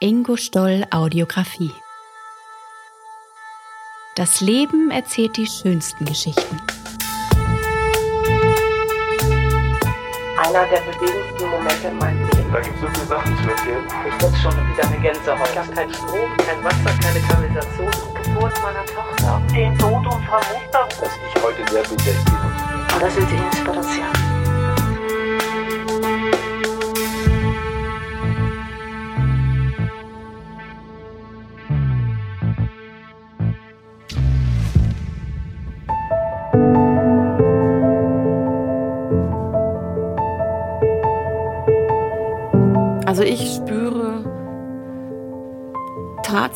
Ingo 0.00 0.36
Stoll 0.36 0.84
Audiografie. 0.92 1.72
Das 4.14 4.40
Leben 4.40 4.92
erzählt 4.92 5.36
die 5.36 5.46
schönsten 5.48 6.04
Geschichten. 6.04 6.56
Einer 10.38 10.66
der 10.68 10.82
bewegendsten 10.82 11.50
Momente 11.50 11.88
in 11.88 11.98
meinem 11.98 12.20
Leben. 12.30 12.52
Da 12.52 12.60
gibt 12.60 12.76
es 12.76 12.80
so 12.80 12.86
viele 12.86 13.06
Sachen 13.06 13.36
zu 13.38 13.50
erzählen. 13.50 13.84
Ich 14.06 14.22
jetzt 14.22 14.40
schon 14.40 14.52
wieder 14.52 14.86
eine 14.86 15.00
Gänsehaut. 15.00 15.48
Ich 15.50 15.58
habe 15.58 15.72
keinen 15.72 15.92
Strom, 15.92 16.36
kein 16.46 16.62
Wasser, 16.62 16.96
keine 17.02 17.20
Kanalisation. 17.26 17.90
Die 17.90 18.22
Geburt 18.22 18.62
meiner 18.62 18.86
Tochter. 18.86 19.42
Den 19.52 19.76
Tod 19.78 20.06
unserer 20.06 20.42
Mutter. 20.54 20.88
Dass 21.00 21.10
ich 21.26 21.42
heute 21.42 21.64
der 21.74 21.82
bin, 21.82 21.96
der 22.04 22.14
ich 22.14 22.24
bin. 22.24 22.94
Und 22.94 23.02
das 23.02 23.16
ist 23.16 23.30
die 23.32 23.34
Inspiration. 23.34 24.27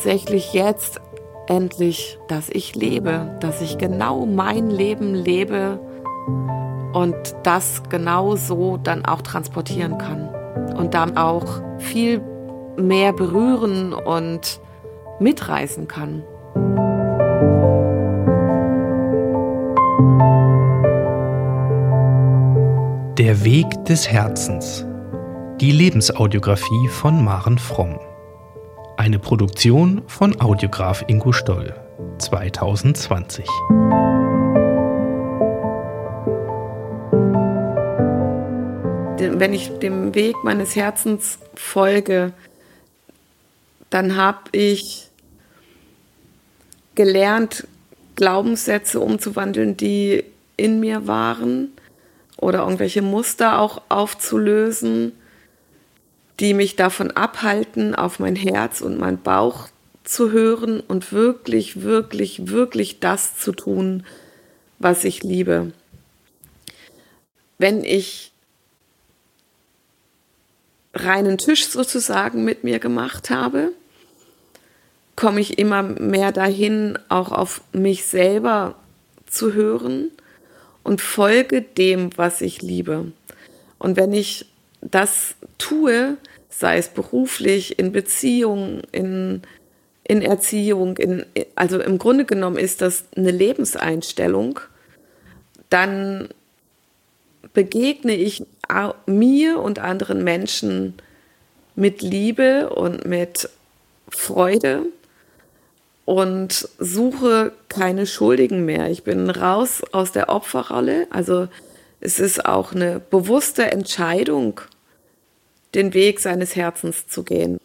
Tatsächlich 0.03 0.51
jetzt 0.51 0.99
endlich, 1.47 2.19
dass 2.27 2.49
ich 2.49 2.75
lebe, 2.75 3.37
dass 3.39 3.61
ich 3.61 3.77
genau 3.77 4.25
mein 4.25 4.69
Leben 4.69 5.13
lebe 5.15 5.79
und 6.91 7.15
das 7.43 7.83
genau 7.87 8.35
so 8.35 8.75
dann 8.75 9.05
auch 9.05 9.21
transportieren 9.21 9.97
kann 9.97 10.27
und 10.75 10.93
dann 10.93 11.15
auch 11.15 11.61
viel 11.77 12.21
mehr 12.75 13.13
berühren 13.13 13.93
und 13.93 14.59
mitreißen 15.21 15.87
kann. 15.87 16.23
Der 23.17 23.45
Weg 23.45 23.85
des 23.85 24.09
Herzens. 24.09 24.85
Die 25.61 25.71
Lebensaudiographie 25.71 26.89
von 26.89 27.23
Maren 27.23 27.57
Fromm. 27.57 27.97
Eine 29.03 29.19
Produktion 29.19 30.01
von 30.07 30.39
Audiograf 30.39 31.03
Ingo 31.07 31.33
Stoll 31.33 31.75
2020. 32.19 33.45
Wenn 39.17 39.53
ich 39.53 39.77
dem 39.79 40.15
Weg 40.15 40.37
meines 40.45 40.77
Herzens 40.77 41.37
folge, 41.53 42.31
dann 43.89 44.15
habe 44.15 44.39
ich 44.53 45.09
gelernt, 46.95 47.67
Glaubenssätze 48.15 49.01
umzuwandeln, 49.01 49.75
die 49.75 50.23
in 50.55 50.79
mir 50.79 51.07
waren 51.07 51.73
oder 52.37 52.59
irgendwelche 52.59 53.01
Muster 53.01 53.59
auch 53.59 53.81
aufzulösen 53.89 55.11
die 56.39 56.53
mich 56.53 56.75
davon 56.75 57.11
abhalten, 57.11 57.95
auf 57.95 58.19
mein 58.19 58.35
Herz 58.35 58.81
und 58.81 58.99
mein 58.99 59.21
Bauch 59.21 59.67
zu 60.03 60.31
hören 60.31 60.79
und 60.79 61.11
wirklich, 61.11 61.81
wirklich, 61.81 62.47
wirklich 62.47 62.99
das 62.99 63.37
zu 63.37 63.51
tun, 63.51 64.05
was 64.79 65.03
ich 65.03 65.23
liebe. 65.23 65.71
Wenn 67.57 67.83
ich 67.83 68.31
reinen 70.93 71.37
Tisch 71.37 71.67
sozusagen 71.67 72.43
mit 72.43 72.63
mir 72.63 72.79
gemacht 72.79 73.29
habe, 73.29 73.71
komme 75.15 75.39
ich 75.39 75.57
immer 75.57 75.83
mehr 75.83 76.31
dahin, 76.31 76.97
auch 77.09 77.31
auf 77.31 77.61
mich 77.71 78.05
selber 78.05 78.75
zu 79.27 79.53
hören 79.53 80.11
und 80.83 81.01
folge 81.01 81.61
dem, 81.61 82.15
was 82.17 82.41
ich 82.41 82.61
liebe. 82.61 83.11
Und 83.79 83.97
wenn 83.97 84.13
ich 84.13 84.45
das 84.81 85.35
tue, 85.57 86.17
sei 86.57 86.77
es 86.77 86.89
beruflich, 86.89 87.79
in 87.79 87.91
Beziehung, 87.91 88.81
in, 88.91 89.41
in 90.03 90.21
Erziehung, 90.21 90.97
in, 90.97 91.25
also 91.55 91.79
im 91.79 91.97
Grunde 91.97 92.25
genommen 92.25 92.57
ist 92.57 92.81
das 92.81 93.05
eine 93.15 93.31
Lebenseinstellung, 93.31 94.59
dann 95.69 96.29
begegne 97.53 98.15
ich 98.15 98.45
mir 99.05 99.59
und 99.59 99.79
anderen 99.79 100.23
Menschen 100.23 100.95
mit 101.75 102.01
Liebe 102.01 102.69
und 102.69 103.05
mit 103.05 103.49
Freude 104.09 104.83
und 106.05 106.67
suche 106.79 107.51
keine 107.69 108.05
Schuldigen 108.05 108.65
mehr. 108.65 108.89
Ich 108.89 109.03
bin 109.03 109.29
raus 109.29 109.81
aus 109.91 110.11
der 110.11 110.29
Opferrolle. 110.29 111.07
Also 111.09 111.47
es 111.99 112.19
ist 112.19 112.45
auch 112.45 112.73
eine 112.73 112.99
bewusste 112.99 113.71
Entscheidung, 113.71 114.61
den 115.75 115.93
Weg 115.93 116.19
seines 116.19 116.55
Herzens 116.55 117.07
zu 117.07 117.23
gehen. 117.23 117.59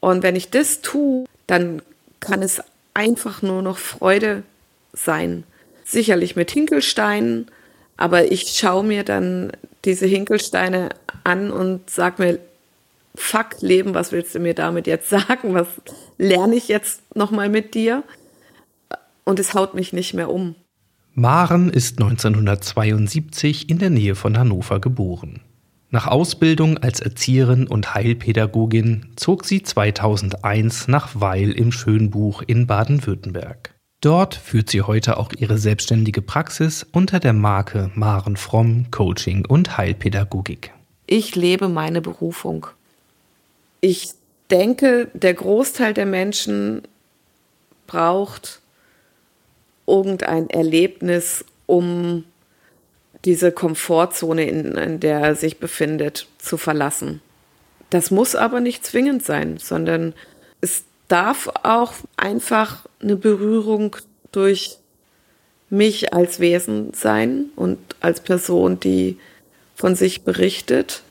Und 0.00 0.22
wenn 0.22 0.36
ich 0.36 0.50
das 0.50 0.80
tue, 0.80 1.24
dann 1.46 1.82
kann 2.20 2.42
es 2.42 2.60
einfach 2.94 3.42
nur 3.42 3.62
noch 3.62 3.78
Freude 3.78 4.42
sein. 4.92 5.44
Sicherlich 5.84 6.36
mit 6.36 6.50
Hinkelsteinen, 6.50 7.50
aber 7.96 8.30
ich 8.30 8.48
schaue 8.48 8.84
mir 8.84 9.04
dann 9.04 9.52
diese 9.84 10.06
Hinkelsteine 10.06 10.90
an 11.24 11.50
und 11.50 11.88
sage 11.88 12.22
mir, 12.22 12.38
fuck 13.14 13.60
Leben, 13.60 13.94
was 13.94 14.12
willst 14.12 14.34
du 14.34 14.40
mir 14.40 14.54
damit 14.54 14.86
jetzt 14.86 15.08
sagen? 15.10 15.54
Was 15.54 15.68
lerne 16.18 16.56
ich 16.56 16.68
jetzt 16.68 17.02
nochmal 17.16 17.48
mit 17.48 17.74
dir? 17.74 18.02
Und 19.24 19.38
es 19.38 19.54
haut 19.54 19.74
mich 19.74 19.92
nicht 19.92 20.14
mehr 20.14 20.30
um. 20.30 20.54
Maren 21.14 21.70
ist 21.70 22.00
1972 22.00 23.68
in 23.68 23.78
der 23.78 23.90
Nähe 23.90 24.14
von 24.14 24.38
Hannover 24.38 24.80
geboren. 24.80 25.40
Nach 25.90 26.06
Ausbildung 26.06 26.76
als 26.76 27.00
Erzieherin 27.00 27.66
und 27.66 27.94
Heilpädagogin 27.94 29.06
zog 29.16 29.46
sie 29.46 29.62
2001 29.62 30.86
nach 30.86 31.12
Weil 31.14 31.52
im 31.52 31.72
Schönbuch 31.72 32.42
in 32.46 32.66
Baden-Württemberg. 32.66 33.74
Dort 34.02 34.34
führt 34.34 34.68
sie 34.68 34.82
heute 34.82 35.16
auch 35.16 35.32
ihre 35.36 35.56
selbstständige 35.56 36.20
Praxis 36.20 36.86
unter 36.92 37.20
der 37.20 37.32
Marke 37.32 37.90
Maren 37.94 38.36
Fromm 38.36 38.90
Coaching 38.90 39.46
und 39.46 39.78
Heilpädagogik. 39.78 40.72
Ich 41.06 41.34
lebe 41.34 41.68
meine 41.68 42.02
Berufung. 42.02 42.66
Ich 43.80 44.10
denke, 44.50 45.10
der 45.14 45.32
Großteil 45.32 45.94
der 45.94 46.06
Menschen 46.06 46.82
braucht 47.86 48.60
irgendein 49.86 50.50
Erlebnis, 50.50 51.46
um 51.64 52.24
diese 53.24 53.52
Komfortzone, 53.52 54.48
in, 54.48 54.72
in 54.76 55.00
der 55.00 55.20
er 55.20 55.34
sich 55.34 55.58
befindet, 55.58 56.28
zu 56.38 56.56
verlassen. 56.56 57.20
Das 57.90 58.10
muss 58.10 58.34
aber 58.34 58.60
nicht 58.60 58.84
zwingend 58.84 59.24
sein, 59.24 59.58
sondern 59.58 60.14
es 60.60 60.84
darf 61.08 61.48
auch 61.62 61.94
einfach 62.16 62.86
eine 63.00 63.16
Berührung 63.16 63.96
durch 64.30 64.78
mich 65.70 66.12
als 66.12 66.40
Wesen 66.40 66.92
sein 66.94 67.46
und 67.56 67.78
als 68.00 68.20
Person, 68.20 68.80
die 68.80 69.18
von 69.74 69.94
sich 69.94 70.22
berichtet 70.22 71.02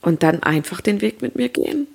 und 0.00 0.22
dann 0.22 0.42
einfach 0.42 0.80
den 0.80 1.00
Weg 1.00 1.22
mit 1.22 1.36
mir 1.36 1.48
gehen. 1.48 1.86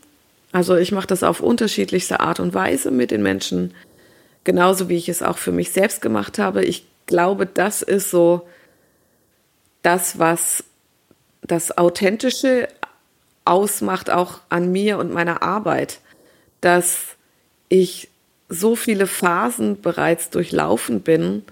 Also 0.51 0.75
ich 0.75 0.91
mache 0.91 1.07
das 1.07 1.23
auf 1.23 1.41
unterschiedlichste 1.41 2.19
Art 2.19 2.39
und 2.39 2.53
Weise 2.53 2.91
mit 2.91 3.11
den 3.11 3.21
Menschen, 3.21 3.73
genauso 4.43 4.87
wie 4.89 4.95
ich 4.95 5.09
es 5.09 5.21
auch 5.21 5.37
für 5.37 5.51
mich 5.51 5.71
selbst 5.71 6.01
gemacht 6.01 6.39
habe. 6.39 6.63
Ich 6.63 6.85
glaube, 7.05 7.45
das 7.45 7.81
ist 7.81 8.09
so 8.09 8.47
das, 9.81 10.19
was 10.19 10.63
das 11.41 11.77
Authentische 11.77 12.67
ausmacht, 13.45 14.09
auch 14.09 14.39
an 14.49 14.71
mir 14.71 14.97
und 14.97 15.13
meiner 15.13 15.41
Arbeit, 15.41 16.01
dass 16.61 17.15
ich 17.69 18.09
so 18.49 18.75
viele 18.75 19.07
Phasen 19.07 19.81
bereits 19.81 20.29
durchlaufen 20.29 21.01
bin, 21.01 21.43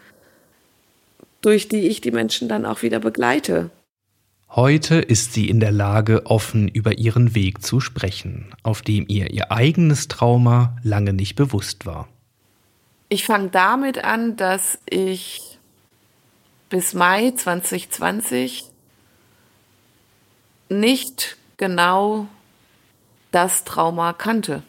durch 1.42 1.68
die 1.68 1.88
ich 1.88 2.02
die 2.02 2.12
Menschen 2.12 2.50
dann 2.50 2.66
auch 2.66 2.82
wieder 2.82 3.00
begleite. 3.00 3.70
Heute 4.50 4.96
ist 4.96 5.34
sie 5.34 5.50
in 5.50 5.60
der 5.60 5.72
Lage, 5.72 6.26
offen 6.26 6.68
über 6.68 6.98
ihren 6.98 7.36
Weg 7.36 7.62
zu 7.62 7.82
sprechen, 7.82 8.54
auf 8.64 8.82
dem 8.82 9.06
ihr 9.08 9.32
ihr 9.32 9.52
eigenes 9.52 10.08
Trauma 10.08 10.78
lange 10.82 11.14
nicht 11.14 11.36
bewusst 11.36 11.86
war. 11.86 12.08
Ich 13.10 13.26
fange 13.26 13.50
damit 13.50 14.04
an, 14.04 14.38
dass 14.38 14.80
ich 14.90 15.55
bis 16.70 16.94
Mai 16.94 17.32
2020 17.32 18.66
nicht 20.70 21.38
genau 21.58 22.28
das 23.32 23.64
Trauma 23.64 24.14
kannte. 24.14 24.64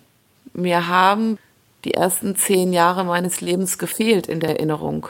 Mir 0.52 0.88
haben 0.88 1.38
die 1.84 1.94
ersten 1.94 2.36
zehn 2.36 2.72
Jahre 2.72 3.04
meines 3.04 3.40
Lebens 3.40 3.78
gefehlt 3.78 4.26
in 4.26 4.40
der 4.40 4.50
Erinnerung. 4.50 5.08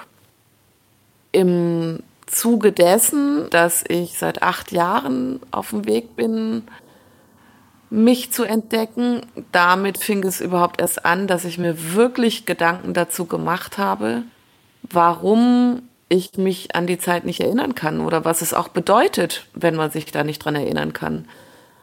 Im 1.33 2.01
Zuge 2.27 2.73
dessen, 2.73 3.49
dass 3.51 3.85
ich 3.89 4.19
seit 4.19 4.43
acht 4.43 4.73
Jahren 4.73 5.41
auf 5.51 5.71
dem 5.71 5.87
Weg 5.87 6.17
bin, 6.17 6.65
mich 7.89 8.33
zu 8.33 8.45
entdecken. 8.45 9.25
Damit 9.53 9.99
fing 9.99 10.25
es 10.25 10.41
überhaupt 10.41 10.81
erst 10.81 11.05
an, 11.05 11.27
dass 11.27 11.45
ich 11.45 11.57
mir 11.57 11.95
wirklich 11.95 12.47
Gedanken 12.47 12.95
dazu 12.95 13.27
gemacht 13.27 13.79
habe, 13.79 14.25
warum 14.83 15.86
ich 16.09 16.37
mich 16.37 16.75
an 16.75 16.87
die 16.87 16.99
Zeit 16.99 17.25
nicht 17.25 17.41
erinnern 17.41 17.75
kann 17.75 18.01
oder 18.01 18.25
was 18.25 18.43
es 18.43 18.55
auch 18.55 18.69
bedeutet, 18.69 19.47
wenn 19.55 19.75
man 19.75 19.91
sich 19.91 20.07
da 20.07 20.25
nicht 20.25 20.45
dran 20.45 20.55
erinnern 20.55 20.93
kann. 20.93 21.27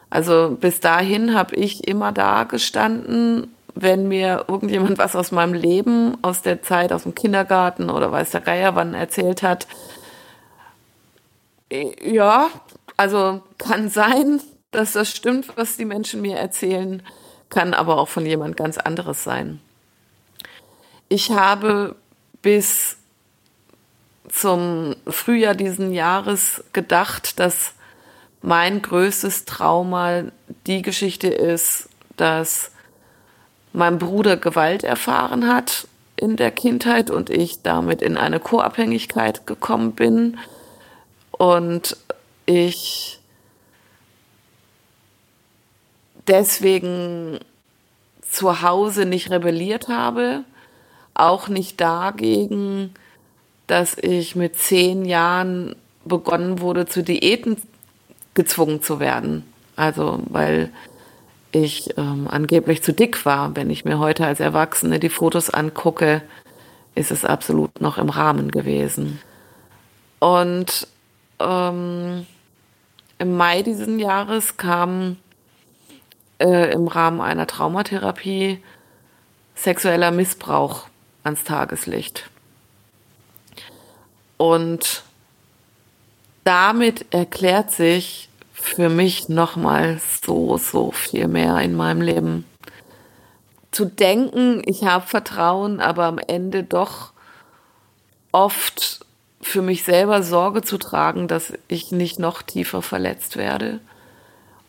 Also 0.10 0.56
bis 0.60 0.80
dahin 0.80 1.34
habe 1.34 1.56
ich 1.56 1.88
immer 1.88 2.12
da 2.12 2.44
gestanden, 2.44 3.54
wenn 3.76 4.08
mir 4.08 4.46
irgendjemand 4.48 4.98
was 4.98 5.16
aus 5.16 5.32
meinem 5.32 5.54
Leben, 5.54 6.18
aus 6.22 6.42
der 6.42 6.62
Zeit, 6.62 6.94
aus 6.94 7.04
dem 7.04 7.16
Kindergarten 7.16 7.90
oder 7.90 8.12
weiß 8.12 8.32
der 8.32 8.42
Geier 8.42 8.76
wann 8.76 8.94
erzählt 8.94 9.42
hat. 9.42 9.68
Ja, 12.02 12.50
also 12.98 13.42
kann 13.58 13.90
sein, 13.90 14.40
dass 14.72 14.94
das 14.94 15.10
stimmt, 15.10 15.58
was 15.58 15.78
die 15.78 15.86
Menschen 15.86 16.22
mir 16.22 16.38
erzählen, 16.38 17.02
kann 17.50 17.74
aber 17.74 17.98
auch 17.98 18.08
von 18.08 18.26
jemand 18.26 18.58
ganz 18.58 18.78
anderes 18.78 19.24
sein. 19.24 19.60
Ich 21.10 21.32
habe 21.32 21.96
bis 22.42 22.98
zum 24.34 24.96
Frühjahr 25.08 25.54
diesen 25.54 25.94
Jahres 25.94 26.64
gedacht, 26.74 27.40
dass 27.40 27.74
mein 28.42 28.82
größtes 28.82 29.46
Trauma 29.46 30.24
die 30.66 30.82
Geschichte 30.82 31.28
ist, 31.28 31.88
dass 32.18 32.72
mein 33.74 34.00
Bruder 34.00 34.36
Gewalt 34.36 34.84
erfahren 34.84 35.48
hat 35.48 35.88
in 36.16 36.36
der 36.36 36.50
Kindheit 36.50 37.12
und 37.12 37.30
ich 37.30 37.62
damit 37.62 38.02
in 38.02 38.18
eine 38.18 38.40
Co-Abhängigkeit 38.40 39.46
gekommen 39.46 39.94
bin. 39.94 40.40
Und 41.32 41.96
ich 42.46 43.20
deswegen 46.28 47.40
zu 48.28 48.62
Hause 48.62 49.06
nicht 49.06 49.30
rebelliert 49.30 49.90
habe, 49.90 50.44
auch 51.14 51.48
nicht 51.50 51.80
dagegen, 51.80 52.96
dass 53.68 53.98
ich 53.98 54.36
mit 54.36 54.58
zehn 54.58 55.06
Jahren 55.06 55.76
begonnen 56.06 56.60
wurde, 56.60 56.86
zu 56.86 57.04
Diäten 57.04 57.58
gezwungen 58.34 58.82
zu 58.82 59.00
werden. 59.00 59.46
Also 59.76 60.20
weil 60.30 60.72
ich 61.52 61.98
ähm, 61.98 62.28
angeblich 62.30 62.84
zu 62.84 62.94
dick 62.94 63.26
war. 63.26 63.56
Wenn 63.56 63.70
ich 63.70 63.86
mir 63.86 64.00
heute 64.00 64.26
als 64.26 64.40
Erwachsene 64.40 65.00
die 65.00 65.10
Fotos 65.10 65.50
angucke, 65.50 66.22
ist 66.96 67.12
es 67.12 67.26
absolut 67.26 67.80
noch 67.80 67.98
im 67.98 68.10
Rahmen 68.10 68.52
gewesen. 68.52 69.20
Und 70.20 70.88
ähm, 71.40 72.26
im 73.20 73.38
Mai 73.38 73.62
diesen 73.62 74.00
Jahres 74.00 74.58
kam 74.58 75.18
äh, 76.40 76.72
im 76.72 76.88
Rahmen 76.88 77.22
einer 77.22 77.48
Traumatherapie 77.48 78.60
sexueller 79.56 80.12
Missbrauch 80.12 80.88
ans 81.24 81.44
Tageslicht. 81.44 82.30
Und 84.44 85.04
damit 86.44 87.14
erklärt 87.14 87.72
sich 87.72 88.28
für 88.52 88.90
mich 88.90 89.30
nochmal 89.30 90.02
so, 90.22 90.58
so 90.58 90.92
viel 90.92 91.30
mehr 91.30 91.60
in 91.60 91.78
meinem 91.78 92.02
Leben. 92.02 92.44
Zu 93.72 93.86
denken, 93.86 94.62
ich 94.66 94.84
habe 94.84 95.08
Vertrauen, 95.08 95.80
aber 95.80 96.04
am 96.04 96.18
Ende 96.18 96.64
doch 96.64 97.14
oft 98.34 99.06
für 99.42 99.62
mich 99.62 99.84
selber 99.84 100.24
Sorge 100.24 100.62
zu 100.62 100.78
tragen, 100.78 101.30
dass 101.30 101.54
ich 101.70 101.94
nicht 101.94 102.20
noch 102.20 102.42
tiefer 102.42 102.82
verletzt 102.82 103.38
werde 103.38 103.80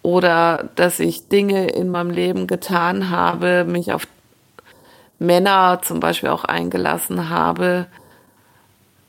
oder 0.02 0.70
dass 0.76 1.00
ich 1.00 1.26
Dinge 1.26 1.66
in 1.66 1.88
meinem 1.88 2.10
Leben 2.10 2.46
getan 2.46 3.10
habe, 3.10 3.64
mich 3.64 3.92
auf 3.92 4.06
Männer 5.18 5.80
zum 5.82 5.98
Beispiel 5.98 6.28
auch 6.28 6.44
eingelassen 6.44 7.28
habe, 7.28 7.88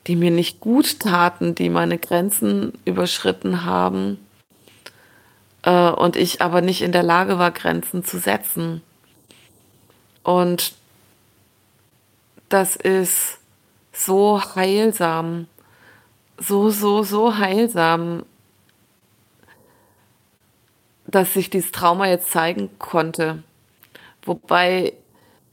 die 0.06 0.16
mir 0.16 0.30
nicht 0.30 0.60
gut 0.60 1.00
taten, 1.00 1.54
die 1.54 1.68
meine 1.68 1.98
Grenzen 1.98 2.72
überschritten 2.84 3.64
haben 3.64 4.18
äh, 5.62 5.90
und 5.90 6.16
ich 6.16 6.40
aber 6.40 6.60
nicht 6.60 6.82
in 6.82 6.92
der 6.92 7.02
Lage 7.02 7.38
war, 7.38 7.50
Grenzen 7.50 8.04
zu 8.04 8.18
setzen. 8.18 8.82
Und 10.22 10.74
das 12.48 12.76
ist 12.76 13.38
so 13.92 14.40
heilsam, 14.54 15.48
so, 16.38 16.70
so, 16.70 17.02
so 17.02 17.36
heilsam, 17.38 18.24
dass 21.06 21.34
sich 21.34 21.50
dieses 21.50 21.72
Trauma 21.72 22.08
jetzt 22.08 22.30
zeigen 22.30 22.70
konnte. 22.78 23.42
Wobei 24.22 24.92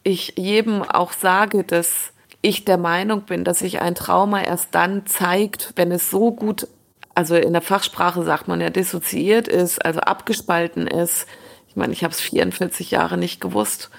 ich 0.03 0.33
jedem 0.37 0.83
auch 0.83 1.13
sage, 1.13 1.63
dass 1.63 2.12
ich 2.43 2.65
der 2.65 2.77
Meinung 2.77 3.21
bin, 3.21 3.43
dass 3.43 3.59
sich 3.59 3.81
ein 3.81 3.95
Trauma 3.95 4.41
erst 4.43 4.75
dann 4.75 5.07
zeigt, 5.07 5.71
wenn 5.77 5.91
es 5.91 6.11
so 6.11 6.31
gut, 6.31 6.67
also 7.15 7.35
in 7.35 7.53
der 7.53 7.61
Fachsprache 7.61 8.21
sagt 8.23 8.47
man 8.47 8.59
ja 8.59 8.69
dissoziiert 8.69 9.47
ist, 9.47 9.83
also 9.83 10.01
abgespalten 10.01 10.85
ist. 10.85 11.25
Ich 11.69 11.77
meine, 11.77 11.93
ich 11.93 12.03
habe 12.03 12.13
es 12.13 12.19
44 12.19 12.91
Jahre 12.91 13.17
nicht 13.17 13.39
gewusst, 13.39 13.89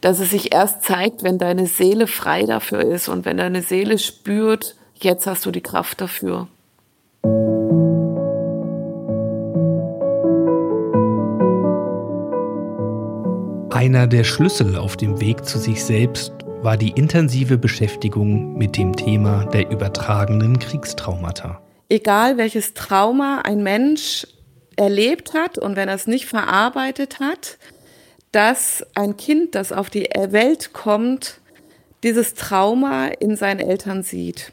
dass 0.00 0.20
es 0.20 0.30
sich 0.30 0.54
erst 0.54 0.84
zeigt, 0.84 1.24
wenn 1.24 1.38
deine 1.38 1.66
Seele 1.66 2.06
frei 2.06 2.44
dafür 2.44 2.80
ist 2.82 3.08
und 3.08 3.24
wenn 3.24 3.36
deine 3.36 3.62
Seele 3.62 3.98
spürt, 3.98 4.76
jetzt 4.94 5.26
hast 5.26 5.44
du 5.44 5.50
die 5.50 5.60
Kraft 5.60 6.00
dafür. 6.00 6.46
Einer 13.74 14.06
der 14.06 14.22
Schlüssel 14.22 14.76
auf 14.76 14.96
dem 14.96 15.20
Weg 15.20 15.44
zu 15.44 15.58
sich 15.58 15.84
selbst 15.84 16.41
war 16.62 16.76
die 16.76 16.90
intensive 16.90 17.58
Beschäftigung 17.58 18.56
mit 18.56 18.76
dem 18.76 18.94
Thema 18.94 19.46
der 19.46 19.68
übertragenen 19.70 20.60
Kriegstraumata. 20.60 21.60
Egal 21.88 22.38
welches 22.38 22.72
Trauma 22.72 23.40
ein 23.44 23.64
Mensch 23.64 24.28
erlebt 24.76 25.34
hat 25.34 25.58
und 25.58 25.74
wenn 25.74 25.88
er 25.88 25.96
es 25.96 26.06
nicht 26.06 26.26
verarbeitet 26.26 27.18
hat, 27.18 27.58
dass 28.30 28.86
ein 28.94 29.16
Kind, 29.16 29.56
das 29.56 29.72
auf 29.72 29.90
die 29.90 30.08
Welt 30.14 30.72
kommt, 30.72 31.40
dieses 32.04 32.34
Trauma 32.34 33.06
in 33.06 33.34
seinen 33.36 33.60
Eltern 33.60 34.04
sieht 34.04 34.52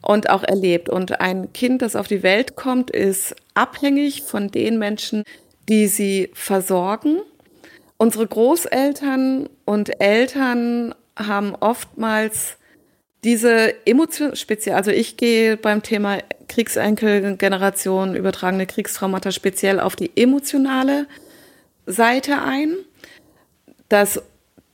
und 0.00 0.30
auch 0.30 0.44
erlebt. 0.44 0.88
Und 0.88 1.20
ein 1.20 1.52
Kind, 1.52 1.82
das 1.82 1.96
auf 1.96 2.06
die 2.06 2.22
Welt 2.22 2.54
kommt, 2.54 2.90
ist 2.90 3.34
abhängig 3.54 4.22
von 4.22 4.50
den 4.50 4.78
Menschen, 4.78 5.24
die 5.68 5.88
sie 5.88 6.30
versorgen 6.32 7.18
Unsere 8.00 8.28
Großeltern 8.28 9.48
und 9.64 10.00
Eltern 10.00 10.94
haben 11.18 11.54
oftmals 11.54 12.56
diese 13.24 13.74
Emotion, 13.86 14.36
speziell, 14.36 14.76
also 14.76 14.90
ich 14.90 15.16
gehe 15.16 15.56
beim 15.56 15.82
Thema 15.82 16.18
Kriegsenkelgeneration, 16.48 18.14
übertragene 18.14 18.66
Kriegstraumata 18.66 19.32
speziell 19.32 19.80
auf 19.80 19.96
die 19.96 20.12
emotionale 20.16 21.06
Seite 21.86 22.40
ein, 22.40 22.76
dass 23.88 24.22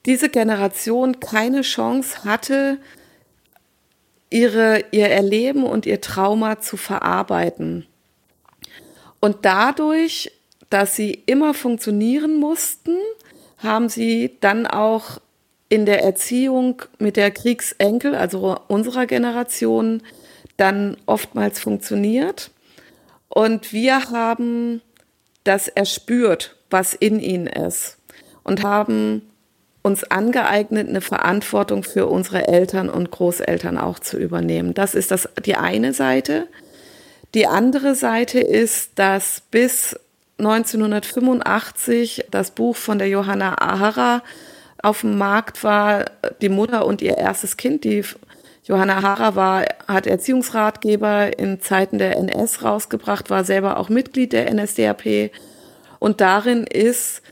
diese 0.06 0.28
Generation 0.28 1.20
keine 1.20 1.62
Chance 1.62 2.24
hatte, 2.24 2.78
ihre, 4.28 4.84
ihr 4.90 5.08
Erleben 5.08 5.64
und 5.64 5.86
ihr 5.86 6.00
Trauma 6.00 6.60
zu 6.60 6.76
verarbeiten. 6.76 7.86
Und 9.20 9.38
dadurch 9.46 10.30
dass 10.74 10.96
sie 10.96 11.22
immer 11.26 11.54
funktionieren 11.54 12.40
mussten, 12.40 12.96
haben 13.58 13.88
sie 13.88 14.36
dann 14.40 14.66
auch 14.66 15.20
in 15.74 15.86
der 15.86 16.04
Erziehung 16.04 16.82
mit 17.00 17.16
der 17.16 17.32
Kriegsenkel, 17.32 18.14
also 18.14 18.56
unserer 18.68 19.06
Generation, 19.06 20.02
dann 20.56 20.96
oftmals 21.06 21.58
funktioniert. 21.58 22.52
Und 23.28 23.72
wir 23.72 24.10
haben 24.10 24.80
das 25.42 25.66
erspürt, 25.66 26.54
was 26.70 26.94
in 26.94 27.18
ihnen 27.18 27.48
ist 27.48 27.98
und 28.44 28.62
haben 28.62 29.22
uns 29.82 30.04
angeeignet, 30.04 30.88
eine 30.88 31.00
Verantwortung 31.00 31.82
für 31.82 32.06
unsere 32.06 32.46
Eltern 32.46 32.88
und 32.88 33.10
Großeltern 33.10 33.76
auch 33.76 33.98
zu 33.98 34.16
übernehmen. 34.16 34.74
Das 34.74 34.94
ist 34.94 35.10
das, 35.10 35.28
die 35.44 35.56
eine 35.56 35.92
Seite. 35.92 36.46
Die 37.34 37.48
andere 37.48 37.96
Seite 37.96 38.38
ist, 38.38 38.92
dass 38.94 39.42
bis 39.50 39.98
1985 40.38 42.26
das 42.30 42.52
Buch 42.52 42.76
von 42.76 42.98
der 43.00 43.08
Johanna 43.08 43.56
Ahara 43.60 44.22
auf 44.84 45.00
dem 45.00 45.16
Markt 45.18 45.64
war, 45.64 46.04
die 46.40 46.48
Mutter 46.48 46.86
und 46.86 47.02
ihr 47.02 47.16
erstes 47.16 47.56
Kind. 47.56 47.84
Die 47.84 48.04
Johanna 48.64 48.98
Ahara 48.98 49.34
war, 49.34 49.64
hat 49.88 50.06
Erziehungsratgeber 50.06 51.38
in 51.38 51.60
Zeiten 51.60 51.98
der 51.98 52.16
NS 52.16 52.62
rausgebracht, 52.62 53.30
war 53.30 53.44
selber 53.44 53.78
auch 53.78 53.88
Mitglied 53.88 54.32
der 54.32 54.52
NSDAP. 54.52 55.30
Und 55.98 56.20
darin 56.20 56.64
ist 56.64 57.22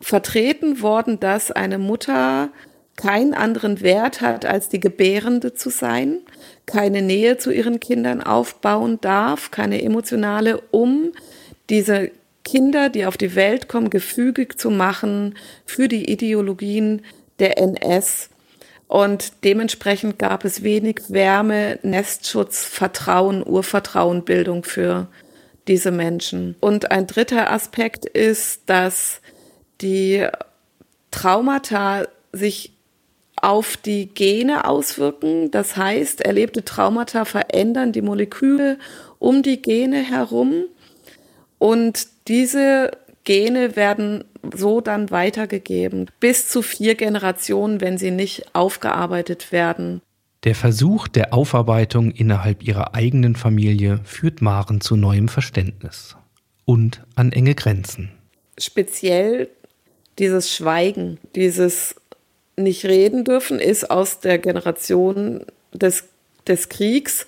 vertreten 0.00 0.82
worden, 0.82 1.20
dass 1.20 1.50
eine 1.50 1.78
Mutter 1.78 2.50
keinen 2.96 3.32
anderen 3.32 3.80
Wert 3.80 4.20
hat, 4.20 4.44
als 4.44 4.68
die 4.68 4.80
Gebärende 4.80 5.54
zu 5.54 5.70
sein, 5.70 6.18
keine 6.66 7.00
Nähe 7.00 7.38
zu 7.38 7.50
ihren 7.50 7.80
Kindern 7.80 8.22
aufbauen 8.22 9.00
darf, 9.00 9.50
keine 9.50 9.82
emotionale, 9.82 10.60
um 10.70 11.12
diese 11.70 12.10
Kinder, 12.50 12.88
die 12.88 13.04
auf 13.04 13.18
die 13.18 13.34
Welt 13.34 13.68
kommen, 13.68 13.90
gefügig 13.90 14.58
zu 14.58 14.70
machen 14.70 15.36
für 15.66 15.86
die 15.86 16.10
Ideologien 16.10 17.02
der 17.38 17.58
NS. 17.58 18.30
Und 18.86 19.44
dementsprechend 19.44 20.18
gab 20.18 20.46
es 20.46 20.62
wenig 20.62 21.02
Wärme, 21.08 21.78
Nestschutz, 21.82 22.64
Vertrauen, 22.64 23.42
Urvertrauenbildung 23.46 24.64
für 24.64 25.08
diese 25.66 25.90
Menschen. 25.90 26.56
Und 26.60 26.90
ein 26.90 27.06
dritter 27.06 27.50
Aspekt 27.52 28.06
ist, 28.06 28.62
dass 28.64 29.20
die 29.82 30.26
Traumata 31.10 32.08
sich 32.32 32.72
auf 33.36 33.76
die 33.76 34.06
Gene 34.06 34.64
auswirken. 34.64 35.50
Das 35.50 35.76
heißt, 35.76 36.22
erlebte 36.22 36.64
Traumata 36.64 37.26
verändern 37.26 37.92
die 37.92 38.02
Moleküle 38.02 38.78
um 39.18 39.42
die 39.42 39.60
Gene 39.60 39.98
herum 39.98 40.64
und 41.58 42.06
diese 42.28 42.90
Gene 43.24 43.76
werden 43.76 44.24
so 44.54 44.80
dann 44.80 45.10
weitergegeben 45.10 46.10
bis 46.20 46.48
zu 46.48 46.62
vier 46.62 46.94
Generationen, 46.94 47.80
wenn 47.80 47.98
sie 47.98 48.10
nicht 48.10 48.54
aufgearbeitet 48.54 49.52
werden. 49.52 50.00
Der 50.44 50.54
Versuch 50.54 51.08
der 51.08 51.34
Aufarbeitung 51.34 52.10
innerhalb 52.10 52.62
ihrer 52.62 52.94
eigenen 52.94 53.34
Familie 53.34 54.00
führt 54.04 54.40
Maren 54.40 54.80
zu 54.80 54.96
neuem 54.96 55.28
Verständnis 55.28 56.16
und 56.64 57.02
an 57.16 57.32
enge 57.32 57.54
Grenzen. 57.54 58.12
Speziell 58.58 59.48
dieses 60.18 60.54
Schweigen, 60.54 61.18
dieses 61.34 61.96
nicht 62.56 62.84
reden 62.84 63.24
dürfen, 63.24 63.58
ist 63.58 63.90
aus 63.90 64.20
der 64.20 64.38
Generation 64.38 65.44
des, 65.72 66.04
des 66.46 66.68
Kriegs. 66.68 67.26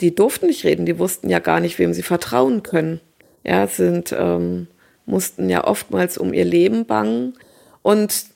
Die 0.00 0.14
durften 0.14 0.46
nicht 0.46 0.64
reden, 0.64 0.86
die 0.86 0.98
wussten 0.98 1.28
ja 1.28 1.38
gar 1.38 1.60
nicht, 1.60 1.78
wem 1.78 1.92
sie 1.92 2.02
vertrauen 2.02 2.62
können. 2.62 3.00
Ja, 3.48 3.66
sind, 3.66 4.12
ähm, 4.12 4.66
mussten 5.06 5.48
ja 5.48 5.64
oftmals 5.64 6.18
um 6.18 6.34
ihr 6.34 6.44
Leben 6.44 6.84
bangen. 6.84 7.32
Und 7.80 8.26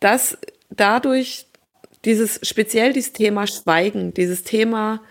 das 0.00 0.38
dadurch 0.70 1.44
dieses, 2.06 2.40
speziell 2.42 2.94
dieses 2.94 3.12
Thema 3.12 3.46
Schweigen, 3.46 4.14
dieses 4.14 4.44
Thema 4.44 5.02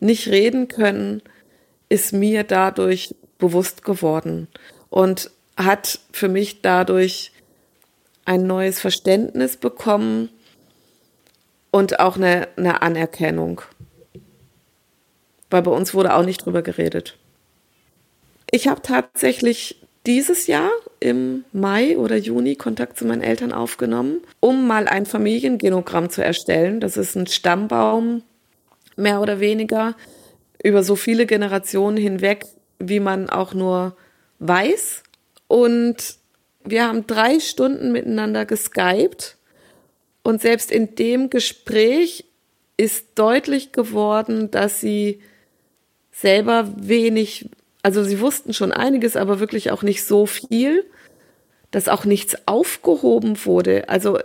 nicht 0.00 0.28
reden 0.28 0.68
können, 0.68 1.20
ist 1.90 2.14
mir 2.14 2.42
dadurch 2.42 3.14
bewusst 3.36 3.84
geworden 3.84 4.48
und 4.88 5.30
hat 5.58 6.00
für 6.10 6.30
mich 6.30 6.62
dadurch 6.62 7.32
ein 8.24 8.46
neues 8.46 8.80
Verständnis 8.80 9.58
bekommen 9.58 10.30
und 11.70 12.00
auch 12.00 12.16
eine, 12.16 12.48
eine 12.56 12.80
Anerkennung. 12.80 13.60
Weil 15.50 15.60
bei 15.60 15.70
uns 15.70 15.92
wurde 15.92 16.14
auch 16.14 16.24
nicht 16.24 16.46
drüber 16.46 16.62
geredet. 16.62 17.18
Ich 18.54 18.68
habe 18.68 18.82
tatsächlich 18.82 19.80
dieses 20.04 20.46
Jahr 20.46 20.70
im 21.00 21.46
Mai 21.52 21.96
oder 21.96 22.16
Juni 22.16 22.54
Kontakt 22.54 22.98
zu 22.98 23.06
meinen 23.06 23.22
Eltern 23.22 23.50
aufgenommen, 23.50 24.20
um 24.40 24.66
mal 24.66 24.88
ein 24.88 25.06
Familiengenogramm 25.06 26.10
zu 26.10 26.22
erstellen. 26.22 26.78
Das 26.78 26.98
ist 26.98 27.16
ein 27.16 27.26
Stammbaum, 27.26 28.22
mehr 28.94 29.22
oder 29.22 29.40
weniger, 29.40 29.96
über 30.62 30.82
so 30.82 30.96
viele 30.96 31.24
Generationen 31.24 31.96
hinweg, 31.96 32.44
wie 32.78 33.00
man 33.00 33.30
auch 33.30 33.54
nur 33.54 33.96
weiß. 34.38 35.02
Und 35.48 36.16
wir 36.62 36.86
haben 36.86 37.06
drei 37.06 37.40
Stunden 37.40 37.90
miteinander 37.90 38.44
geskypt. 38.44 39.38
Und 40.22 40.42
selbst 40.42 40.70
in 40.70 40.94
dem 40.94 41.30
Gespräch 41.30 42.26
ist 42.76 43.06
deutlich 43.14 43.72
geworden, 43.72 44.50
dass 44.50 44.78
sie 44.78 45.22
selber 46.10 46.70
wenig 46.76 47.48
also 47.82 48.04
sie 48.04 48.20
wussten 48.20 48.54
schon 48.54 48.72
einiges, 48.72 49.16
aber 49.16 49.40
wirklich 49.40 49.70
auch 49.70 49.82
nicht 49.82 50.04
so 50.04 50.26
viel, 50.26 50.84
dass 51.70 51.88
auch 51.88 52.04
nichts 52.04 52.36
aufgehoben 52.46 53.44
wurde. 53.44 53.88
Also 53.88 54.18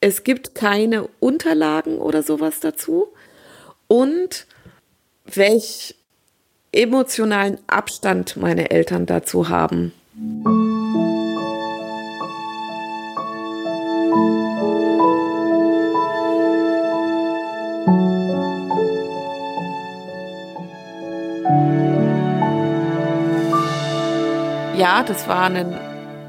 es 0.00 0.24
gibt 0.24 0.54
keine 0.54 1.08
Unterlagen 1.20 1.98
oder 1.98 2.22
sowas 2.22 2.60
dazu. 2.60 3.08
Und 3.88 4.46
welch 5.24 5.94
emotionalen 6.72 7.58
Abstand 7.66 8.36
meine 8.36 8.70
Eltern 8.70 9.06
dazu 9.06 9.48
haben. 9.48 9.92
Ja, 24.86 25.02
das 25.02 25.26
war 25.26 25.50
ein 25.50 25.76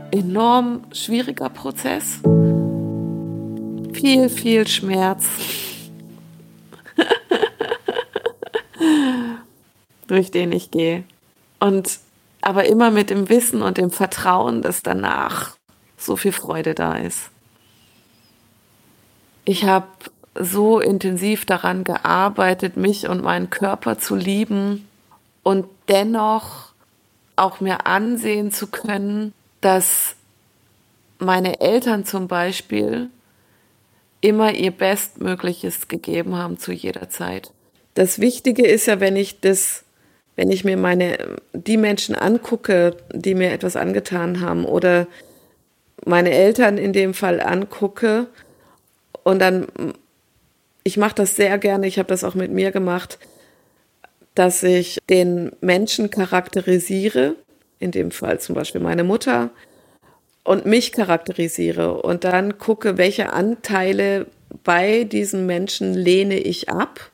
enorm 0.09 0.85
schwieriger 0.91 1.47
Prozess. 1.47 2.21
Viel, 3.93 4.29
viel 4.29 4.67
Schmerz. 4.67 5.25
durch 10.07 10.31
den 10.31 10.51
ich 10.51 10.71
gehe. 10.71 11.03
Und 11.59 11.99
aber 12.41 12.65
immer 12.65 12.89
mit 12.89 13.11
dem 13.11 13.29
Wissen 13.29 13.61
und 13.61 13.77
dem 13.77 13.91
Vertrauen, 13.91 14.63
dass 14.63 14.81
danach 14.81 15.55
so 15.95 16.15
viel 16.15 16.31
Freude 16.31 16.73
da 16.73 16.95
ist. 16.95 17.29
Ich 19.45 19.65
habe 19.65 19.85
so 20.33 20.79
intensiv 20.79 21.45
daran 21.45 21.83
gearbeitet, 21.83 22.75
mich 22.75 23.07
und 23.07 23.21
meinen 23.21 23.51
Körper 23.51 23.99
zu 23.99 24.15
lieben 24.15 24.87
und 25.43 25.67
dennoch 25.89 26.66
auch 27.37 27.61
mir 27.61 27.87
ansehen 27.87 28.51
zu 28.51 28.67
können, 28.67 29.33
dass 29.61 30.15
meine 31.19 31.61
Eltern 31.61 32.05
zum 32.05 32.27
Beispiel 32.27 33.09
immer 34.21 34.53
ihr 34.53 34.71
Bestmögliches 34.71 35.87
gegeben 35.87 36.35
haben 36.35 36.57
zu 36.57 36.71
jeder 36.71 37.09
Zeit. 37.09 37.51
Das 37.93 38.19
Wichtige 38.19 38.65
ist 38.67 38.87
ja, 38.87 38.99
wenn 38.99 39.15
ich 39.15 39.39
das, 39.39 39.83
wenn 40.35 40.51
ich 40.51 40.63
mir 40.63 40.77
meine, 40.77 41.37
die 41.53 41.77
Menschen 41.77 42.15
angucke, 42.15 42.97
die 43.13 43.35
mir 43.35 43.51
etwas 43.51 43.75
angetan 43.75 44.41
haben 44.41 44.65
oder 44.65 45.07
meine 46.05 46.31
Eltern 46.31 46.77
in 46.77 46.93
dem 46.93 47.13
Fall 47.13 47.41
angucke 47.41 48.27
und 49.23 49.39
dann, 49.39 49.67
ich 50.83 50.97
mache 50.97 51.15
das 51.15 51.35
sehr 51.35 51.57
gerne, 51.57 51.87
ich 51.87 51.99
habe 51.99 52.09
das 52.09 52.23
auch 52.23 52.35
mit 52.35 52.51
mir 52.51 52.71
gemacht, 52.71 53.19
dass 54.37 54.61
ich 54.61 54.99
den 55.09 55.51
Menschen 55.61 56.11
charakterisiere, 56.11 57.35
in 57.79 57.91
dem 57.91 58.11
Fall 58.11 58.39
zum 58.39 58.55
Beispiel 58.55 58.81
meine 58.81 59.03
Mutter, 59.03 59.49
und 60.43 60.65
mich 60.65 60.91
charakterisiere 60.91 62.01
und 62.01 62.23
dann 62.23 62.57
gucke, 62.57 62.97
welche 62.97 63.33
Anteile 63.33 64.27
bei 64.63 65.03
diesen 65.03 65.45
Menschen 65.45 65.93
lehne 65.93 66.39
ich 66.39 66.69
ab 66.69 67.11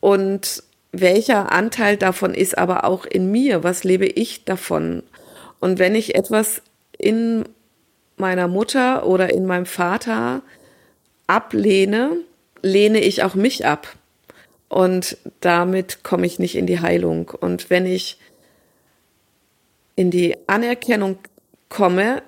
und 0.00 0.62
welcher 0.92 1.52
Anteil 1.52 1.96
davon 1.96 2.32
ist 2.32 2.56
aber 2.56 2.84
auch 2.84 3.04
in 3.04 3.30
mir, 3.30 3.64
was 3.64 3.82
lebe 3.82 4.06
ich 4.06 4.44
davon. 4.44 5.02
Und 5.58 5.78
wenn 5.78 5.94
ich 5.94 6.14
etwas 6.14 6.62
in 6.96 7.44
meiner 8.16 8.48
Mutter 8.48 9.06
oder 9.06 9.32
in 9.32 9.46
meinem 9.46 9.66
Vater 9.66 10.42
ablehne, 11.26 12.18
lehne 12.62 13.00
ich 13.00 13.22
auch 13.22 13.34
mich 13.34 13.66
ab. 13.66 13.96
Und 14.72 15.18
damit 15.40 16.02
komme 16.02 16.24
ich 16.24 16.38
nicht 16.38 16.56
in 16.56 16.66
die 16.66 16.80
Heilung. 16.80 17.28
Und 17.28 17.68
wenn 17.68 17.84
ich 17.84 18.16
in 19.96 20.10
die 20.10 20.34
Anerkennung 20.46 21.18
komme, 21.68 22.22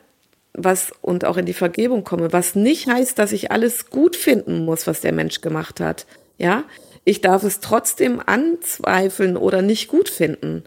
was 0.52 0.92
und 1.00 1.24
auch 1.24 1.38
in 1.38 1.46
die 1.46 1.54
Vergebung 1.54 2.04
komme, 2.04 2.34
was 2.34 2.54
nicht 2.54 2.86
heißt, 2.86 3.18
dass 3.18 3.32
ich 3.32 3.50
alles 3.50 3.88
gut 3.88 4.14
finden 4.14 4.66
muss, 4.66 4.86
was 4.86 5.00
der 5.00 5.12
Mensch 5.12 5.40
gemacht 5.40 5.80
hat. 5.80 6.04
Ja, 6.36 6.64
ich 7.04 7.22
darf 7.22 7.44
es 7.44 7.60
trotzdem 7.60 8.20
anzweifeln 8.20 9.38
oder 9.38 9.62
nicht 9.62 9.88
gut 9.88 10.10
finden. 10.10 10.64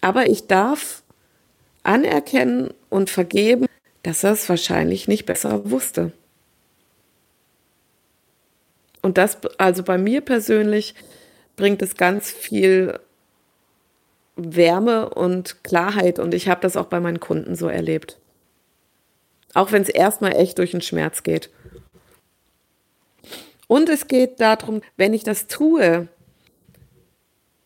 Aber 0.00 0.28
ich 0.28 0.46
darf 0.46 1.02
anerkennen 1.82 2.72
und 2.88 3.10
vergeben, 3.10 3.66
dass 4.04 4.22
er 4.22 4.30
es 4.30 4.48
wahrscheinlich 4.48 5.08
nicht 5.08 5.26
besser 5.26 5.72
wusste. 5.72 6.12
Und 9.04 9.18
das, 9.18 9.36
also 9.58 9.82
bei 9.82 9.98
mir 9.98 10.22
persönlich, 10.22 10.94
bringt 11.56 11.82
es 11.82 11.94
ganz 11.98 12.30
viel 12.30 12.98
Wärme 14.34 15.10
und 15.10 15.62
Klarheit. 15.62 16.18
Und 16.18 16.32
ich 16.32 16.48
habe 16.48 16.62
das 16.62 16.74
auch 16.74 16.86
bei 16.86 17.00
meinen 17.00 17.20
Kunden 17.20 17.54
so 17.54 17.68
erlebt. 17.68 18.18
Auch 19.52 19.72
wenn 19.72 19.82
es 19.82 19.90
erstmal 19.90 20.34
echt 20.34 20.56
durch 20.56 20.70
den 20.70 20.80
Schmerz 20.80 21.22
geht. 21.22 21.50
Und 23.66 23.90
es 23.90 24.08
geht 24.08 24.40
darum, 24.40 24.80
wenn 24.96 25.12
ich 25.12 25.22
das 25.22 25.48
tue, 25.48 26.08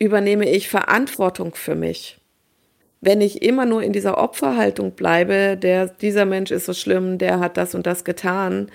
übernehme 0.01 0.51
ich 0.51 0.69
Verantwortung 0.69 1.55
für 1.55 1.77
mich. 1.77 2.19
Wenn 3.01 3.21
ich 3.21 3.43
immer 3.43 3.65
nur 3.65 3.85
in 3.85 3.93
dieser 3.93 4.19
Opferhaltung 4.19 4.91
bleibe, 4.91 5.57
der, 5.57 5.87
dieser 5.87 6.25
Mensch 6.25 6.51
ist 6.51 6.67
so 6.67 6.75
schlimm, 6.75 7.17
der 7.19 7.39
hat 7.39 7.57
das 7.57 7.77
und 7.77 7.87
das 7.87 8.03
getan, 8.03 8.73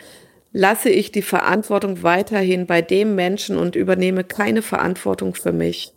lasse 0.53 0.91
ich 0.91 1.11
die 1.11 1.23
Verantwortung 1.23 2.03
weiterhin 2.03 2.67
bei 2.67 2.83
dem 2.83 3.15
Menschen 3.15 3.57
und 3.57 3.75
übernehme 3.75 4.23
keine 4.23 4.61
Verantwortung 4.61 5.33
für 5.33 5.51
mich. 5.51 5.93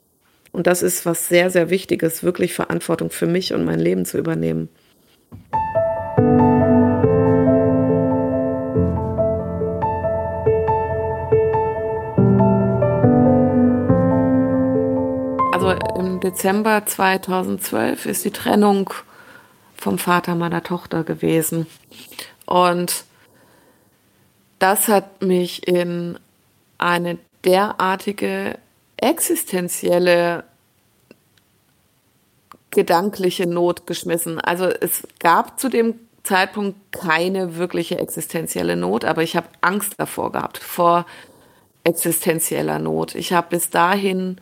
Und 0.51 0.67
das 0.67 0.83
ist 0.83 1.05
was 1.05 1.29
sehr, 1.29 1.51
sehr 1.51 1.69
Wichtiges, 1.69 2.23
wirklich 2.23 2.55
Verantwortung 2.55 3.11
für 3.11 3.27
mich 3.27 3.53
und 3.53 3.67
mein 3.67 3.79
Leben 3.79 4.07
zu 4.07 4.17
übernehmen. 4.17 4.71
Also 15.53 15.73
im 15.99 16.21
Dezember 16.21 16.87
2012 16.87 18.07
ist 18.07 18.25
die 18.25 18.31
Trennung 18.31 18.89
vom 19.75 19.99
Vater 19.99 20.35
meiner 20.35 20.63
Tochter 20.63 21.05
gewesen. 21.05 21.67
Und 22.47 23.06
das 24.59 24.89
hat 24.89 25.23
mich 25.23 25.67
in 25.67 26.19
eine 26.79 27.19
derartige 27.45 28.59
existenzielle 28.97 30.45
gedankliche 32.71 33.47
Not 33.47 33.87
geschmissen. 33.87 34.41
Also 34.41 34.67
es 34.67 35.07
gab 35.19 35.59
zu 35.59 35.69
dem 35.69 35.95
Zeitpunkt 36.25 36.93
keine 36.93 37.57
wirkliche 37.57 37.99
existenzielle 37.99 38.77
Not, 38.77 39.05
aber 39.05 39.23
ich 39.23 39.37
habe 39.37 39.47
Angst 39.61 39.95
davor 39.99 40.33
gehabt, 40.33 40.59
vor 40.59 41.07
existenzieller 41.85 42.79
Not. 42.79 43.15
Ich 43.15 43.33
habe 43.33 43.49
bis 43.51 43.71
dahin 43.71 44.39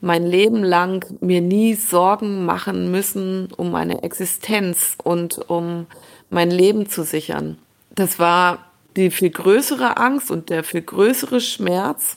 mein 0.00 0.26
Leben 0.26 0.62
lang 0.62 1.04
mir 1.20 1.40
nie 1.40 1.74
Sorgen 1.74 2.44
machen 2.44 2.90
müssen 2.90 3.52
um 3.56 3.70
meine 3.70 4.02
Existenz 4.02 4.96
und 5.02 5.38
um 5.50 5.86
mein 6.30 6.50
Leben 6.50 6.88
zu 6.88 7.04
sichern. 7.04 7.58
Das 7.94 8.18
war 8.18 8.58
die 8.96 9.10
viel 9.10 9.30
größere 9.30 9.96
Angst 9.98 10.30
und 10.30 10.50
der 10.50 10.64
viel 10.64 10.82
größere 10.82 11.40
Schmerz 11.40 12.16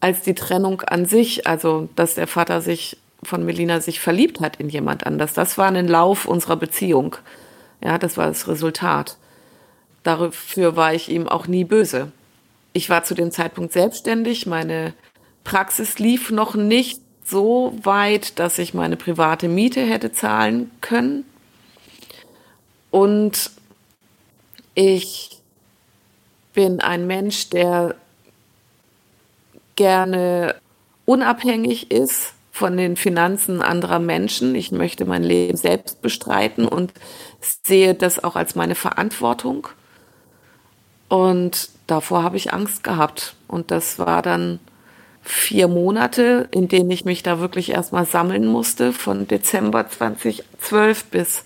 als 0.00 0.22
die 0.22 0.34
Trennung 0.34 0.82
an 0.82 1.06
sich, 1.06 1.46
also 1.46 1.88
dass 1.96 2.14
der 2.14 2.26
Vater 2.26 2.60
sich 2.60 2.96
von 3.22 3.44
Melina 3.44 3.80
sich 3.80 4.00
verliebt 4.00 4.40
hat 4.40 4.56
in 4.56 4.68
jemand 4.68 5.06
anders. 5.06 5.34
Das 5.34 5.58
war 5.58 5.68
ein 5.68 5.88
Lauf 5.88 6.24
unserer 6.24 6.56
Beziehung. 6.56 7.16
Ja, 7.82 7.98
das 7.98 8.16
war 8.16 8.26
das 8.26 8.48
Resultat. 8.48 9.16
Dafür 10.02 10.76
war 10.76 10.94
ich 10.94 11.10
ihm 11.10 11.28
auch 11.28 11.46
nie 11.46 11.64
böse. 11.64 12.12
Ich 12.72 12.88
war 12.88 13.04
zu 13.04 13.14
dem 13.14 13.30
Zeitpunkt 13.30 13.72
selbstständig. 13.72 14.46
Meine 14.46 14.94
Praxis 15.44 15.98
lief 15.98 16.30
noch 16.30 16.54
nicht 16.54 17.00
so 17.24 17.74
weit, 17.82 18.38
dass 18.38 18.58
ich 18.58 18.72
meine 18.72 18.96
private 18.96 19.48
Miete 19.48 19.82
hätte 19.82 20.12
zahlen 20.12 20.70
können. 20.80 21.24
Und 22.90 23.50
ich 24.74 25.39
bin 26.52 26.80
ein 26.80 27.06
Mensch, 27.06 27.50
der 27.50 27.94
gerne 29.76 30.56
unabhängig 31.04 31.90
ist 31.90 32.34
von 32.52 32.76
den 32.76 32.96
Finanzen 32.96 33.62
anderer 33.62 33.98
Menschen. 33.98 34.54
Ich 34.54 34.70
möchte 34.72 35.04
mein 35.06 35.22
Leben 35.22 35.56
selbst 35.56 36.02
bestreiten 36.02 36.66
und 36.66 36.92
sehe 37.40 37.94
das 37.94 38.22
auch 38.22 38.36
als 38.36 38.54
meine 38.54 38.74
Verantwortung. 38.74 39.68
Und 41.08 41.70
davor 41.86 42.22
habe 42.22 42.36
ich 42.36 42.52
Angst 42.52 42.84
gehabt. 42.84 43.34
Und 43.48 43.70
das 43.70 43.98
war 43.98 44.22
dann 44.22 44.60
vier 45.22 45.68
Monate, 45.68 46.48
in 46.50 46.68
denen 46.68 46.90
ich 46.90 47.04
mich 47.04 47.22
da 47.22 47.40
wirklich 47.40 47.70
erstmal 47.70 48.06
sammeln 48.06 48.46
musste, 48.46 48.92
von 48.92 49.26
Dezember 49.26 49.88
2012 49.88 51.04
bis 51.06 51.44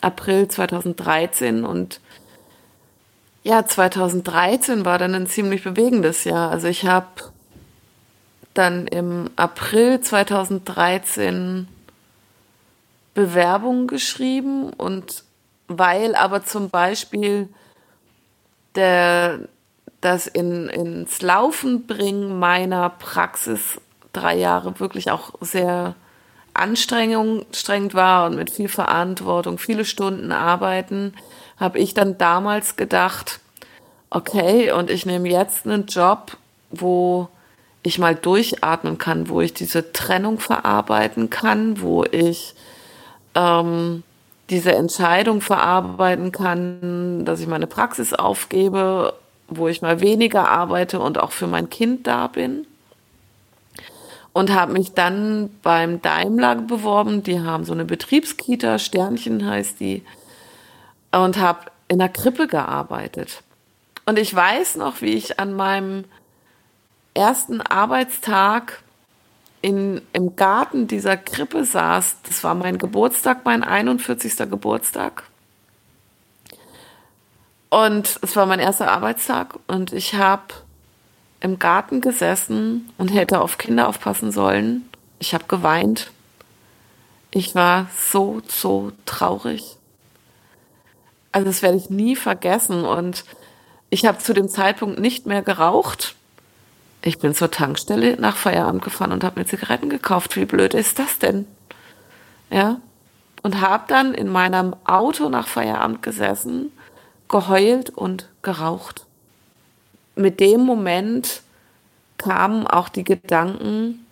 April 0.00 0.48
2013. 0.48 1.64
Und 1.64 2.00
ja, 3.44 3.66
2013 3.66 4.84
war 4.84 4.98
dann 4.98 5.14
ein 5.14 5.26
ziemlich 5.26 5.64
bewegendes 5.64 6.24
Jahr. 6.24 6.50
Also 6.50 6.68
ich 6.68 6.86
habe 6.86 7.06
dann 8.54 8.86
im 8.86 9.30
April 9.36 10.00
2013 10.00 11.66
Bewerbungen 13.14 13.86
geschrieben 13.86 14.72
und 14.72 15.24
weil 15.68 16.14
aber 16.14 16.44
zum 16.44 16.70
Beispiel 16.70 17.48
der, 18.74 19.40
das 20.00 20.26
in, 20.26 20.68
ins 20.68 21.20
Laufen 21.22 21.86
bringen 21.86 22.38
meiner 22.38 22.90
Praxis 22.90 23.80
drei 24.12 24.36
Jahre 24.36 24.78
wirklich 24.80 25.10
auch 25.10 25.32
sehr 25.40 25.94
anstrengend 26.54 27.94
war 27.94 28.26
und 28.26 28.36
mit 28.36 28.50
viel 28.50 28.68
Verantwortung, 28.68 29.58
viele 29.58 29.84
Stunden 29.84 30.32
arbeiten, 30.32 31.14
habe 31.58 31.78
ich 31.78 31.94
dann 31.94 32.18
damals 32.18 32.76
gedacht, 32.76 33.40
okay, 34.12 34.70
und 34.72 34.90
ich 34.90 35.06
nehme 35.06 35.28
jetzt 35.28 35.66
einen 35.66 35.86
Job, 35.86 36.36
wo 36.70 37.28
ich 37.82 37.98
mal 37.98 38.14
durchatmen 38.14 38.98
kann, 38.98 39.28
wo 39.28 39.40
ich 39.40 39.54
diese 39.54 39.92
Trennung 39.92 40.38
verarbeiten 40.38 41.30
kann, 41.30 41.80
wo 41.80 42.04
ich 42.04 42.54
ähm, 43.34 44.02
diese 44.50 44.74
Entscheidung 44.74 45.40
verarbeiten 45.40 46.30
kann, 46.30 47.24
dass 47.24 47.40
ich 47.40 47.46
meine 47.46 47.66
Praxis 47.66 48.12
aufgebe, 48.12 49.14
wo 49.48 49.68
ich 49.68 49.82
mal 49.82 50.00
weniger 50.00 50.48
arbeite 50.48 51.00
und 51.00 51.18
auch 51.18 51.32
für 51.32 51.46
mein 51.46 51.70
Kind 51.70 52.06
da 52.06 52.26
bin. 52.26 52.66
Und 54.34 54.52
habe 54.52 54.72
mich 54.72 54.92
dann 54.92 55.50
beim 55.62 56.00
Daimler 56.00 56.54
beworben. 56.56 57.22
Die 57.22 57.40
haben 57.40 57.64
so 57.64 57.72
eine 57.72 57.84
Betriebskita, 57.84 58.78
Sternchen 58.78 59.46
heißt 59.46 59.80
die, 59.80 60.02
und 61.10 61.38
habe 61.38 61.66
in 61.88 61.98
der 61.98 62.08
Krippe 62.08 62.46
gearbeitet. 62.46 63.42
Und 64.04 64.18
ich 64.18 64.34
weiß 64.34 64.76
noch, 64.76 65.00
wie 65.00 65.14
ich 65.14 65.38
an 65.38 65.52
meinem 65.52 66.04
ersten 67.14 67.60
Arbeitstag 67.60 68.82
in, 69.60 70.02
im 70.12 70.34
Garten 70.34 70.88
dieser 70.88 71.16
Krippe 71.16 71.64
saß. 71.64 72.16
Das 72.24 72.42
war 72.42 72.54
mein 72.54 72.78
Geburtstag, 72.78 73.44
mein 73.44 73.62
41. 73.62 74.36
Geburtstag. 74.50 75.24
Und 77.70 78.18
es 78.20 78.36
war 78.36 78.44
mein 78.46 78.60
erster 78.60 78.90
Arbeitstag 78.90 79.58
und 79.66 79.92
ich 79.92 80.14
habe 80.14 80.52
im 81.40 81.58
Garten 81.58 82.00
gesessen 82.00 82.90
und 82.98 83.08
hätte 83.08 83.40
auf 83.40 83.56
Kinder 83.56 83.88
aufpassen 83.88 84.30
sollen. 84.30 84.88
Ich 85.18 85.32
habe 85.32 85.44
geweint. 85.48 86.10
Ich 87.30 87.54
war 87.54 87.86
so, 87.96 88.42
so 88.46 88.92
traurig. 89.06 89.76
Also 91.30 91.46
das 91.46 91.62
werde 91.62 91.78
ich 91.78 91.88
nie 91.88 92.14
vergessen. 92.14 92.84
Und 92.84 93.24
ich 93.92 94.06
habe 94.06 94.16
zu 94.16 94.32
dem 94.32 94.48
Zeitpunkt 94.48 94.98
nicht 94.98 95.26
mehr 95.26 95.42
geraucht. 95.42 96.14
Ich 97.02 97.18
bin 97.18 97.34
zur 97.34 97.50
Tankstelle 97.50 98.16
nach 98.18 98.36
Feierabend 98.36 98.82
gefahren 98.82 99.12
und 99.12 99.22
habe 99.22 99.38
mir 99.38 99.44
Zigaretten 99.44 99.90
gekauft. 99.90 100.34
Wie 100.34 100.46
blöd 100.46 100.72
ist 100.72 100.98
das 100.98 101.18
denn? 101.18 101.46
Ja. 102.48 102.80
Und 103.42 103.60
habe 103.60 103.84
dann 103.88 104.14
in 104.14 104.30
meinem 104.30 104.74
Auto 104.84 105.28
nach 105.28 105.46
Feierabend 105.46 106.02
gesessen, 106.02 106.72
geheult 107.28 107.90
und 107.90 108.30
geraucht. 108.40 109.04
Mit 110.16 110.40
dem 110.40 110.62
Moment 110.62 111.42
kamen 112.16 112.66
auch 112.66 112.88
die 112.88 113.04
Gedanken, 113.04 114.06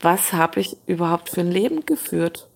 was 0.00 0.32
habe 0.32 0.60
ich 0.60 0.78
überhaupt 0.86 1.28
für 1.28 1.42
ein 1.42 1.52
Leben 1.52 1.84
geführt? 1.84 2.46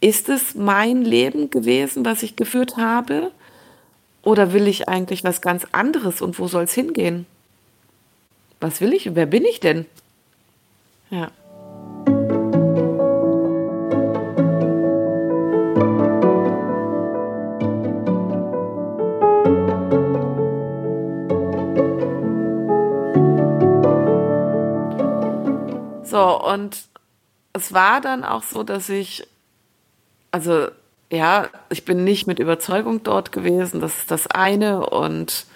Ist 0.00 0.30
es 0.30 0.54
mein 0.54 1.02
Leben 1.02 1.50
gewesen, 1.50 2.06
was 2.06 2.22
ich 2.22 2.34
geführt 2.34 2.78
habe? 2.78 3.30
Oder 4.26 4.52
will 4.52 4.66
ich 4.66 4.88
eigentlich 4.88 5.22
was 5.22 5.40
ganz 5.40 5.66
anderes 5.70 6.20
und 6.20 6.38
wo 6.40 6.48
soll 6.48 6.64
es 6.64 6.74
hingehen? 6.74 7.26
was 8.60 8.80
will 8.80 8.92
ich? 8.92 9.14
Wer 9.14 9.26
bin 9.26 9.44
ich 9.44 9.60
denn? 9.60 9.86
Ja. 11.10 11.30
So, 26.02 26.42
und 26.44 26.88
es 27.52 27.72
war 27.72 28.00
dann 28.00 28.24
auch 28.24 28.42
so, 28.42 28.64
dass 28.64 28.88
ich, 28.88 29.28
also 30.32 30.68
ja, 31.10 31.48
ich 31.70 31.84
bin 31.84 32.04
nicht 32.04 32.26
mit 32.26 32.38
Überzeugung 32.38 33.02
dort 33.02 33.32
gewesen, 33.32 33.80
das 33.80 33.96
ist 33.98 34.10
das 34.10 34.26
eine. 34.26 34.88
Und 34.88 35.46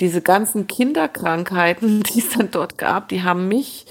diese 0.00 0.22
ganzen 0.22 0.66
Kinderkrankheiten, 0.66 2.02
die 2.14 2.20
es 2.20 2.30
dann 2.30 2.50
dort 2.50 2.78
gab, 2.78 3.08
die 3.08 3.22
haben 3.22 3.48
mich 3.48 3.86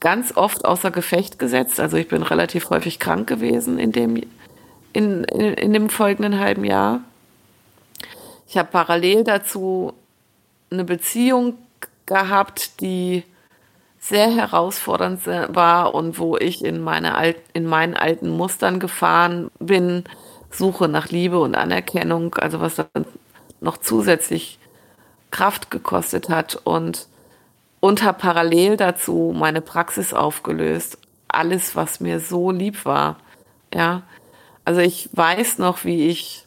ganz 0.00 0.36
oft 0.36 0.64
außer 0.64 0.90
Gefecht 0.90 1.38
gesetzt. 1.38 1.80
Also 1.80 1.96
ich 1.96 2.08
bin 2.08 2.22
relativ 2.22 2.70
häufig 2.70 2.98
krank 2.98 3.28
gewesen 3.28 3.78
in 3.78 3.92
dem, 3.92 4.22
in, 4.92 5.24
in, 5.24 5.54
in 5.54 5.72
dem 5.72 5.88
folgenden 5.88 6.38
halben 6.38 6.64
Jahr. 6.64 7.00
Ich 8.46 8.56
habe 8.56 8.70
parallel 8.70 9.24
dazu 9.24 9.92
eine 10.70 10.84
Beziehung 10.84 11.58
gehabt, 12.06 12.80
die 12.80 13.24
sehr 14.00 14.30
herausfordernd 14.30 15.26
war 15.26 15.94
und 15.94 16.18
wo 16.18 16.36
ich 16.36 16.64
in, 16.64 16.80
meine 16.80 17.16
Alt, 17.16 17.36
in 17.52 17.66
meinen 17.66 17.94
alten 17.94 18.30
Mustern 18.30 18.78
gefahren 18.78 19.50
bin, 19.58 20.04
Suche 20.50 20.88
nach 20.88 21.08
Liebe 21.08 21.38
und 21.40 21.54
Anerkennung, 21.54 22.34
also 22.34 22.60
was 22.60 22.76
dann 22.76 23.04
noch 23.60 23.76
zusätzlich 23.76 24.58
Kraft 25.30 25.70
gekostet 25.70 26.28
hat. 26.28 26.56
Und 26.64 27.08
habe 27.82 28.18
parallel 28.18 28.76
dazu 28.76 29.34
meine 29.36 29.60
Praxis 29.60 30.12
aufgelöst. 30.14 30.98
Alles, 31.28 31.76
was 31.76 32.00
mir 32.00 32.20
so 32.20 32.50
lieb 32.50 32.84
war. 32.84 33.16
Ja, 33.72 34.02
also 34.64 34.80
ich 34.80 35.10
weiß 35.12 35.58
noch, 35.58 35.84
wie 35.84 36.08
ich 36.08 36.44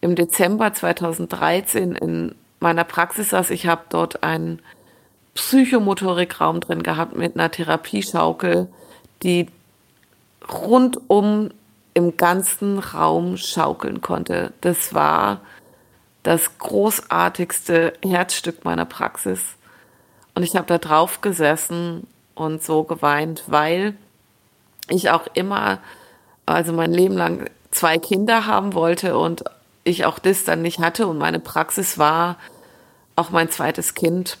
im 0.00 0.14
Dezember 0.14 0.72
2013 0.72 1.94
in 1.94 2.34
meiner 2.60 2.84
Praxis 2.84 3.30
saß. 3.30 3.50
Ich 3.50 3.66
habe 3.66 3.82
dort 3.88 4.22
einen 4.22 4.60
Psychomotorikraum 5.34 6.60
drin 6.60 6.82
gehabt 6.82 7.16
mit 7.16 7.34
einer 7.34 7.50
Therapieschaukel, 7.50 8.68
die 9.22 9.48
rundum 10.50 11.50
im 11.98 12.16
ganzen 12.16 12.78
Raum 12.78 13.36
schaukeln 13.36 14.00
konnte. 14.00 14.52
Das 14.60 14.94
war 14.94 15.40
das 16.22 16.58
großartigste 16.58 17.92
Herzstück 18.02 18.64
meiner 18.64 18.84
Praxis. 18.84 19.40
Und 20.36 20.44
ich 20.44 20.54
habe 20.54 20.66
da 20.66 20.78
drauf 20.78 21.22
gesessen 21.22 22.06
und 22.36 22.62
so 22.62 22.84
geweint, 22.84 23.42
weil 23.48 23.96
ich 24.88 25.10
auch 25.10 25.26
immer, 25.34 25.80
also 26.46 26.72
mein 26.72 26.92
Leben 26.92 27.16
lang 27.16 27.50
zwei 27.72 27.98
Kinder 27.98 28.46
haben 28.46 28.74
wollte 28.74 29.18
und 29.18 29.42
ich 29.82 30.04
auch 30.04 30.20
das 30.20 30.44
dann 30.44 30.62
nicht 30.62 30.78
hatte 30.78 31.08
und 31.08 31.18
meine 31.18 31.40
Praxis 31.40 31.98
war 31.98 32.36
auch 33.16 33.30
mein 33.30 33.50
zweites 33.50 33.94
Kind. 33.94 34.38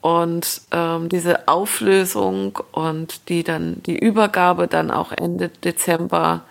Und 0.00 0.62
ähm, 0.70 1.08
diese 1.08 1.48
Auflösung 1.48 2.58
und 2.72 3.28
die 3.28 3.42
dann 3.42 3.82
die 3.84 3.98
Übergabe 3.98 4.68
dann 4.68 4.90
auch 4.90 5.12
Ende 5.12 5.48
Dezember, 5.48 6.42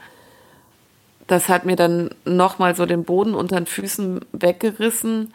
das 1.28 1.50
hat 1.50 1.66
mir 1.66 1.76
dann 1.76 2.10
nochmal 2.26 2.76
so 2.76 2.86
den 2.86 3.04
Boden 3.04 3.34
unter 3.34 3.56
den 3.56 3.66
Füßen 3.66 4.22
weggerissen, 4.32 5.34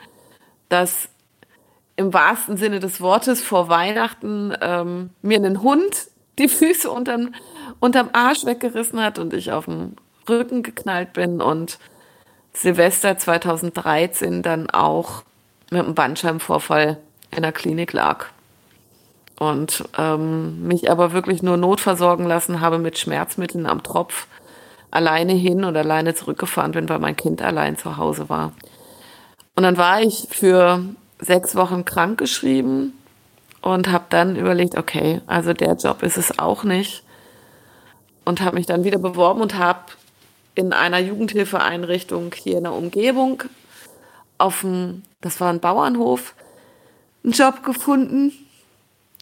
dass 0.68 1.08
im 1.96 2.14
wahrsten 2.14 2.56
Sinne 2.56 2.80
des 2.80 3.00
Wortes 3.00 3.42
vor 3.42 3.68
Weihnachten 3.68 4.54
ähm, 4.60 5.10
mir 5.22 5.38
einen 5.38 5.62
Hund 5.62 6.08
die 6.38 6.48
Füße 6.48 6.90
unterm, 6.90 7.34
unterm 7.80 8.10
Arsch 8.12 8.44
weggerissen 8.44 9.02
hat 9.02 9.18
und 9.18 9.34
ich 9.34 9.52
auf 9.52 9.66
den 9.66 9.96
Rücken 10.28 10.62
geknallt 10.62 11.12
bin 11.12 11.40
und 11.40 11.78
Silvester 12.52 13.18
2013 13.18 14.42
dann 14.42 14.70
auch 14.70 15.22
mit 15.70 15.84
einem 15.84 15.94
Bandscheibenvorfall 15.94 16.98
in 17.30 17.42
der 17.42 17.52
Klinik 17.52 17.92
lag. 17.92 18.26
Und 19.38 19.84
ähm, 19.96 20.66
mich 20.66 20.90
aber 20.90 21.12
wirklich 21.12 21.42
nur 21.42 21.56
notversorgen 21.56 22.26
lassen 22.26 22.60
habe 22.60 22.78
mit 22.78 22.98
Schmerzmitteln 22.98 23.66
am 23.66 23.82
Tropf, 23.82 24.26
alleine 24.90 25.32
hin 25.32 25.64
und 25.64 25.76
alleine 25.76 26.14
zurückgefahren 26.14 26.72
bin, 26.72 26.88
weil 26.88 26.98
mein 26.98 27.16
Kind 27.16 27.40
allein 27.40 27.78
zu 27.78 27.96
Hause 27.96 28.28
war. 28.28 28.52
Und 29.56 29.62
dann 29.62 29.78
war 29.78 30.02
ich 30.02 30.28
für 30.30 30.84
sechs 31.18 31.54
Wochen 31.54 31.84
krankgeschrieben 31.84 32.92
und 33.62 33.90
habe 33.90 34.04
dann 34.10 34.36
überlegt, 34.36 34.76
okay, 34.76 35.20
also 35.26 35.52
der 35.52 35.74
Job 35.74 36.02
ist 36.02 36.16
es 36.16 36.38
auch 36.38 36.64
nicht. 36.64 37.02
Und 38.24 38.42
habe 38.42 38.56
mich 38.56 38.66
dann 38.66 38.84
wieder 38.84 38.98
beworben 38.98 39.40
und 39.40 39.56
habe 39.56 39.80
in 40.54 40.72
einer 40.72 40.98
Jugendhilfeeinrichtung 40.98 42.34
hier 42.34 42.58
in 42.58 42.64
der 42.64 42.74
Umgebung 42.74 43.42
auf 44.38 44.60
dem, 44.60 45.02
das 45.20 45.40
war 45.40 45.50
ein 45.50 45.60
Bauernhof, 45.60 46.34
einen 47.24 47.32
Job 47.32 47.62
gefunden. 47.62 48.32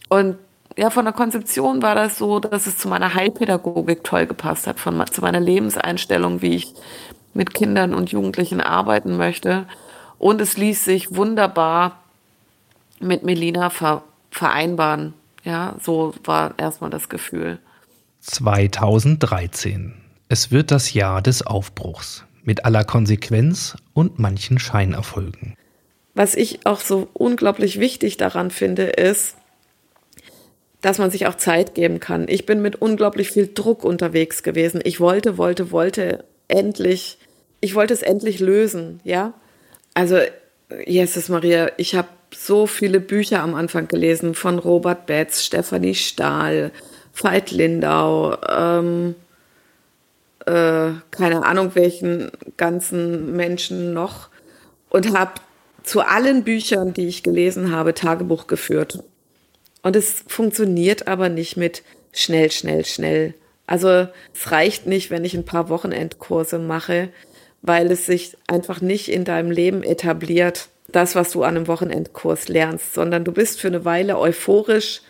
Und 0.09 0.37
ja, 0.77 0.89
von 0.89 1.05
der 1.05 1.13
Konzeption 1.13 1.81
war 1.81 1.95
das 1.95 2.17
so, 2.17 2.39
dass 2.39 2.67
es 2.67 2.77
zu 2.77 2.87
meiner 2.87 3.13
Heilpädagogik 3.13 4.03
toll 4.03 4.25
gepasst 4.27 4.67
hat, 4.67 4.79
von, 4.79 5.03
zu 5.11 5.21
meiner 5.21 5.39
Lebenseinstellung, 5.39 6.41
wie 6.41 6.55
ich 6.55 6.73
mit 7.33 7.53
Kindern 7.53 7.93
und 7.93 8.11
Jugendlichen 8.11 8.61
arbeiten 8.61 9.17
möchte. 9.17 9.65
Und 10.17 10.41
es 10.41 10.57
ließ 10.57 10.83
sich 10.85 11.15
wunderbar 11.15 11.99
mit 12.99 13.23
Melina 13.23 13.69
ver 13.69 14.03
vereinbaren. 14.31 15.13
Ja, 15.43 15.75
so 15.81 16.13
war 16.23 16.53
erstmal 16.57 16.91
das 16.91 17.09
Gefühl. 17.09 17.59
2013. 18.21 19.95
Es 20.27 20.51
wird 20.51 20.71
das 20.71 20.93
Jahr 20.93 21.21
des 21.21 21.45
Aufbruchs 21.45 22.25
mit 22.43 22.65
aller 22.65 22.83
Konsequenz 22.83 23.75
und 23.93 24.19
manchen 24.19 24.59
Scheinerfolgen. 24.59 25.55
Was 26.13 26.35
ich 26.35 26.65
auch 26.65 26.81
so 26.81 27.07
unglaublich 27.13 27.79
wichtig 27.79 28.17
daran 28.17 28.51
finde, 28.51 28.83
ist, 28.83 29.35
dass 30.81 30.97
man 30.97 31.11
sich 31.11 31.27
auch 31.27 31.35
Zeit 31.35 31.75
geben 31.75 31.99
kann. 31.99 32.27
Ich 32.27 32.45
bin 32.45 32.61
mit 32.61 32.81
unglaublich 32.81 33.31
viel 33.31 33.49
Druck 33.53 33.83
unterwegs 33.83 34.43
gewesen. 34.43 34.81
Ich 34.83 34.99
wollte, 34.99 35.37
wollte, 35.37 35.71
wollte 35.71 36.23
endlich, 36.47 37.17
ich 37.61 37.75
wollte 37.75 37.93
es 37.93 38.01
endlich 38.01 38.39
lösen, 38.39 39.01
ja. 39.03 39.33
Also, 39.93 40.19
Jesus 40.85 41.29
Maria, 41.29 41.71
ich 41.77 41.95
habe 41.95 42.07
so 42.33 42.67
viele 42.67 42.99
Bücher 42.99 43.41
am 43.41 43.55
Anfang 43.55 43.87
gelesen 43.87 44.35
von 44.35 44.59
Robert 44.59 45.05
Betz, 45.05 45.43
Stefanie 45.43 45.95
Stahl, 45.95 46.71
Veit 47.13 47.51
Lindau, 47.51 48.37
ähm, 48.47 49.15
äh, 50.45 50.91
keine 51.11 51.45
Ahnung 51.45 51.71
welchen 51.75 52.31
ganzen 52.55 53.35
Menschen 53.35 53.93
noch 53.93 54.29
und 54.89 55.17
habe 55.17 55.33
zu 55.83 56.01
allen 56.01 56.43
Büchern, 56.43 56.93
die 56.93 57.07
ich 57.07 57.23
gelesen 57.23 57.71
habe, 57.71 57.93
Tagebuch 57.93 58.47
geführt. 58.47 59.03
Und 59.81 59.95
es 59.95 60.23
funktioniert 60.27 61.07
aber 61.07 61.29
nicht 61.29 61.57
mit 61.57 61.83
schnell, 62.11 62.51
schnell, 62.51 62.85
schnell. 62.85 63.33
Also 63.67 64.07
es 64.33 64.51
reicht 64.51 64.87
nicht, 64.87 65.11
wenn 65.11 65.25
ich 65.25 65.35
ein 65.35 65.45
paar 65.45 65.69
Wochenendkurse 65.69 66.59
mache, 66.59 67.09
weil 67.61 67.91
es 67.91 68.05
sich 68.05 68.37
einfach 68.47 68.81
nicht 68.81 69.09
in 69.09 69.25
deinem 69.25 69.51
Leben 69.51 69.83
etabliert, 69.83 70.69
das, 70.87 71.15
was 71.15 71.31
du 71.31 71.43
an 71.43 71.55
einem 71.55 71.67
Wochenendkurs 71.67 72.47
lernst, 72.47 72.93
sondern 72.93 73.23
du 73.23 73.31
bist 73.31 73.59
für 73.61 73.67
eine 73.67 73.85
Weile 73.85 74.17
euphorisch 74.17 75.01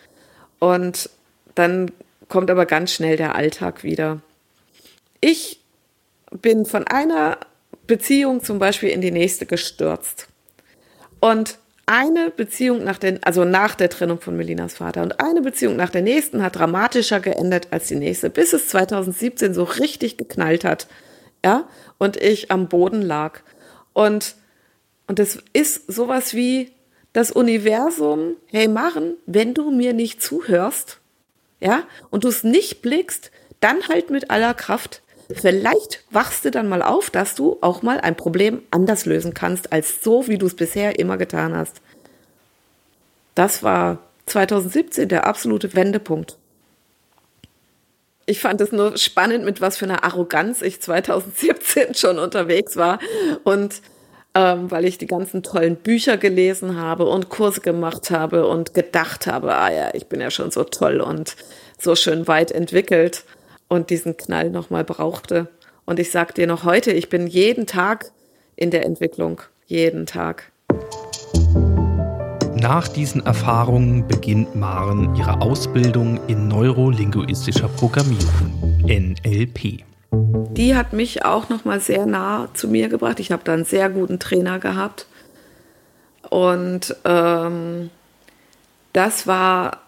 und 0.58 1.08
dann 1.54 1.90
kommt 2.28 2.50
aber 2.50 2.66
ganz 2.66 2.92
schnell 2.92 3.16
der 3.16 3.34
Alltag 3.34 3.82
wieder. 3.82 4.20
Ich 5.20 5.60
bin 6.30 6.64
von 6.64 6.86
einer 6.86 7.38
Beziehung 7.86 8.44
zum 8.44 8.58
Beispiel 8.58 8.90
in 8.90 9.00
die 9.00 9.10
nächste 9.10 9.46
gestürzt. 9.46 10.28
Und 11.20 11.58
eine 11.86 12.30
Beziehung 12.30 12.84
nach 12.84 12.98
den, 12.98 13.22
also 13.24 13.44
nach 13.44 13.74
der 13.74 13.90
Trennung 13.90 14.20
von 14.20 14.36
Melinas 14.36 14.74
Vater 14.74 15.02
und 15.02 15.20
eine 15.20 15.42
Beziehung 15.42 15.76
nach 15.76 15.90
der 15.90 16.02
nächsten 16.02 16.42
hat 16.42 16.56
dramatischer 16.56 17.20
geendet 17.20 17.68
als 17.72 17.88
die 17.88 17.96
nächste, 17.96 18.30
bis 18.30 18.52
es 18.52 18.68
2017 18.68 19.54
so 19.54 19.64
richtig 19.64 20.16
geknallt 20.16 20.64
hat, 20.64 20.86
ja, 21.44 21.68
und 21.98 22.16
ich 22.16 22.50
am 22.50 22.68
Boden 22.68 23.02
lag. 23.02 23.40
Und, 23.92 24.36
und 25.08 25.18
das 25.18 25.38
ist 25.52 25.92
sowas 25.92 26.34
wie 26.34 26.70
das 27.12 27.32
Universum, 27.32 28.36
hey, 28.46 28.68
machen, 28.68 29.14
wenn 29.26 29.52
du 29.52 29.70
mir 29.70 29.92
nicht 29.92 30.22
zuhörst, 30.22 31.00
ja, 31.58 31.82
und 32.10 32.22
du 32.22 32.28
es 32.28 32.44
nicht 32.44 32.82
blickst, 32.82 33.32
dann 33.58 33.88
halt 33.88 34.10
mit 34.10 34.30
aller 34.30 34.54
Kraft. 34.54 35.02
Vielleicht 35.34 36.04
wachst 36.10 36.44
du 36.44 36.50
dann 36.50 36.68
mal 36.68 36.82
auf, 36.82 37.10
dass 37.10 37.34
du 37.34 37.58
auch 37.60 37.82
mal 37.82 38.00
ein 38.00 38.16
Problem 38.16 38.62
anders 38.70 39.06
lösen 39.06 39.34
kannst, 39.34 39.72
als 39.72 40.02
so, 40.02 40.26
wie 40.28 40.38
du 40.38 40.46
es 40.46 40.54
bisher 40.54 40.98
immer 40.98 41.16
getan 41.16 41.54
hast. 41.56 41.80
Das 43.34 43.62
war 43.62 43.98
2017 44.26 45.08
der 45.08 45.26
absolute 45.26 45.74
Wendepunkt. 45.74 46.36
Ich 48.26 48.40
fand 48.40 48.60
es 48.60 48.72
nur 48.72 48.96
spannend, 48.96 49.44
mit 49.44 49.60
was 49.60 49.76
für 49.76 49.86
einer 49.86 50.04
Arroganz 50.04 50.62
ich 50.62 50.80
2017 50.80 51.94
schon 51.94 52.18
unterwegs 52.18 52.76
war 52.76 52.98
und 53.44 53.82
ähm, 54.34 54.70
weil 54.70 54.84
ich 54.84 54.98
die 54.98 55.08
ganzen 55.08 55.42
tollen 55.42 55.74
Bücher 55.74 56.16
gelesen 56.16 56.76
habe 56.76 57.06
und 57.06 57.30
Kurse 57.30 57.60
gemacht 57.60 58.12
habe 58.12 58.46
und 58.46 58.74
gedacht 58.74 59.26
habe, 59.26 59.56
ah 59.56 59.72
ja, 59.72 59.90
ich 59.92 60.06
bin 60.06 60.20
ja 60.20 60.30
schon 60.30 60.52
so 60.52 60.62
toll 60.62 61.00
und 61.00 61.34
so 61.78 61.96
schön 61.96 62.28
weit 62.28 62.52
entwickelt 62.52 63.24
und 63.70 63.88
diesen 63.88 64.18
Knall 64.18 64.50
nochmal 64.50 64.84
brauchte. 64.84 65.48
Und 65.86 65.98
ich 65.98 66.10
sag 66.10 66.34
dir 66.34 66.46
noch 66.46 66.64
heute, 66.64 66.92
ich 66.92 67.08
bin 67.08 67.26
jeden 67.26 67.66
Tag 67.66 68.12
in 68.56 68.70
der 68.70 68.84
Entwicklung. 68.84 69.40
Jeden 69.66 70.04
Tag. 70.04 70.52
Nach 72.54 72.88
diesen 72.88 73.24
Erfahrungen 73.24 74.06
beginnt 74.06 74.54
Maren 74.54 75.14
ihre 75.14 75.40
Ausbildung 75.40 76.20
in 76.26 76.48
neurolinguistischer 76.48 77.68
Programmierung, 77.68 78.82
NLP. 78.84 79.84
Die 80.12 80.76
hat 80.76 80.92
mich 80.92 81.24
auch 81.24 81.48
noch 81.48 81.64
mal 81.64 81.80
sehr 81.80 82.04
nah 82.04 82.48
zu 82.52 82.68
mir 82.68 82.88
gebracht. 82.88 83.20
Ich 83.20 83.30
habe 83.32 83.44
da 83.44 83.54
einen 83.54 83.64
sehr 83.64 83.88
guten 83.88 84.18
Trainer 84.18 84.58
gehabt 84.58 85.06
und 86.28 86.96
ähm, 87.04 87.90
das 88.92 89.26
war 89.26 89.78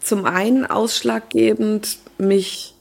zum 0.00 0.26
einen 0.26 0.66
ausschlaggebend, 0.66 1.98
mich 2.18 2.73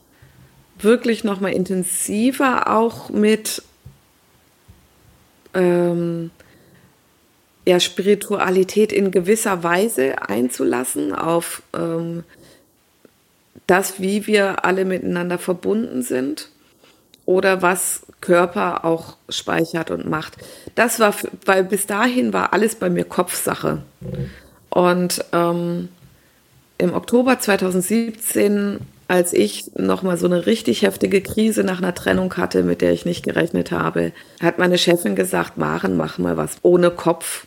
wirklich 0.84 1.24
noch 1.24 1.40
mal 1.40 1.54
intensiver 1.54 2.70
auch 2.76 3.10
mit 3.10 3.64
ähm, 5.54 6.32
ja, 7.66 7.80
Spiritualität 7.80 8.92
in 8.92 9.12
gewisser 9.12 9.64
Weise 9.64 10.22
einzulassen, 10.28 11.14
auf 11.14 11.62
ähm, 11.74 12.24
das, 13.68 14.00
wie 14.02 14.28
wir 14.28 14.66
alle 14.66 14.86
miteinander 14.86 15.38
verbunden 15.38 16.02
sind 16.02 16.50
oder 17.26 17.62
was 17.62 18.06
Körper 18.20 18.84
auch 18.84 19.16
speichert 19.30 19.92
und 19.92 20.10
macht. 20.10 20.38
Das 20.76 21.00
war, 21.00 21.16
weil 21.46 21.64
bis 21.64 21.88
dahin 21.88 22.34
war 22.34 22.52
alles 22.54 22.76
bei 22.76 22.90
mir 22.90 23.06
Kopfsache. 23.06 23.84
Und 24.70 25.24
ähm, 25.32 25.90
im 26.78 26.94
Oktober 26.94 27.40
2017, 27.40 28.80
als 29.08 29.34
ich 29.34 29.72
nochmal 29.76 30.18
so 30.18 30.26
eine 30.26 30.46
richtig 30.46 30.82
heftige 30.82 31.22
Krise 31.22 31.64
nach 31.64 31.80
einer 31.80 31.94
Trennung 31.94 32.36
hatte, 32.36 32.64
mit 32.64 32.82
der 32.82 32.94
ich 32.94 33.06
nicht 33.06 33.24
gerechnet 33.24 33.72
habe, 33.72 34.12
hat 34.42 34.58
meine 34.58 34.78
Chefin 34.78 35.16
gesagt, 35.16 35.58
Maren, 35.58 35.98
mach 35.98 36.18
mal 36.18 36.38
was 36.38 36.58
ohne 36.62 36.90
Kopf. 36.92 37.46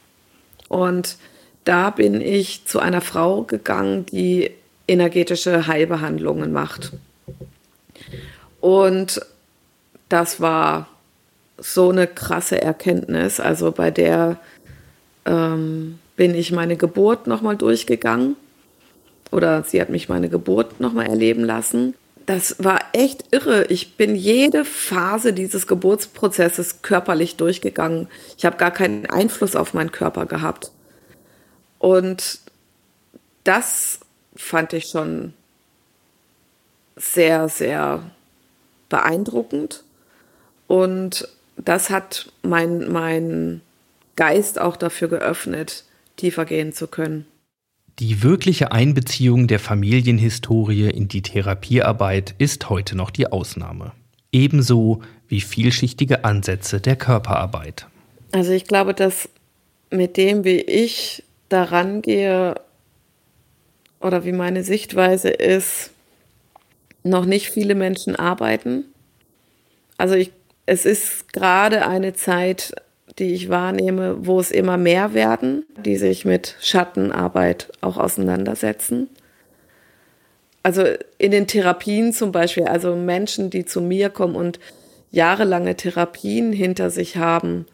Und 0.69 1.17
da 1.65 1.91
bin 1.91 2.21
ich 2.21 2.65
zu 2.67 2.79
einer 2.79 3.01
Frau 3.01 3.43
gegangen, 3.43 4.07
die 4.07 4.51
energetische 4.87 5.67
Heilbehandlungen 5.67 6.53
macht. 6.53 6.93
Und 8.61 9.21
das 10.09 10.41
war 10.41 10.89
so 11.59 11.91
eine 11.91 12.07
krasse 12.07 12.61
Erkenntnis. 12.61 13.41
Also 13.41 13.73
bei 13.73 13.91
der 13.91 14.39
ähm, 15.25 15.99
bin 16.17 16.35
ich 16.35 16.53
meine 16.53 16.77
Geburt 16.77 17.27
nochmal 17.27 17.57
durchgegangen. 17.57 18.37
Oder 19.31 19.63
sie 19.65 19.81
hat 19.81 19.91
mich 19.91 20.09
meine 20.09 20.29
Geburt 20.29 20.81
nochmal 20.81 21.07
erleben 21.07 21.45
lassen. 21.45 21.95
Das 22.27 22.57
war 22.59 22.81
echt 22.93 23.25
irre. 23.31 23.67
Ich 23.67 23.97
bin 23.97 24.17
jede 24.17 24.65
Phase 24.65 25.33
dieses 25.33 25.67
Geburtsprozesses 25.67 26.83
körperlich 26.83 27.37
durchgegangen. 27.37 28.09
Ich 28.37 28.45
habe 28.45 28.57
gar 28.57 28.73
keinen 28.73 29.07
Einfluss 29.07 29.55
auf 29.55 29.75
meinen 29.75 29.93
Körper 29.93 30.27
gehabt. 30.27 30.73
Und 31.79 32.41
das 33.45 34.01
fand 34.35 34.73
ich 34.73 34.87
schon 34.87 35.35
sehr, 36.97 37.49
sehr 37.49 38.03
beeindruckend. 38.89 39.85
Und 40.67 41.29
das 41.57 41.91
hat 41.91 42.33
mein, 42.43 42.91
mein 42.91 43.61
Geist 44.17 44.61
auch 44.61 44.77
dafür 44.77 45.09
geöffnet, 45.09 45.85
tiefer 46.17 46.45
gehen 46.45 46.73
zu 46.73 46.89
können. 46.89 47.27
Die 47.99 48.23
wirkliche 48.23 48.73
Einbeziehung 48.73 49.47
der 49.47 49.59
Familienhistorie 49.59 50.91
in 50.91 51.09
die 51.09 51.23
Therapiearbeit 51.23 52.35
ist 52.39 52.69
heute 52.69 52.97
noch 52.97 53.11
die 53.11 53.27
Ausnahme. 53.27 53.93
Ebenso 54.33 55.03
wie 55.29 55.41
vielschichtige 55.41 56.25
Ansätze 56.25 56.81
der 56.81 56.97
Körperarbeit. 56.97 57.87
Also 58.33 58.53
ich 58.53 58.65
glaube, 58.65 58.93
dass 58.93 59.29
mit 59.91 60.17
dem, 60.17 60.45
wie 60.45 60.61
ich 60.61 61.23
daran 61.49 62.03
gehe 62.03 62.61
oder 64.01 64.25
wie 64.25 64.33
meine 64.33 64.63
Sichtweise 64.63 65.31
ist, 65.31 65.91
noch 67.03 67.25
nicht 67.25 67.51
viele 67.51 67.75
Menschen 67.75 68.15
arbeiten. 68.15 68.85
Also 69.97 70.15
ich 70.15 70.33
es 70.67 70.85
ist 70.85 71.33
gerade 71.33 71.87
eine 71.87 72.13
Zeit, 72.15 72.75
die 73.19 73.35
ich 73.35 73.49
wahrnehme, 73.49 74.27
wo 74.27 74.39
es 74.39 74.51
immer 74.51 74.77
mehr 74.77 75.15
werden, 75.15 75.65
die 75.85 75.97
sich 75.97 76.25
mit 76.25 76.57
Schattenarbeit 76.61 77.73
auch 77.81 77.97
auseinandersetzen. 77.97 79.09
Also 80.63 80.85
in 81.19 81.31
den 81.31 81.47
Therapien 81.47 82.13
zum 82.13 82.33
Beispiel, 82.33 82.65
also 82.65 82.95
Menschen, 82.95 83.51
die 83.51 83.65
zu 83.65 83.81
mir 83.81 84.11
kommen 84.11 84.37
und 84.37 84.59
jahrelange 85.11 85.77
Therapien 85.77 86.53
hinter 86.53 86.91
sich 86.91 87.17
haben, 87.17 87.67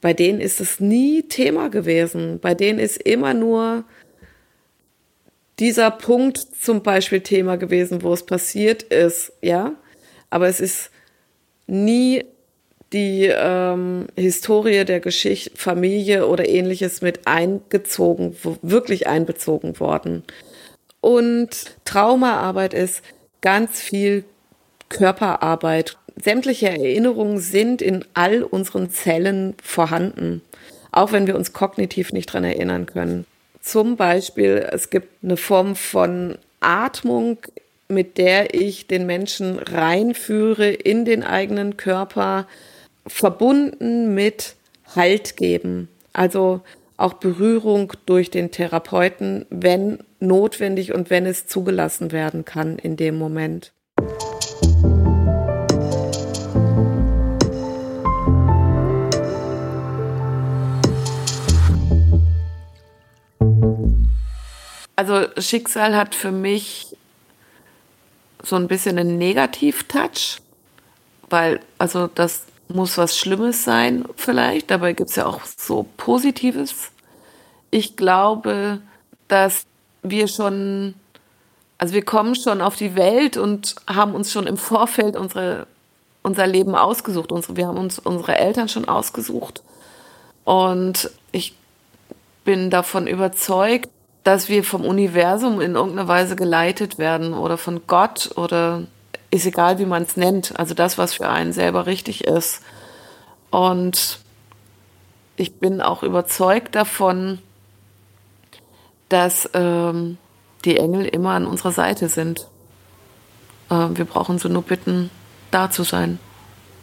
bei 0.00 0.12
denen 0.12 0.40
ist 0.40 0.60
es 0.60 0.80
nie 0.80 1.22
Thema 1.22 1.70
gewesen. 1.70 2.38
Bei 2.38 2.54
denen 2.54 2.78
ist 2.78 2.98
immer 2.98 3.32
nur 3.32 3.84
dieser 5.58 5.90
Punkt 5.90 6.36
zum 6.36 6.82
Beispiel 6.82 7.22
Thema 7.22 7.56
gewesen, 7.56 8.02
wo 8.02 8.12
es 8.12 8.26
passiert 8.26 8.82
ist, 8.82 9.32
ja. 9.40 9.74
Aber 10.28 10.46
es 10.46 10.60
ist 10.60 10.90
nie 11.66 12.24
die 12.94 13.26
ähm, 13.26 14.06
Historie 14.16 14.84
der 14.84 15.00
Geschichte, 15.00 15.50
Familie 15.56 16.26
oder 16.26 16.48
ähnliches 16.48 17.02
mit 17.02 17.26
eingezogen, 17.26 18.36
wirklich 18.62 19.08
einbezogen 19.08 19.78
worden. 19.80 20.22
Und 21.00 21.50
Traumaarbeit 21.84 22.72
ist 22.72 23.02
ganz 23.42 23.80
viel 23.80 24.24
Körperarbeit. 24.88 25.98
Sämtliche 26.16 26.68
Erinnerungen 26.68 27.40
sind 27.40 27.82
in 27.82 28.04
all 28.14 28.44
unseren 28.44 28.88
Zellen 28.90 29.54
vorhanden, 29.62 30.40
auch 30.92 31.10
wenn 31.10 31.26
wir 31.26 31.34
uns 31.34 31.52
kognitiv 31.52 32.12
nicht 32.12 32.32
dran 32.32 32.44
erinnern 32.44 32.86
können. 32.86 33.26
Zum 33.60 33.96
Beispiel, 33.96 34.66
es 34.70 34.88
gibt 34.90 35.24
eine 35.24 35.36
Form 35.36 35.74
von 35.74 36.38
Atmung 36.60 37.38
mit 37.88 38.18
der 38.18 38.54
ich 38.54 38.86
den 38.86 39.06
Menschen 39.06 39.58
reinführe 39.58 40.68
in 40.70 41.04
den 41.04 41.22
eigenen 41.22 41.76
Körper, 41.76 42.46
verbunden 43.06 44.14
mit 44.14 44.56
Halt 44.94 45.36
geben. 45.36 45.88
Also 46.12 46.60
auch 46.96 47.14
Berührung 47.14 47.92
durch 48.06 48.30
den 48.30 48.50
Therapeuten, 48.50 49.46
wenn 49.50 49.98
notwendig 50.20 50.94
und 50.94 51.10
wenn 51.10 51.26
es 51.26 51.46
zugelassen 51.46 52.12
werden 52.12 52.44
kann 52.44 52.78
in 52.78 52.96
dem 52.96 53.16
Moment. 53.16 53.72
Also 64.96 65.26
Schicksal 65.38 65.96
hat 65.96 66.14
für 66.14 66.30
mich 66.30 66.96
so 68.42 68.56
ein 68.56 68.68
bisschen 68.68 68.98
einen 68.98 69.18
Negativ-Touch, 69.18 70.38
weil, 71.28 71.60
also 71.78 72.06
das 72.06 72.46
muss 72.68 72.98
was 72.98 73.18
Schlimmes 73.18 73.64
sein 73.64 74.04
vielleicht, 74.16 74.70
dabei 74.70 74.92
gibt 74.92 75.10
es 75.10 75.16
ja 75.16 75.26
auch 75.26 75.40
so 75.44 75.86
Positives. 75.96 76.74
Ich 77.70 77.96
glaube, 77.96 78.80
dass 79.28 79.66
wir 80.02 80.28
schon, 80.28 80.94
also 81.78 81.94
wir 81.94 82.04
kommen 82.04 82.34
schon 82.34 82.60
auf 82.60 82.76
die 82.76 82.94
Welt 82.94 83.36
und 83.36 83.74
haben 83.86 84.14
uns 84.14 84.32
schon 84.32 84.46
im 84.46 84.56
Vorfeld 84.56 85.16
unsere, 85.16 85.66
unser 86.22 86.46
Leben 86.46 86.74
ausgesucht. 86.74 87.32
Unsere, 87.32 87.56
wir 87.56 87.66
haben 87.66 87.78
uns 87.78 87.98
unsere 87.98 88.36
Eltern 88.36 88.68
schon 88.68 88.86
ausgesucht. 88.86 89.62
Und 90.44 91.10
ich 91.32 91.54
bin 92.44 92.70
davon 92.70 93.06
überzeugt, 93.06 93.88
dass 94.24 94.48
wir 94.48 94.64
vom 94.64 94.84
Universum 94.84 95.60
in 95.60 95.74
irgendeiner 95.74 96.08
Weise 96.08 96.36
geleitet 96.36 96.98
werden 96.98 97.34
oder 97.34 97.58
von 97.58 97.82
Gott 97.86 98.30
oder 98.36 98.84
ist 99.34 99.46
egal, 99.46 99.78
wie 99.80 99.84
man 99.84 100.04
es 100.04 100.16
nennt. 100.16 100.58
Also 100.58 100.74
das, 100.74 100.96
was 100.96 101.14
für 101.14 101.28
einen 101.28 101.52
selber 101.52 101.86
richtig 101.86 102.24
ist. 102.24 102.62
Und 103.50 104.20
ich 105.36 105.58
bin 105.58 105.80
auch 105.80 106.04
überzeugt 106.04 106.76
davon, 106.76 107.40
dass 109.08 109.50
ähm, 109.54 110.18
die 110.64 110.76
Engel 110.76 111.04
immer 111.04 111.30
an 111.30 111.46
unserer 111.46 111.72
Seite 111.72 112.08
sind. 112.08 112.46
Äh, 113.70 113.88
wir 113.90 114.04
brauchen 114.04 114.38
sie 114.38 114.48
nur 114.48 114.62
bitten, 114.62 115.10
da 115.50 115.70
zu 115.70 115.82
sein 115.82 116.20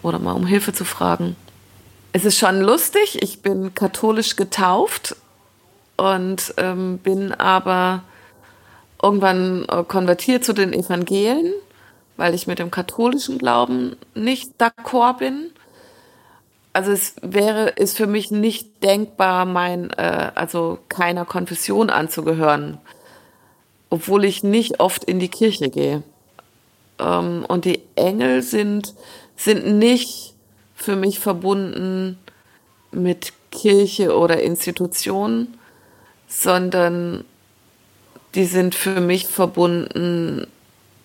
oder 0.03 0.19
mal 0.19 0.33
um 0.33 0.45
Hilfe 0.45 0.73
zu 0.73 0.83
fragen. 0.83 1.37
Es 2.11 2.25
ist 2.25 2.37
schon 2.37 2.59
lustig, 2.59 3.21
ich 3.21 3.41
bin 3.41 3.73
katholisch 3.73 4.35
getauft 4.35 5.15
und 5.95 6.53
ähm, 6.57 6.97
bin 6.97 7.31
aber 7.31 8.03
irgendwann 9.01 9.65
äh, 9.69 9.83
konvertiert 9.85 10.43
zu 10.43 10.51
den 10.51 10.73
Evangelien, 10.73 11.53
weil 12.21 12.35
ich 12.35 12.45
mit 12.45 12.59
dem 12.59 12.69
katholischen 12.69 13.39
Glauben 13.39 13.95
nicht 14.13 14.61
d'accord 14.61 15.17
bin. 15.17 15.49
Also 16.71 16.91
es 16.91 17.15
wäre, 17.23 17.69
ist 17.69 17.97
für 17.97 18.05
mich 18.05 18.29
nicht 18.29 18.83
denkbar, 18.83 19.45
mein, 19.45 19.89
äh, 19.97 20.29
also 20.35 20.77
keiner 20.87 21.25
Konfession 21.25 21.89
anzugehören, 21.89 22.77
obwohl 23.89 24.23
ich 24.23 24.43
nicht 24.43 24.79
oft 24.79 25.03
in 25.03 25.17
die 25.17 25.29
Kirche 25.29 25.71
gehe. 25.71 26.03
Ähm, 26.99 27.43
und 27.47 27.65
die 27.65 27.81
Engel 27.95 28.43
sind, 28.43 28.93
sind 29.35 29.79
nicht 29.79 30.35
für 30.75 30.95
mich 30.95 31.17
verbunden 31.17 32.19
mit 32.91 33.33
Kirche 33.49 34.15
oder 34.15 34.43
Institutionen, 34.43 35.57
sondern 36.27 37.25
die 38.35 38.45
sind 38.45 38.75
für 38.75 39.01
mich 39.01 39.25
verbunden 39.25 40.45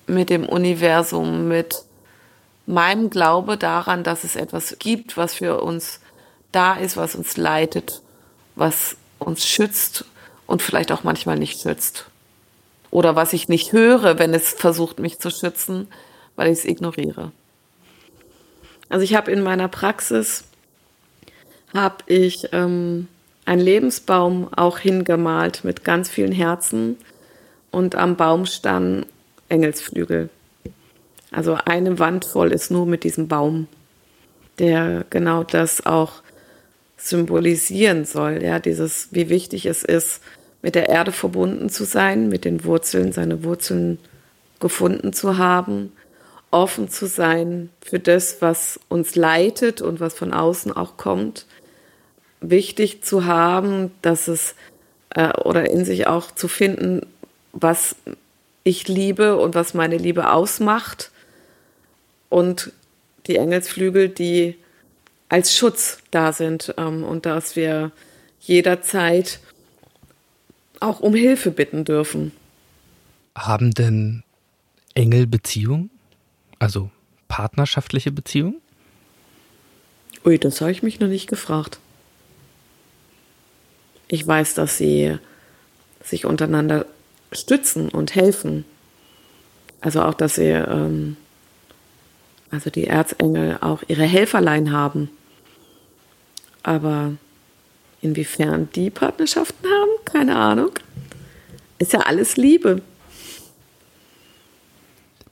mit 0.06 0.30
dem 0.30 0.48
Universum, 0.48 1.48
mit 1.48 1.82
meinem 2.66 3.10
Glaube 3.10 3.56
daran, 3.56 4.02
dass 4.02 4.24
es 4.24 4.36
etwas 4.36 4.76
gibt, 4.78 5.16
was 5.16 5.34
für 5.34 5.62
uns 5.62 6.00
da 6.52 6.74
ist, 6.74 6.96
was 6.96 7.14
uns 7.14 7.36
leitet, 7.36 8.02
was 8.54 8.96
uns 9.18 9.46
schützt 9.46 10.04
und 10.46 10.62
vielleicht 10.62 10.92
auch 10.92 11.04
manchmal 11.04 11.38
nicht 11.38 11.60
schützt. 11.60 12.06
Oder 12.90 13.16
was 13.16 13.32
ich 13.32 13.48
nicht 13.48 13.72
höre, 13.72 14.18
wenn 14.18 14.32
es 14.32 14.52
versucht, 14.52 14.98
mich 14.98 15.18
zu 15.18 15.30
schützen, 15.30 15.88
weil 16.34 16.50
ich 16.50 16.60
es 16.60 16.64
ignoriere. 16.64 17.32
Also 18.88 19.02
ich 19.02 19.14
habe 19.14 19.30
in 19.32 19.42
meiner 19.42 19.68
Praxis, 19.68 20.44
habe 21.74 21.96
ich 22.06 22.48
ähm, 22.52 23.08
ein 23.44 23.58
Lebensbaum 23.58 24.48
auch 24.54 24.78
hingemalt 24.78 25.64
mit 25.64 25.84
ganz 25.84 26.08
vielen 26.08 26.32
Herzen 26.32 26.96
und 27.70 27.94
am 27.94 28.16
Baumstamm 28.16 29.04
Engelsflügel. 29.48 30.28
Also 31.30 31.58
eine 31.64 31.98
Wand 31.98 32.24
voll 32.24 32.52
ist 32.52 32.70
nur 32.70 32.86
mit 32.86 33.04
diesem 33.04 33.28
Baum, 33.28 33.68
der 34.58 35.04
genau 35.10 35.42
das 35.44 35.84
auch 35.84 36.22
symbolisieren 36.96 38.04
soll, 38.04 38.42
ja, 38.42 38.58
dieses, 38.58 39.08
wie 39.10 39.28
wichtig 39.28 39.66
es 39.66 39.82
ist, 39.82 40.22
mit 40.62 40.74
der 40.74 40.88
Erde 40.88 41.12
verbunden 41.12 41.68
zu 41.68 41.84
sein, 41.84 42.28
mit 42.28 42.44
den 42.44 42.64
Wurzeln, 42.64 43.12
seine 43.12 43.44
Wurzeln 43.44 43.98
gefunden 44.60 45.12
zu 45.12 45.36
haben, 45.36 45.92
offen 46.50 46.88
zu 46.88 47.06
sein 47.06 47.70
für 47.84 48.00
das, 48.00 48.40
was 48.40 48.80
uns 48.88 49.14
leitet 49.14 49.82
und 49.82 50.00
was 50.00 50.14
von 50.14 50.32
außen 50.32 50.72
auch 50.72 50.96
kommt. 50.96 51.46
Wichtig 52.40 53.04
zu 53.04 53.26
haben, 53.26 53.90
dass 54.02 54.28
es 54.28 54.54
äh, 55.10 55.32
oder 55.38 55.70
in 55.70 55.84
sich 55.84 56.06
auch 56.06 56.30
zu 56.30 56.48
finden, 56.48 57.06
was 57.52 57.96
ich 58.66 58.88
liebe 58.88 59.36
und 59.36 59.54
was 59.54 59.74
meine 59.74 59.96
Liebe 59.96 60.32
ausmacht. 60.32 61.12
Und 62.28 62.72
die 63.28 63.36
Engelsflügel, 63.36 64.08
die 64.08 64.56
als 65.28 65.56
Schutz 65.56 65.98
da 66.10 66.32
sind 66.32 66.74
ähm, 66.76 67.04
und 67.04 67.26
dass 67.26 67.54
wir 67.54 67.92
jederzeit 68.40 69.38
auch 70.80 70.98
um 70.98 71.14
Hilfe 71.14 71.52
bitten 71.52 71.84
dürfen. 71.84 72.32
Haben 73.36 73.70
denn 73.70 74.24
Engel 74.94 75.28
Beziehung? 75.28 75.90
Also 76.58 76.90
partnerschaftliche 77.28 78.10
Beziehung? 78.10 78.56
Ui, 80.24 80.40
das 80.40 80.60
habe 80.60 80.72
ich 80.72 80.82
mich 80.82 80.98
noch 80.98 81.08
nicht 81.08 81.28
gefragt. 81.28 81.78
Ich 84.08 84.26
weiß, 84.26 84.54
dass 84.54 84.76
sie 84.76 85.18
sich 86.02 86.24
untereinander 86.24 86.86
stützen 87.32 87.88
und 87.88 88.14
helfen. 88.14 88.64
Also 89.80 90.02
auch, 90.02 90.14
dass 90.14 90.36
sie, 90.36 90.50
ähm, 90.50 91.16
also 92.50 92.70
die 92.70 92.86
Erzengel 92.86 93.58
auch 93.60 93.82
ihre 93.88 94.04
Helferlein 94.04 94.72
haben. 94.72 95.10
Aber 96.62 97.12
inwiefern 98.00 98.68
die 98.74 98.90
Partnerschaften 98.90 99.66
haben, 99.66 99.90
keine 100.04 100.36
Ahnung. 100.36 100.70
Ist 101.78 101.92
ja 101.92 102.00
alles 102.00 102.36
Liebe. 102.36 102.82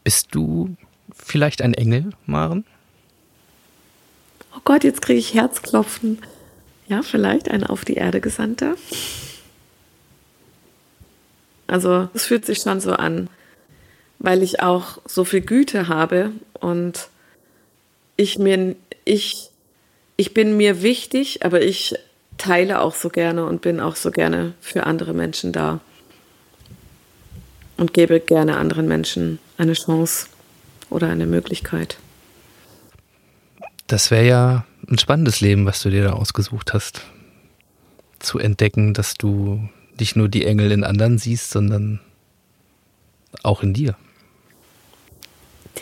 Bist 0.02 0.28
du 0.32 0.76
vielleicht 1.14 1.62
ein 1.62 1.74
Engel, 1.74 2.10
Maren? 2.26 2.64
Oh 4.54 4.60
Gott, 4.64 4.84
jetzt 4.84 5.02
kriege 5.02 5.18
ich 5.18 5.34
Herzklopfen. 5.34 6.18
Ja, 6.86 7.02
vielleicht 7.02 7.50
ein 7.50 7.64
auf 7.64 7.84
die 7.84 7.94
Erde 7.94 8.20
gesandter. 8.20 8.74
Also 11.74 12.08
es 12.14 12.26
fühlt 12.26 12.46
sich 12.46 12.58
schon 12.58 12.78
so 12.78 12.92
an, 12.92 13.28
weil 14.20 14.44
ich 14.44 14.60
auch 14.60 14.98
so 15.06 15.24
viel 15.24 15.40
Güte 15.40 15.88
habe 15.88 16.30
und 16.60 17.08
ich 18.14 18.38
mir, 18.38 18.76
ich, 19.04 19.50
ich 20.14 20.32
bin 20.34 20.56
mir 20.56 20.82
wichtig, 20.82 21.44
aber 21.44 21.62
ich 21.62 21.96
teile 22.38 22.80
auch 22.80 22.94
so 22.94 23.08
gerne 23.08 23.44
und 23.46 23.60
bin 23.60 23.80
auch 23.80 23.96
so 23.96 24.12
gerne 24.12 24.54
für 24.60 24.86
andere 24.86 25.14
Menschen 25.14 25.50
da 25.50 25.80
und 27.76 27.92
gebe 27.92 28.20
gerne 28.20 28.56
anderen 28.56 28.86
Menschen 28.86 29.40
eine 29.58 29.72
Chance 29.72 30.28
oder 30.90 31.08
eine 31.08 31.26
Möglichkeit. 31.26 31.98
Das 33.88 34.12
wäre 34.12 34.28
ja 34.28 34.64
ein 34.88 35.00
spannendes 35.00 35.40
Leben, 35.40 35.66
was 35.66 35.82
du 35.82 35.90
dir 35.90 36.04
da 36.04 36.12
ausgesucht 36.12 36.72
hast. 36.72 37.00
Zu 38.20 38.38
entdecken, 38.38 38.94
dass 38.94 39.14
du 39.14 39.68
nicht 39.98 40.16
nur 40.16 40.28
die 40.28 40.44
Engel 40.44 40.72
in 40.72 40.84
anderen 40.84 41.18
siehst, 41.18 41.50
sondern 41.50 42.00
auch 43.42 43.62
in 43.62 43.74
dir. 43.74 43.96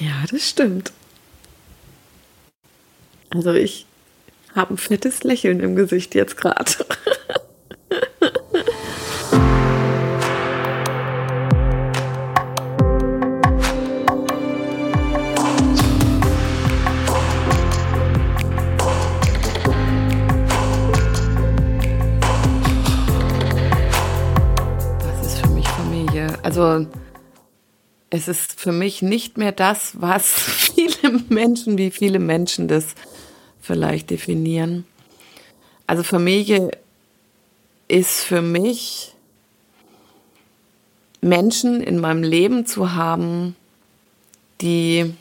Ja, 0.01 0.25
das 0.31 0.49
stimmt. 0.49 0.93
Also 3.31 3.53
ich 3.53 3.87
habe 4.55 4.75
ein 4.75 4.79
fettes 4.79 5.23
Lächeln 5.23 5.61
im 5.61 5.77
Gesicht 5.77 6.15
jetzt 6.15 6.37
gerade. 6.37 6.73
Also 26.55 26.87
es 28.11 28.29
ist 28.29 28.61
für 28.61 28.73
mich 28.73 29.01
nicht 29.01 29.39
mehr 29.39 29.53
das, 29.53 30.03
was 30.03 30.31
viele 30.35 31.19
Menschen, 31.31 31.79
wie 31.79 31.91
viele 31.91 32.19
Menschen 32.19 32.69
das 32.69 32.89
vielleicht 33.63 34.11
definieren. 34.11 34.85
Also 35.87 36.03
Familie 36.03 36.71
ist 37.89 38.21
für 38.21 38.43
mich 38.43 39.15
Menschen 41.23 41.81
in 41.81 41.99
meinem 41.99 42.23
Leben 42.23 42.67
zu 42.67 42.93
haben, 42.93 43.57
die 44.61 45.15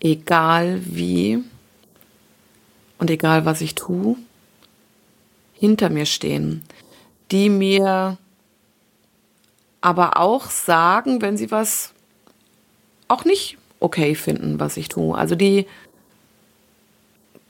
egal 0.00 0.80
wie 0.86 1.44
und 2.96 3.10
egal 3.10 3.44
was 3.44 3.60
ich 3.60 3.74
tue, 3.74 4.16
hinter 5.52 5.90
mir 5.90 6.06
stehen, 6.06 6.62
die 7.30 7.50
mir 7.50 8.16
aber 9.84 10.16
auch 10.16 10.48
sagen, 10.48 11.20
wenn 11.20 11.36
sie 11.36 11.50
was 11.50 11.92
auch 13.06 13.26
nicht 13.26 13.58
okay 13.80 14.14
finden, 14.14 14.58
was 14.58 14.78
ich 14.78 14.88
tue. 14.88 15.14
Also 15.14 15.34
die 15.34 15.66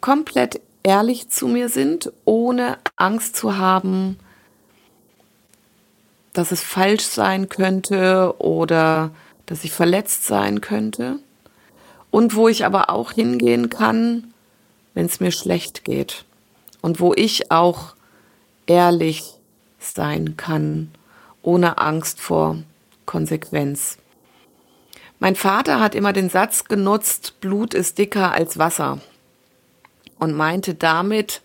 komplett 0.01 0.61
ehrlich 0.83 1.29
zu 1.29 1.47
mir 1.47 1.69
sind, 1.69 2.13
ohne 2.25 2.79
Angst 2.97 3.37
zu 3.37 3.57
haben, 3.57 4.19
dass 6.33 6.51
es 6.51 6.61
falsch 6.61 7.05
sein 7.05 7.49
könnte 7.49 8.35
oder 8.39 9.13
dass 9.47 9.63
ich 9.63 9.71
verletzt 9.71 10.27
sein 10.27 10.61
könnte. 10.61 11.21
Und 12.11 12.35
wo 12.35 12.49
ich 12.49 12.65
aber 12.65 12.91
auch 12.91 13.13
hingehen 13.13 13.71
kann, 13.71 14.35
wenn 14.95 15.07
es 15.07 15.21
mir 15.21 15.31
schlecht 15.31 15.85
geht. 15.85 16.25
Und 16.81 16.99
wo 16.99 17.15
ich 17.15 17.53
auch 17.53 17.95
ehrlich 18.67 19.35
sein 19.79 20.37
kann 20.37 20.91
ohne 21.45 21.79
Angst 21.79 22.21
vor 22.21 22.59
Konsequenz. 23.07 23.99
Mein 25.21 25.37
Vater 25.37 25.81
hat 25.81 25.95
immer 25.95 26.13
den 26.13 26.29
Satz 26.29 26.65
genutzt, 26.65 27.41
Blut 27.41 27.75
ist 27.75 27.99
dicker 27.99 28.33
als 28.33 28.59
Wasser 28.59 29.01
und 30.19 30.35
meinte 30.35 30.75
damit, 30.75 31.43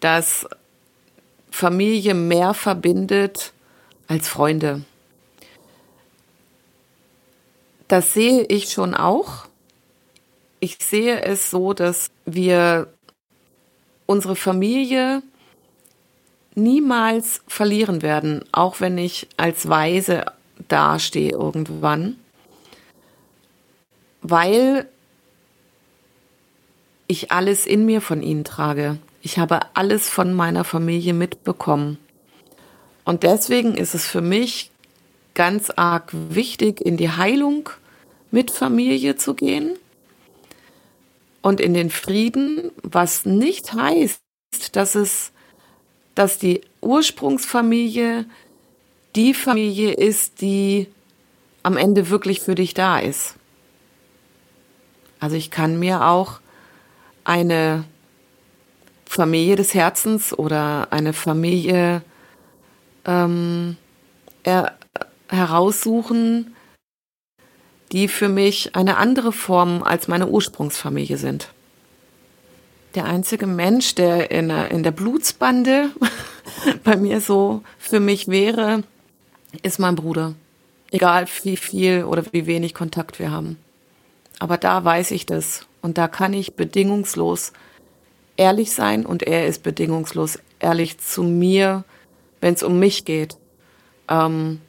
dass 0.00 0.46
Familie 1.50 2.14
mehr 2.14 2.54
verbindet 2.54 3.52
als 4.06 4.28
Freunde. 4.28 4.84
Das 7.88 8.14
sehe 8.14 8.44
ich 8.44 8.70
schon 8.70 8.94
auch. 8.94 9.46
Ich 10.60 10.78
sehe 10.80 11.22
es 11.22 11.50
so, 11.50 11.74
dass 11.74 12.10
wir 12.24 12.92
unsere 14.06 14.36
Familie 14.36 15.22
niemals 16.54 17.42
verlieren 17.46 18.02
werden, 18.02 18.44
auch 18.52 18.80
wenn 18.80 18.98
ich 18.98 19.28
als 19.36 19.68
Weise 19.68 20.26
dastehe 20.68 21.30
irgendwann, 21.30 22.16
weil 24.22 24.86
ich 27.06 27.32
alles 27.32 27.66
in 27.66 27.84
mir 27.84 28.00
von 28.00 28.22
ihnen 28.22 28.44
trage. 28.44 28.98
Ich 29.20 29.38
habe 29.38 29.60
alles 29.74 30.08
von 30.08 30.32
meiner 30.34 30.64
Familie 30.64 31.14
mitbekommen. 31.14 31.98
Und 33.04 33.22
deswegen 33.22 33.74
ist 33.74 33.94
es 33.94 34.06
für 34.06 34.20
mich 34.20 34.70
ganz 35.34 35.70
arg 35.70 36.10
wichtig, 36.12 36.80
in 36.80 36.96
die 36.96 37.10
Heilung 37.10 37.68
mit 38.30 38.50
Familie 38.50 39.16
zu 39.16 39.34
gehen 39.34 39.76
und 41.42 41.60
in 41.60 41.74
den 41.74 41.90
Frieden, 41.90 42.70
was 42.82 43.26
nicht 43.26 43.72
heißt, 43.72 44.20
dass 44.72 44.94
es 44.94 45.32
dass 46.14 46.38
die 46.38 46.60
Ursprungsfamilie 46.80 48.26
die 49.14 49.34
Familie 49.34 49.92
ist, 49.92 50.40
die 50.40 50.88
am 51.62 51.76
Ende 51.76 52.10
wirklich 52.10 52.40
für 52.40 52.54
dich 52.54 52.74
da 52.74 52.98
ist. 52.98 53.34
Also 55.20 55.36
ich 55.36 55.50
kann 55.50 55.78
mir 55.78 56.06
auch 56.06 56.40
eine 57.24 57.84
Familie 59.04 59.56
des 59.56 59.74
Herzens 59.74 60.36
oder 60.36 60.88
eine 60.90 61.12
Familie 61.12 62.02
ähm, 63.04 63.76
er, 64.42 64.76
heraussuchen, 65.28 66.56
die 67.92 68.08
für 68.08 68.28
mich 68.28 68.74
eine 68.74 68.96
andere 68.96 69.32
Form 69.32 69.82
als 69.82 70.08
meine 70.08 70.26
Ursprungsfamilie 70.26 71.18
sind. 71.18 71.52
Der 72.94 73.06
einzige 73.06 73.46
Mensch, 73.46 73.94
der 73.94 74.30
in, 74.30 74.50
in 74.50 74.82
der 74.82 74.90
Blutsbande 74.90 75.90
bei 76.84 76.96
mir 76.96 77.20
so 77.20 77.62
für 77.78 78.00
mich 78.00 78.28
wäre, 78.28 78.82
ist 79.62 79.78
mein 79.78 79.96
Bruder. 79.96 80.34
Egal 80.90 81.26
wie 81.42 81.56
viel 81.56 82.04
oder 82.04 82.24
wie 82.32 82.46
wenig 82.46 82.74
Kontakt 82.74 83.18
wir 83.18 83.30
haben. 83.30 83.56
Aber 84.38 84.58
da 84.58 84.84
weiß 84.84 85.12
ich 85.12 85.24
das. 85.24 85.66
Und 85.80 85.96
da 85.98 86.06
kann 86.06 86.34
ich 86.34 86.54
bedingungslos 86.54 87.52
ehrlich 88.36 88.72
sein 88.72 89.06
und 89.06 89.22
er 89.22 89.46
ist 89.46 89.62
bedingungslos 89.62 90.38
ehrlich 90.58 90.98
zu 90.98 91.22
mir, 91.22 91.84
wenn 92.40 92.54
es 92.54 92.62
um 92.62 92.78
mich 92.78 93.04
geht. 93.04 93.36
ähm, 94.08 94.60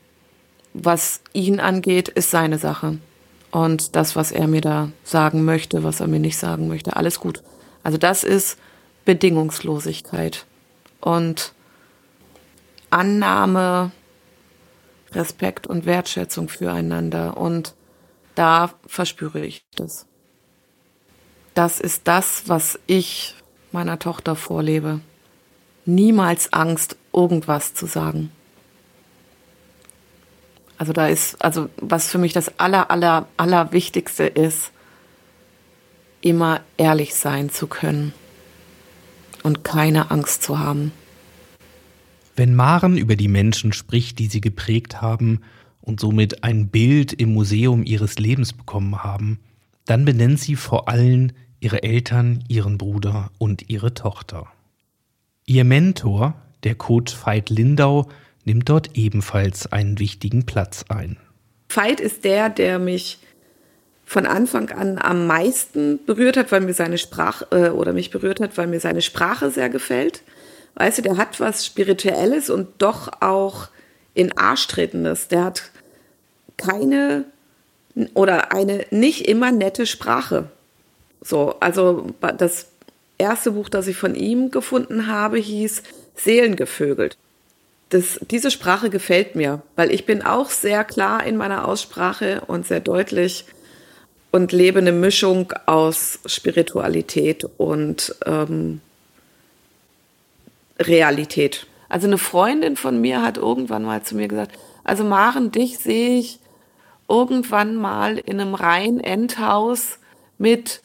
was 0.73 1.21
ihn 1.33 1.59
angeht, 1.59 2.09
ist 2.09 2.31
seine 2.31 2.57
Sache. 2.57 2.97
Und 3.51 3.95
das, 3.95 4.15
was 4.15 4.31
er 4.31 4.47
mir 4.47 4.61
da 4.61 4.91
sagen 5.03 5.45
möchte, 5.45 5.83
was 5.83 5.99
er 5.99 6.07
mir 6.07 6.19
nicht 6.19 6.37
sagen 6.37 6.67
möchte, 6.67 6.95
alles 6.95 7.19
gut. 7.19 7.43
Also 7.83 7.97
das 7.97 8.23
ist 8.23 8.57
Bedingungslosigkeit 9.05 10.45
und 11.01 11.53
Annahme, 12.89 13.91
Respekt 15.11 15.67
und 15.67 15.85
Wertschätzung 15.85 16.47
füreinander. 16.49 17.37
Und 17.37 17.75
da 18.35 18.73
verspüre 18.87 19.45
ich 19.45 19.65
das. 19.75 20.05
Das 21.53 21.79
ist 21.79 22.07
das, 22.07 22.43
was 22.47 22.79
ich 22.87 23.35
meiner 23.71 23.99
Tochter 23.99 24.35
vorlebe. 24.35 25.01
Niemals 25.85 26.53
Angst, 26.53 26.95
irgendwas 27.11 27.73
zu 27.73 27.85
sagen. 27.85 28.31
Also 30.77 30.93
da 30.93 31.07
ist, 31.07 31.41
also 31.43 31.69
was 31.77 32.09
für 32.09 32.17
mich 32.17 32.33
das 32.33 32.59
aller, 32.59 32.89
aller, 32.89 33.27
aller 33.37 33.71
Wichtigste 33.71 34.25
ist, 34.25 34.72
immer 36.23 36.61
ehrlich 36.77 37.13
sein 37.15 37.49
zu 37.49 37.67
können 37.67 38.13
und 39.43 39.63
keine 39.63 40.09
Angst 40.09 40.41
zu 40.41 40.57
haben. 40.59 40.91
Wenn 42.35 42.55
Maren 42.55 42.97
über 42.97 43.15
die 43.15 43.27
Menschen 43.27 43.73
spricht, 43.73 44.17
die 44.17 44.27
sie 44.27 44.41
geprägt 44.41 45.01
haben 45.01 45.41
und 45.81 45.99
somit 45.99 46.43
ein 46.43 46.69
Bild 46.69 47.13
im 47.13 47.33
Museum 47.33 47.83
ihres 47.83 48.17
Lebens 48.17 48.53
bekommen 48.53 49.03
haben, 49.03 49.39
dann 49.85 50.05
benennt 50.05 50.39
sie 50.39 50.55
vor 50.55 50.87
allem 50.87 51.31
ihre 51.59 51.83
Eltern, 51.83 52.43
ihren 52.47 52.77
Bruder 52.77 53.29
und 53.37 53.69
ihre 53.69 53.93
Tochter. 53.93 54.47
Ihr 55.45 55.65
Mentor, 55.65 56.35
der 56.63 56.75
Coach 56.75 57.13
Veit 57.25 57.49
Lindau, 57.49 58.09
nimmt 58.45 58.69
dort 58.69 58.97
ebenfalls 58.97 59.71
einen 59.71 59.99
wichtigen 59.99 60.45
Platz 60.45 60.85
ein. 60.89 61.17
Veit 61.69 61.99
ist 61.99 62.23
der, 62.23 62.49
der 62.49 62.79
mich 62.79 63.19
von 64.05 64.25
Anfang 64.25 64.69
an 64.69 64.97
am 64.99 65.27
meisten 65.27 66.03
berührt 66.05 66.37
hat, 66.37 66.51
weil 66.51 66.61
mir 66.61 66.73
seine 66.73 66.97
Sprache 66.97 67.47
äh, 67.51 67.69
oder 67.69 67.93
mich 67.93 68.11
berührt 68.11 68.39
hat, 68.39 68.57
weil 68.57 68.67
mir 68.67 68.79
seine 68.79 69.01
Sprache 69.01 69.49
sehr 69.49 69.69
gefällt. 69.69 70.21
Weißt 70.75 70.97
du, 70.97 71.01
der 71.03 71.17
hat 71.17 71.39
was 71.39 71.65
Spirituelles 71.65 72.49
und 72.49 72.67
doch 72.79 73.21
auch 73.21 73.67
in 74.13 74.37
Arsch 74.37 74.67
tretendes. 74.67 75.27
Der 75.27 75.45
hat 75.45 75.63
keine 76.57 77.25
oder 78.13 78.51
eine 78.51 78.85
nicht 78.89 79.27
immer 79.27 79.51
nette 79.51 79.85
Sprache. 79.85 80.45
So, 81.21 81.55
also 81.59 82.07
das 82.37 82.67
erste 83.17 83.51
Buch, 83.51 83.69
das 83.69 83.87
ich 83.87 83.97
von 83.97 84.15
ihm 84.15 84.51
gefunden 84.51 85.07
habe, 85.07 85.37
hieß 85.37 85.83
Seelengevögelt. 86.15 87.17
Das, 87.89 88.19
diese 88.29 88.49
Sprache 88.49 88.89
gefällt 88.89 89.35
mir, 89.35 89.61
weil 89.75 89.91
ich 89.91 90.05
bin 90.05 90.23
auch 90.23 90.49
sehr 90.49 90.83
klar 90.83 91.23
in 91.23 91.37
meiner 91.37 91.67
Aussprache 91.67 92.41
und 92.47 92.65
sehr 92.65 92.79
deutlich 92.79 93.45
und 94.33 94.51
lebe 94.51 94.79
eine 94.79 94.91
Mischung 94.91 95.53
aus 95.67 96.19
Spiritualität 96.25 97.45
und 97.57 98.15
ähm, 98.25 98.81
Realität. 100.79 101.67
Also 101.87 102.07
eine 102.07 102.17
Freundin 102.17 102.75
von 102.75 102.99
mir 102.99 103.21
hat 103.21 103.37
irgendwann 103.37 103.83
mal 103.83 104.01
zu 104.01 104.15
mir 104.15 104.27
gesagt, 104.27 104.57
also 104.83 105.03
Maren, 105.03 105.51
dich 105.51 105.77
sehe 105.77 106.17
ich 106.17 106.39
irgendwann 107.07 107.75
mal 107.75 108.17
in 108.17 108.41
einem 108.41 108.55
rein 108.55 108.99
Endhaus 108.99 109.99
mit 110.39 110.81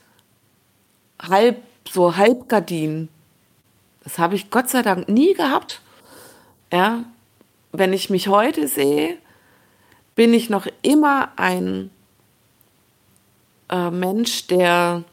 halb, 1.19 1.57
so 1.91 2.19
Halbgardinen. 2.19 3.09
Das 4.05 4.19
habe 4.19 4.35
ich 4.35 4.51
Gott 4.51 4.69
sei 4.69 4.83
Dank 4.83 5.09
nie 5.09 5.33
gehabt. 5.33 5.81
Ja, 6.71 7.03
wenn 7.73 7.95
ich 7.95 8.11
mich 8.11 8.29
heute 8.29 8.69
sehe, 8.69 9.17
bin 10.15 10.35
ich 10.35 10.51
noch 10.51 10.67
immer 10.83 11.33
ein 11.37 11.91
äh, 13.71 13.91
Mensch, 13.91 14.47
der 14.47 15.05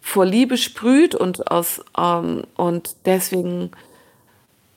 vor 0.00 0.26
Liebe 0.26 0.56
sprüht 0.56 1.14
und 1.14 1.50
aus 1.50 1.84
ähm, 1.96 2.44
und 2.56 2.96
deswegen, 3.04 3.70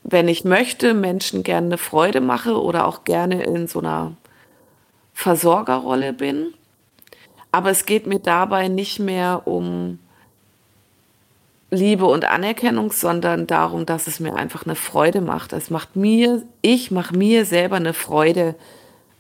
wenn 0.03 0.28
ich 0.28 0.43
möchte, 0.43 0.93
Menschen 0.93 1.43
gerne 1.43 1.68
eine 1.68 1.78
Freude 1.78 2.22
mache 2.22 2.61
oder 2.61 2.88
auch 2.88 3.03
gerne 3.03 3.43
in 3.43 3.68
so 3.68 3.80
einer 3.80 4.14
Versorgerrolle 5.14 6.14
bin. 6.14 6.53
Aber 7.51 7.70
es 7.70 7.86
geht 7.86 8.07
mir 8.07 8.20
dabei 8.20 8.68
nicht 8.68 8.99
mehr 8.99 9.43
um 9.45 9.99
Liebe 11.70 12.05
und 12.05 12.26
Anerkennung, 12.26 12.91
sondern 12.91 13.47
darum, 13.47 13.86
dass 13.86 14.07
es 14.07 14.20
mir 14.20 14.36
einfach 14.36 14.66
eine 14.66 14.76
Freude 14.76 15.22
macht. 15.22 15.53
Es 15.53 15.70
macht 15.70 15.95
mir, 15.95 16.43
ich 16.61 16.91
mache 16.91 17.18
mir 17.18 17.45
selber 17.45 17.78
eine 17.78 17.93
Freude, 17.93 18.55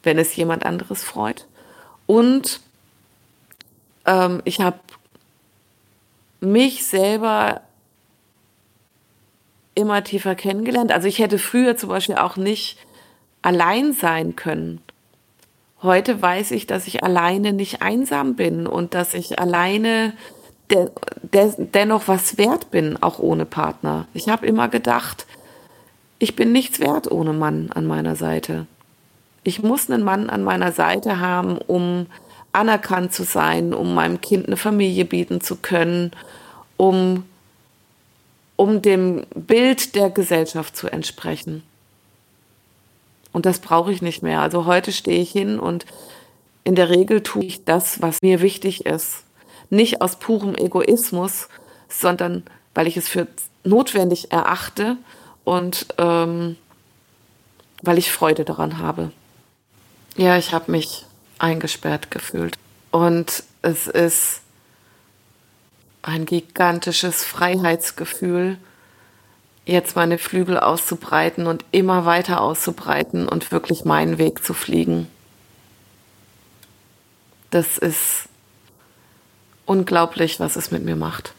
wenn 0.03 0.19
es 0.19 0.35
jemand 0.35 0.65
anderes 0.65 1.03
freut. 1.03 1.47
Und 2.05 2.61
ähm, 4.05 4.41
ich 4.45 4.59
habe 4.59 4.79
mich 6.39 6.85
selber 6.85 7.61
immer 9.75 10.03
tiefer 10.03 10.35
kennengelernt. 10.35 10.91
Also 10.91 11.07
ich 11.07 11.19
hätte 11.19 11.39
früher 11.39 11.77
zum 11.77 11.89
Beispiel 11.89 12.15
auch 12.15 12.37
nicht 12.37 12.77
allein 13.41 13.93
sein 13.93 14.35
können. 14.35 14.81
Heute 15.81 16.21
weiß 16.21 16.51
ich, 16.51 16.67
dass 16.67 16.87
ich 16.87 17.03
alleine 17.03 17.53
nicht 17.53 17.81
einsam 17.81 18.35
bin 18.35 18.67
und 18.67 18.93
dass 18.93 19.13
ich 19.13 19.39
alleine 19.39 20.13
de 20.71 20.89
de 21.21 21.53
dennoch 21.57 22.07
was 22.07 22.37
wert 22.37 22.71
bin, 22.71 23.01
auch 23.01 23.19
ohne 23.19 23.45
Partner. 23.45 24.07
Ich 24.13 24.29
habe 24.29 24.45
immer 24.45 24.69
gedacht, 24.69 25.25
ich 26.19 26.35
bin 26.35 26.51
nichts 26.51 26.79
wert 26.79 27.11
ohne 27.11 27.33
Mann 27.33 27.69
an 27.73 27.85
meiner 27.85 28.15
Seite. 28.15 28.65
Ich 29.43 29.61
muss 29.61 29.89
einen 29.89 30.03
Mann 30.03 30.29
an 30.29 30.43
meiner 30.43 30.71
Seite 30.71 31.19
haben, 31.19 31.57
um 31.57 32.05
anerkannt 32.53 33.13
zu 33.13 33.23
sein, 33.23 33.73
um 33.73 33.93
meinem 33.93 34.21
Kind 34.21 34.47
eine 34.47 34.57
Familie 34.57 35.05
bieten 35.05 35.41
zu 35.41 35.57
können, 35.57 36.11
um, 36.77 37.25
um 38.55 38.81
dem 38.81 39.25
Bild 39.35 39.95
der 39.95 40.09
Gesellschaft 40.09 40.77
zu 40.77 40.87
entsprechen. 40.87 41.63
Und 43.31 43.45
das 43.47 43.59
brauche 43.59 43.91
ich 43.91 44.01
nicht 44.01 44.21
mehr. 44.21 44.41
Also 44.41 44.65
heute 44.65 44.91
stehe 44.91 45.21
ich 45.21 45.31
hin 45.31 45.59
und 45.59 45.85
in 46.63 46.75
der 46.75 46.89
Regel 46.89 47.23
tue 47.23 47.43
ich 47.43 47.65
das, 47.65 48.01
was 48.01 48.21
mir 48.21 48.41
wichtig 48.41 48.85
ist. 48.85 49.23
Nicht 49.69 50.01
aus 50.01 50.17
purem 50.17 50.55
Egoismus, 50.55 51.49
sondern 51.89 52.43
weil 52.75 52.87
ich 52.87 52.95
es 52.95 53.09
für 53.09 53.27
notwendig 53.63 54.31
erachte 54.31 54.97
und 55.43 55.87
ähm, 55.97 56.57
weil 57.81 57.97
ich 57.97 58.11
Freude 58.11 58.45
daran 58.45 58.77
habe. 58.77 59.11
Ja, 60.15 60.37
ich 60.37 60.53
habe 60.53 60.71
mich 60.71 61.05
eingesperrt 61.43 62.09
gefühlt. 62.09 62.57
Und 62.89 63.43
es 63.61 63.87
ist 63.87 64.41
ein 66.01 66.25
gigantisches 66.25 67.23
Freiheitsgefühl, 67.23 68.57
jetzt 69.65 69.95
meine 69.95 70.17
Flügel 70.17 70.57
auszubreiten 70.57 71.47
und 71.47 71.65
immer 71.71 72.05
weiter 72.05 72.41
auszubreiten 72.41 73.27
und 73.27 73.51
wirklich 73.51 73.85
meinen 73.85 74.17
Weg 74.17 74.43
zu 74.43 74.53
fliegen. 74.53 75.07
Das 77.51 77.77
ist 77.77 78.27
unglaublich, 79.65 80.39
was 80.39 80.55
es 80.55 80.71
mit 80.71 80.83
mir 80.83 80.95
macht. 80.95 81.33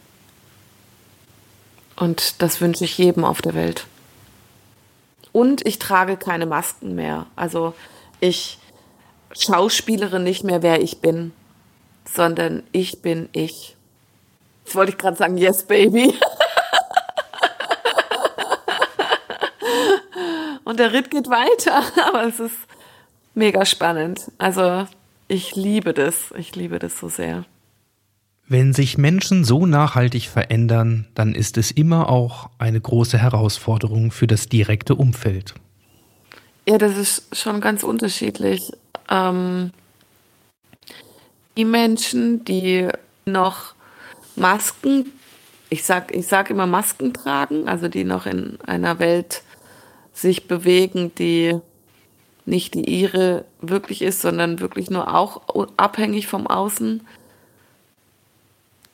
Und 1.95 2.41
das 2.41 2.61
wünsche 2.61 2.85
ich 2.85 2.97
jedem 2.97 3.25
auf 3.25 3.41
der 3.41 3.53
Welt. 3.53 3.85
Und 5.31 5.65
ich 5.65 5.79
trage 5.79 6.15
keine 6.15 6.45
Masken 6.45 6.95
mehr. 6.95 7.25
Also 7.35 7.73
ich 8.19 8.59
schauspielere 9.33 10.19
nicht 10.19 10.43
mehr, 10.43 10.61
wer 10.61 10.81
ich 10.81 10.99
bin, 11.01 11.31
sondern 12.05 12.63
ich 12.71 13.01
bin 13.01 13.29
ich. 13.31 13.75
Jetzt 14.63 14.75
wollte 14.75 14.91
ich 14.91 14.97
gerade 14.97 15.17
sagen, 15.17 15.37
yes, 15.37 15.63
baby. 15.63 16.13
Und 20.63 20.79
der 20.79 20.93
Ritt 20.93 21.11
geht 21.11 21.29
weiter, 21.29 21.83
aber 22.07 22.23
es 22.27 22.39
ist 22.39 22.57
mega 23.33 23.65
spannend. 23.65 24.31
Also 24.37 24.87
ich 25.27 25.55
liebe 25.55 25.93
das, 25.93 26.33
ich 26.37 26.55
liebe 26.55 26.79
das 26.79 26.97
so 26.97 27.09
sehr. 27.09 27.45
Wenn 28.47 28.73
sich 28.73 28.97
Menschen 28.97 29.43
so 29.43 29.65
nachhaltig 29.65 30.29
verändern, 30.29 31.07
dann 31.15 31.33
ist 31.33 31.57
es 31.57 31.71
immer 31.71 32.09
auch 32.09 32.49
eine 32.59 32.79
große 32.79 33.17
Herausforderung 33.17 34.11
für 34.11 34.27
das 34.27 34.49
direkte 34.49 34.93
Umfeld. 34.93 35.55
Ja, 36.67 36.77
das 36.77 36.97
ist 36.97 37.35
schon 37.35 37.59
ganz 37.61 37.83
unterschiedlich 37.83 38.71
ähm, 39.09 39.71
die 41.57 41.65
Menschen, 41.65 42.43
die 42.45 42.89
noch 43.25 43.73
Masken, 44.35 45.11
ich 45.69 45.83
sag, 45.83 46.13
ich 46.13 46.27
sag 46.27 46.49
immer 46.49 46.67
Masken 46.67 47.13
tragen, 47.13 47.67
also 47.67 47.87
die 47.87 48.03
noch 48.03 48.25
in 48.25 48.59
einer 48.65 48.99
Welt 48.99 49.43
sich 50.13 50.47
bewegen, 50.47 51.13
die 51.15 51.59
nicht 52.45 52.75
die 52.75 52.85
ihre 52.85 53.45
wirklich 53.61 54.01
ist, 54.01 54.21
sondern 54.21 54.59
wirklich 54.59 54.89
nur 54.89 55.13
auch 55.13 55.41
abhängig 55.77 56.27
vom 56.27 56.47
Außen, 56.47 57.05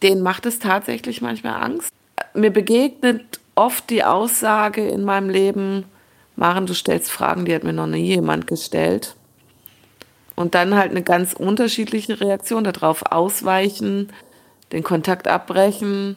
denen 0.01 0.22
macht 0.22 0.45
es 0.45 0.59
tatsächlich 0.59 1.22
manchmal 1.22 1.62
Angst. 1.62 1.91
Mir 2.34 2.51
begegnet 2.51 3.39
oft 3.55 3.89
die 3.89 4.03
Aussage 4.03 4.88
in 4.88 5.03
meinem 5.03 5.30
Leben, 5.30 5.86
Maren, 6.36 6.66
du 6.66 6.74
stellst 6.74 7.12
Fragen, 7.12 7.45
die 7.45 7.53
hat 7.53 7.64
mir 7.64 7.74
noch 7.74 7.88
nie 7.88 8.05
jemand 8.05 8.47
gestellt. 8.47 9.16
Und 10.36 10.55
dann 10.55 10.75
halt 10.75 10.91
eine 10.91 11.03
ganz 11.03 11.34
unterschiedliche 11.34 12.19
Reaktion 12.21 12.63
darauf. 12.63 13.03
Ausweichen, 13.11 14.09
den 14.71 14.84
Kontakt 14.84 15.27
abbrechen 15.27 16.15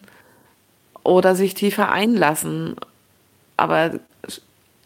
oder 1.02 1.34
sich 1.34 1.54
tiefer 1.54 1.90
einlassen. 1.90 2.76
Aber 3.56 3.98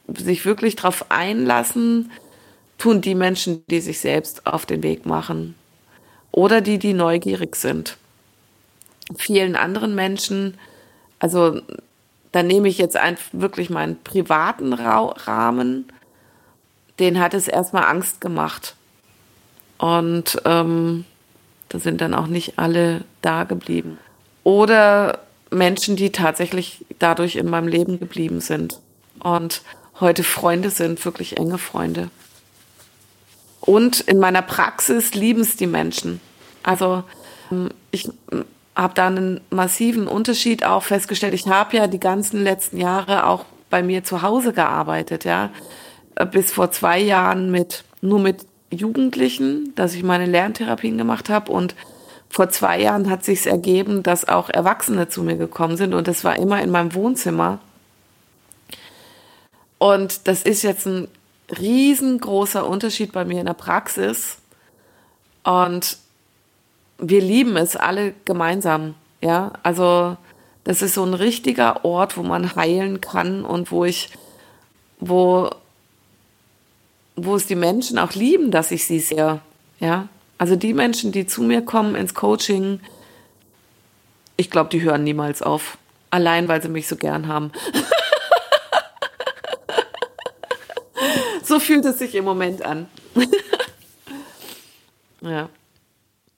sich 0.06 0.44
wirklich 0.44 0.76
darauf 0.76 1.10
einlassen, 1.10 2.10
tun 2.78 3.00
die 3.00 3.14
Menschen, 3.14 3.62
die 3.70 3.80
sich 3.80 4.00
selbst 4.00 4.46
auf 4.46 4.64
den 4.64 4.82
Weg 4.82 5.04
machen. 5.04 5.54
Oder 6.30 6.60
die, 6.60 6.78
die 6.78 6.94
neugierig 6.94 7.56
sind. 7.56 7.96
Vielen 9.16 9.56
anderen 9.56 9.94
Menschen, 9.94 10.54
also 11.18 11.60
da 12.32 12.42
nehme 12.42 12.68
ich 12.68 12.78
jetzt 12.78 12.96
einfach 12.96 13.24
wirklich 13.32 13.70
meinen 13.70 14.00
privaten 14.02 14.72
Rahmen, 14.72 15.90
den 16.98 17.18
hat 17.20 17.34
es 17.34 17.48
erstmal 17.48 17.84
Angst 17.84 18.20
gemacht. 18.20 18.76
Und 19.78 20.40
ähm, 20.44 21.04
da 21.68 21.78
sind 21.78 22.00
dann 22.00 22.14
auch 22.14 22.26
nicht 22.26 22.58
alle 22.58 23.04
da 23.22 23.44
geblieben. 23.44 23.98
Oder 24.44 25.20
Menschen, 25.50 25.96
die 25.96 26.10
tatsächlich 26.10 26.84
dadurch 26.98 27.36
in 27.36 27.48
meinem 27.48 27.68
Leben 27.68 27.98
geblieben 27.98 28.40
sind 28.40 28.80
und 29.20 29.62
heute 30.00 30.24
Freunde 30.24 30.70
sind, 30.70 31.04
wirklich 31.04 31.38
enge 31.38 31.58
Freunde. 31.58 32.10
Und 33.60 34.00
in 34.00 34.18
meiner 34.18 34.42
Praxis 34.42 35.14
lieben 35.14 35.40
es 35.40 35.56
die 35.56 35.66
Menschen. 35.66 36.20
Also 36.62 37.04
ähm, 37.50 37.70
ich 37.90 38.08
habe 38.74 38.94
da 38.94 39.08
einen 39.08 39.40
massiven 39.50 40.06
Unterschied 40.06 40.64
auch 40.64 40.84
festgestellt. 40.84 41.34
Ich 41.34 41.46
habe 41.46 41.76
ja 41.76 41.86
die 41.86 41.98
ganzen 42.00 42.42
letzten 42.42 42.78
Jahre 42.78 43.26
auch 43.26 43.44
bei 43.70 43.82
mir 43.82 44.04
zu 44.04 44.22
Hause 44.22 44.52
gearbeitet, 44.52 45.24
ja. 45.24 45.50
Bis 46.32 46.52
vor 46.52 46.70
zwei 46.70 46.98
Jahren 46.98 47.50
mit, 47.50 47.84
nur 48.00 48.18
mit 48.18 48.46
Jugendlichen, 48.70 49.74
dass 49.74 49.94
ich 49.94 50.02
meine 50.02 50.26
Lerntherapien 50.26 50.98
gemacht 50.98 51.28
habe 51.28 51.50
und 51.52 51.74
vor 52.28 52.50
zwei 52.50 52.80
Jahren 52.80 53.08
hat 53.08 53.24
sich 53.24 53.46
ergeben, 53.46 54.02
dass 54.02 54.28
auch 54.28 54.50
Erwachsene 54.50 55.08
zu 55.08 55.22
mir 55.22 55.36
gekommen 55.36 55.76
sind 55.76 55.94
und 55.94 56.06
das 56.08 56.24
war 56.24 56.36
immer 56.36 56.60
in 56.62 56.70
meinem 56.70 56.94
Wohnzimmer. 56.94 57.60
Und 59.78 60.26
das 60.28 60.42
ist 60.42 60.62
jetzt 60.62 60.86
ein 60.86 61.08
riesengroßer 61.56 62.68
Unterschied 62.68 63.12
bei 63.12 63.24
mir 63.24 63.40
in 63.40 63.46
der 63.46 63.54
Praxis. 63.54 64.38
Und 65.44 65.96
wir 66.98 67.20
lieben 67.20 67.56
es 67.56 67.76
alle 67.76 68.12
gemeinsam. 68.24 68.94
Ja, 69.20 69.52
also 69.62 70.16
das 70.64 70.82
ist 70.82 70.94
so 70.94 71.04
ein 71.04 71.14
richtiger 71.14 71.84
Ort, 71.84 72.16
wo 72.16 72.22
man 72.22 72.54
heilen 72.54 73.00
kann 73.00 73.44
und 73.44 73.72
wo 73.72 73.84
ich, 73.84 74.10
wo, 75.00 75.50
wo 77.24 77.36
es 77.36 77.46
die 77.46 77.54
Menschen 77.54 77.98
auch 77.98 78.12
lieben, 78.12 78.50
dass 78.50 78.70
ich 78.70 78.84
sie 78.84 79.00
sehe. 79.00 79.40
Ja, 79.80 80.08
also 80.38 80.56
die 80.56 80.74
Menschen, 80.74 81.12
die 81.12 81.26
zu 81.26 81.42
mir 81.42 81.62
kommen 81.62 81.94
ins 81.94 82.14
Coaching, 82.14 82.80
ich 84.36 84.50
glaube, 84.50 84.70
die 84.70 84.82
hören 84.82 85.04
niemals 85.04 85.42
auf. 85.42 85.78
Allein, 86.10 86.48
weil 86.48 86.62
sie 86.62 86.68
mich 86.68 86.88
so 86.88 86.96
gern 86.96 87.26
haben. 87.26 87.52
so 91.42 91.58
fühlt 91.58 91.84
es 91.84 91.98
sich 91.98 92.14
im 92.14 92.24
Moment 92.24 92.62
an. 92.62 92.86
ja. 95.20 95.48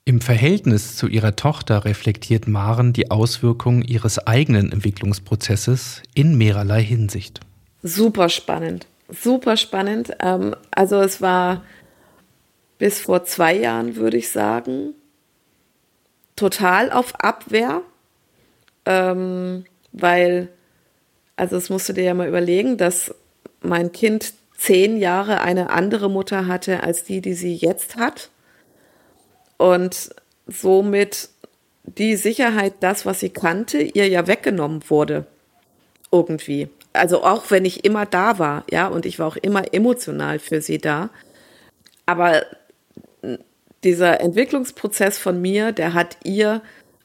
Im 0.03 0.19
Verhältnis 0.19 0.97
zu 0.97 1.07
ihrer 1.07 1.35
Tochter 1.35 1.85
reflektiert 1.85 2.47
Maren 2.47 2.91
die 2.91 3.11
Auswirkungen 3.11 3.83
ihres 3.83 4.25
eigenen 4.25 4.71
Entwicklungsprozesses 4.71 6.01
in 6.15 6.37
mehrerlei 6.37 6.83
Hinsicht. 6.83 7.39
Super 7.83 8.29
spannend, 8.29 8.87
super 9.11 9.57
spannend. 9.57 10.11
Ähm, 10.19 10.55
also 10.71 11.01
es 11.01 11.21
war 11.21 11.63
bis 12.77 13.01
vor 13.01 13.25
zwei 13.25 13.55
Jahren, 13.55 13.95
würde 13.95 14.17
ich 14.17 14.31
sagen, 14.31 14.95
total 16.35 16.91
auf 16.91 17.13
Abwehr, 17.19 17.81
ähm, 18.85 19.65
weil, 19.91 20.49
also 21.35 21.57
es 21.57 21.69
musst 21.69 21.89
du 21.89 21.93
dir 21.93 22.03
ja 22.03 22.13
mal 22.13 22.27
überlegen, 22.27 22.77
dass 22.77 23.13
mein 23.61 23.91
Kind 23.91 24.33
zehn 24.57 24.97
Jahre 24.97 25.41
eine 25.41 25.69
andere 25.69 26.09
Mutter 26.09 26.47
hatte 26.47 26.83
als 26.83 27.03
die, 27.03 27.21
die 27.21 27.33
sie 27.33 27.55
jetzt 27.55 27.97
hat. 27.97 28.29
Und 29.57 30.15
somit 30.47 31.29
die 31.83 32.15
Sicherheit, 32.15 32.73
das, 32.79 33.05
was 33.05 33.19
sie 33.19 33.29
kannte, 33.29 33.79
ihr 33.79 34.07
ja 34.07 34.27
weggenommen 34.27 34.83
wurde. 34.89 35.25
Irgendwie. 36.11 36.69
Also 36.93 37.23
auch 37.23 37.49
wenn 37.49 37.65
ich 37.65 37.85
immer 37.85 38.05
da 38.05 38.37
war, 38.39 38.63
ja, 38.69 38.87
und 38.87 39.05
ich 39.05 39.19
war 39.19 39.27
auch 39.27 39.37
immer 39.37 39.73
emotional 39.73 40.39
für 40.39 40.61
sie 40.61 40.77
da. 40.77 41.09
Aber 42.05 42.43
dieser 43.83 44.19
Entwicklungsprozess 44.19 45.17
von 45.17 45.41
mir, 45.41 45.71
der 45.71 45.93
hat 45.93 46.17
ihr 46.23 46.61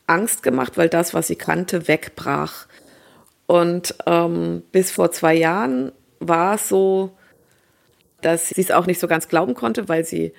Angst 0.07 0.43
gemacht, 0.43 0.77
weil 0.77 0.89
das, 0.89 1.15
was 1.15 1.29
sie 1.29 1.37
kannte, 1.37 1.89
wegbrach. 1.89 2.67
Und 3.47 3.95
ähm, 4.07 4.63
bis 4.73 4.91
vor 4.91 5.13
zwei 5.13 5.35
Jahren 5.35 5.93
war 6.19 6.57
es 6.57 6.69
so, 6.69 7.17
dass 8.21 8.49
sie 8.49 8.61
es 8.61 8.71
auch 8.71 8.87
nicht 8.87 8.99
so 8.99 9.07
ganz 9.07 9.29
glauben 9.29 9.55
konnte, 9.55 9.89
weil 9.89 10.05
sie, 10.05 10.33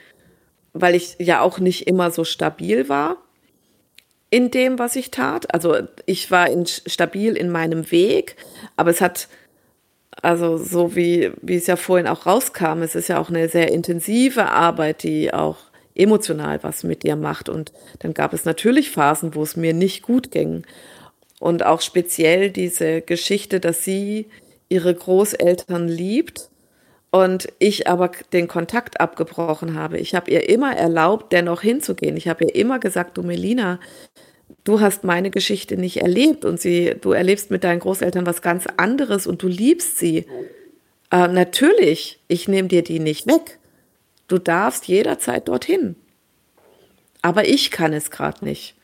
weil 0.74 0.96
ich 0.96 1.16
ja 1.20 1.42
auch 1.42 1.60
nicht 1.60 1.88
immer 1.88 2.12
so 2.12 2.24
stabil 2.24 2.90
war 2.90 3.18
in 4.30 4.52
dem, 4.52 4.80
was 4.80 4.96
ich 4.96 5.12
tat. 5.12 5.54
Also 5.54 5.78
ich 6.06 6.32
war 6.32 6.50
in, 6.50 6.66
stabil 6.66 7.36
in 7.36 7.50
meinem 7.50 7.92
Weg, 7.92 8.36
aber 8.76 8.92
es 8.92 9.02
hat, 9.02 9.28
also 10.22 10.58
so 10.58 10.96
wie, 10.96 11.32
wie 11.42 11.56
es 11.56 11.68
ja 11.68 11.76
vorhin 11.76 12.08
auch 12.08 12.26
rauskam, 12.26 12.82
es 12.82 12.96
ist 12.96 13.08
ja 13.08 13.20
auch 13.20 13.30
eine 13.30 13.50
sehr 13.50 13.72
intensive 13.72 14.48
Arbeit, 14.48 15.04
die 15.04 15.34
auch 15.34 15.58
emotional 15.96 16.62
was 16.64 16.84
mit 16.84 17.04
dir 17.04 17.16
macht. 17.16 17.50
Und 17.50 17.72
dann 18.00 18.14
gab 18.14 18.34
es 18.34 18.46
natürlich 18.46 18.92
Phasen, 18.92 19.36
wo 19.36 19.44
es 19.44 19.56
mir 19.56 19.74
nicht 19.74 20.04
gut 20.04 20.32
ging. 20.32 20.64
Und 21.40 21.66
auch 21.66 21.82
speziell 21.82 22.52
diese 22.52 23.02
Geschichte, 23.02 23.60
dass 23.60 23.84
sie 23.84 24.28
ihre 24.70 24.94
Großeltern 24.94 25.88
liebt 25.88 26.50
und 27.24 27.48
ich 27.60 27.88
aber 27.88 28.12
den 28.34 28.48
Kontakt 28.48 29.00
abgebrochen 29.00 29.76
habe. 29.76 29.98
Ich 29.98 30.16
habe 30.16 30.32
ihr 30.32 30.50
immer 30.50 30.76
erlaubt, 30.76 31.32
dennoch 31.32 31.62
hinzugehen. 31.62 32.18
Ich 32.18 32.28
habe 32.28 32.46
ihr 32.46 32.56
immer 32.56 32.80
gesagt, 32.80 33.18
du 33.18 33.24
Melina, 33.24 33.80
du 34.64 34.82
hast 34.82 35.04
meine 35.04 35.30
Geschichte 35.30 35.78
nicht 35.78 35.98
erlebt 35.98 36.46
und 36.46 36.60
sie, 36.60 36.96
du 37.00 37.12
erlebst 37.12 37.52
mit 37.52 37.64
deinen 37.64 37.80
Großeltern 37.80 38.26
was 38.26 38.42
ganz 38.42 38.66
anderes 38.78 39.28
und 39.28 39.42
du 39.42 39.48
liebst 39.48 39.98
sie. 39.98 40.26
Äh, 41.12 41.28
natürlich, 41.28 42.20
ich 42.28 42.48
nehme 42.48 42.68
dir 42.68 42.84
die 42.84 43.00
nicht 43.00 43.28
weg. 43.28 43.60
Du 44.28 44.38
darfst 44.38 44.88
jederzeit 44.88 45.48
dorthin. 45.48 45.96
Aber 47.22 47.48
ich 47.48 47.72
kann 47.72 47.94
es 47.94 48.12
gerade 48.12 48.44
nicht. 48.44 48.76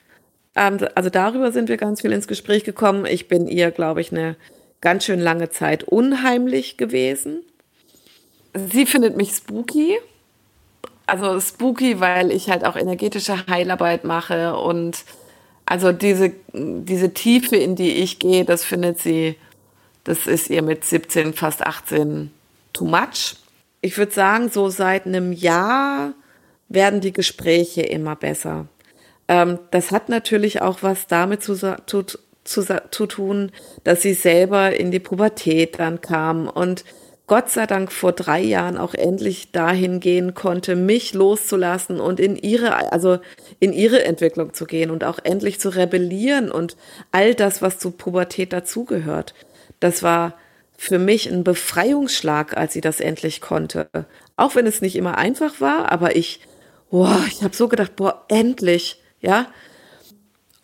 Ähm, 0.55 0.77
also 0.95 1.09
darüber 1.09 1.51
sind 1.51 1.69
wir 1.69 1.77
ganz 1.77 2.01
viel 2.01 2.11
ins 2.11 2.27
Gespräch 2.27 2.63
gekommen. 2.63 3.05
Ich 3.05 3.27
bin 3.27 3.47
ihr, 3.47 3.71
glaube 3.71 4.01
ich, 4.01 4.11
eine 4.11 4.37
ganz 4.81 5.05
schön 5.05 5.19
lange 5.19 5.49
Zeit 5.49 5.83
unheimlich 5.83 6.77
gewesen. 6.77 7.43
Sie 8.53 8.85
findet 8.85 9.17
mich 9.17 9.31
spooky. 9.31 9.97
Also 11.05 11.39
spooky, 11.39 11.99
weil 11.99 12.31
ich 12.31 12.49
halt 12.49 12.65
auch 12.65 12.75
energetische 12.75 13.47
Heilarbeit 13.47 14.03
mache 14.03 14.55
und 14.55 15.03
also 15.65 15.91
diese, 15.91 16.31
diese 16.53 17.13
Tiefe, 17.13 17.57
in 17.57 17.75
die 17.75 17.91
ich 17.91 18.19
gehe, 18.19 18.45
das 18.45 18.63
findet 18.63 18.99
sie, 18.99 19.35
das 20.05 20.27
ist 20.27 20.49
ihr 20.49 20.61
mit 20.61 20.85
17, 20.85 21.33
fast 21.33 21.65
18 21.65 22.31
too 22.71 22.85
much 22.85 23.35
ich 23.83 23.97
würde 23.97 24.13
sagen, 24.13 24.49
so 24.49 24.69
seit 24.69 25.05
einem 25.05 25.33
Jahr 25.33 26.13
werden 26.69 27.01
die 27.01 27.11
Gespräche 27.11 27.81
immer 27.81 28.15
besser. 28.15 28.67
Ähm, 29.27 29.59
das 29.71 29.91
hat 29.91 30.07
natürlich 30.07 30.61
auch 30.61 30.79
was 30.81 31.05
damit 31.05 31.43
zu, 31.43 31.55
zu, 31.55 32.03
zu, 32.45 32.81
zu 32.91 33.05
tun, 33.05 33.51
dass 33.83 34.01
sie 34.01 34.13
selber 34.13 34.73
in 34.73 34.89
die 34.89 35.01
Pubertät 35.01 35.79
dann 35.79 35.99
kam 35.99 36.47
und 36.47 36.85
Gott 37.25 37.49
sei 37.49 37.65
Dank 37.65 37.91
vor 37.91 38.11
drei 38.11 38.41
Jahren 38.41 38.77
auch 38.77 38.93
endlich 38.93 39.51
dahin 39.51 40.01
gehen 40.01 40.33
konnte, 40.33 40.75
mich 40.75 41.13
loszulassen 41.13 42.01
und 42.01 42.19
in 42.19 42.35
ihre, 42.35 42.91
also 42.91 43.19
in 43.59 43.71
ihre 43.71 44.03
Entwicklung 44.03 44.53
zu 44.53 44.65
gehen 44.65 44.91
und 44.91 45.05
auch 45.05 45.19
endlich 45.23 45.59
zu 45.59 45.69
rebellieren 45.69 46.51
und 46.51 46.75
all 47.11 47.33
das, 47.33 47.61
was 47.61 47.79
zu 47.79 47.91
Pubertät 47.91 48.51
dazugehört. 48.51 49.33
Das 49.79 50.03
war 50.03 50.37
für 50.77 50.99
mich 50.99 51.31
ein 51.31 51.45
Befreiungsschlag, 51.45 52.57
als 52.57 52.73
sie 52.73 52.81
das 52.81 52.99
endlich 52.99 53.39
konnte. 53.39 53.87
Auch 54.35 54.55
wenn 54.55 54.67
es 54.67 54.81
nicht 54.81 54.97
immer 54.97 55.17
einfach 55.17 55.61
war, 55.61 55.93
aber 55.93 56.17
ich, 56.17 56.41
boah, 56.91 57.23
ich 57.29 57.41
habe 57.41 57.55
so 57.55 57.69
gedacht, 57.69 57.95
boah, 57.95 58.25
endlich, 58.27 59.01
ja. 59.21 59.47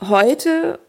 Heute 0.01 0.80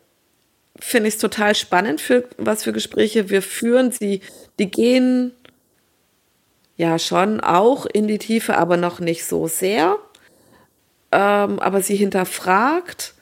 finde 0.80 1.08
ich 1.08 1.14
es 1.14 1.20
total 1.20 1.54
spannend, 1.54 2.00
für 2.00 2.28
was 2.38 2.64
für 2.64 2.72
Gespräche 2.72 3.30
wir 3.30 3.42
führen. 3.42 3.92
Sie, 3.92 4.20
die 4.58 4.70
gehen 4.70 5.32
ja 6.80 6.98
schon 6.98 7.40
auch 7.40 7.86
in 7.86 8.08
die 8.08 8.18
Tiefe, 8.18 8.56
aber 8.56 8.76
noch 8.76 9.00
nicht 9.00 9.24
so 9.24 9.46
sehr. 9.46 9.96
Ähm, 11.12 11.58
aber 11.58 11.82
sie 11.82 11.96
hinterfragt 11.96 13.14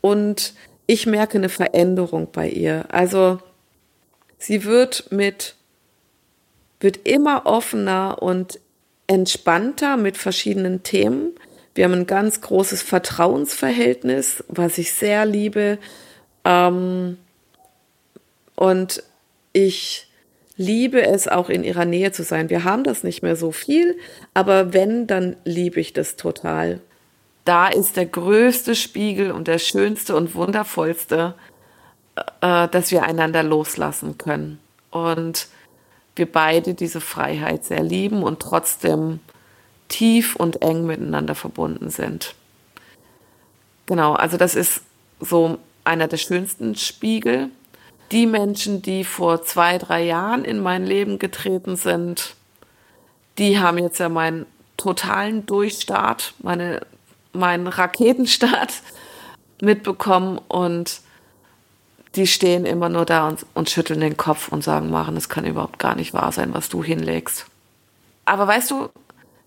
und 0.00 0.54
ich 0.86 1.06
merke 1.06 1.38
eine 1.38 1.48
Veränderung 1.48 2.28
bei 2.32 2.48
ihr. 2.48 2.86
Also 2.88 3.38
Sie 4.44 4.64
wird 4.64 5.10
mit 5.10 5.54
wird 6.80 7.08
immer 7.08 7.46
offener 7.46 8.22
und 8.22 8.60
entspannter 9.06 9.96
mit 9.96 10.18
verschiedenen 10.18 10.82
Themen. 10.82 11.32
Wir 11.74 11.84
haben 11.84 11.94
ein 11.94 12.06
ganz 12.06 12.42
großes 12.42 12.82
Vertrauensverhältnis, 12.82 14.44
was 14.48 14.76
ich 14.76 14.92
sehr 14.92 15.24
liebe. 15.24 15.78
Ähm, 16.44 17.16
und 18.54 19.02
ich 19.54 20.08
liebe 20.56 21.02
es 21.02 21.28
auch 21.28 21.48
in 21.48 21.64
ihrer 21.64 21.84
Nähe 21.84 22.12
zu 22.12 22.22
sein. 22.22 22.50
Wir 22.50 22.64
haben 22.64 22.84
das 22.84 23.02
nicht 23.02 23.22
mehr 23.22 23.36
so 23.36 23.52
viel, 23.52 23.98
aber 24.34 24.72
wenn, 24.72 25.06
dann 25.06 25.36
liebe 25.44 25.80
ich 25.80 25.92
das 25.92 26.16
total. 26.16 26.80
Da 27.44 27.68
ist 27.68 27.96
der 27.96 28.06
größte 28.06 28.74
Spiegel 28.74 29.30
und 29.30 29.48
der 29.48 29.58
schönste 29.58 30.16
und 30.16 30.34
wundervollste, 30.34 31.34
äh, 32.40 32.68
dass 32.68 32.90
wir 32.90 33.02
einander 33.02 33.42
loslassen 33.42 34.16
können. 34.16 34.58
Und 34.90 35.48
wir 36.16 36.30
beide 36.30 36.74
diese 36.74 37.00
Freiheit 37.00 37.64
sehr 37.64 37.82
lieben 37.82 38.22
und 38.22 38.40
trotzdem 38.40 39.20
tief 39.88 40.36
und 40.36 40.62
eng 40.62 40.86
miteinander 40.86 41.34
verbunden 41.34 41.90
sind. 41.90 42.34
Genau, 43.86 44.14
also 44.14 44.36
das 44.36 44.54
ist 44.54 44.82
so 45.20 45.58
einer 45.84 46.08
der 46.08 46.16
schönsten 46.16 46.74
Spiegel. 46.76 47.50
Die 48.12 48.26
Menschen, 48.26 48.82
die 48.82 49.04
vor 49.04 49.42
zwei, 49.42 49.78
drei 49.78 50.04
Jahren 50.04 50.44
in 50.44 50.60
mein 50.60 50.84
Leben 50.84 51.18
getreten 51.18 51.76
sind, 51.76 52.34
die 53.38 53.58
haben 53.58 53.78
jetzt 53.78 53.98
ja 53.98 54.08
meinen 54.08 54.46
totalen 54.76 55.46
Durchstart, 55.46 56.34
meine, 56.38 56.86
meinen 57.32 57.66
Raketenstart 57.66 58.74
mitbekommen 59.60 60.38
und 60.48 61.00
die 62.14 62.26
stehen 62.26 62.64
immer 62.64 62.88
nur 62.88 63.04
da 63.04 63.26
und, 63.28 63.44
und 63.54 63.70
schütteln 63.70 64.00
den 64.00 64.16
Kopf 64.16 64.48
und 64.48 64.62
sagen, 64.62 64.90
Maren, 64.90 65.16
es 65.16 65.28
kann 65.28 65.44
überhaupt 65.44 65.78
gar 65.78 65.96
nicht 65.96 66.14
wahr 66.14 66.30
sein, 66.30 66.54
was 66.54 66.68
du 66.68 66.84
hinlegst. 66.84 67.46
Aber 68.24 68.46
weißt 68.46 68.70
du, 68.70 68.88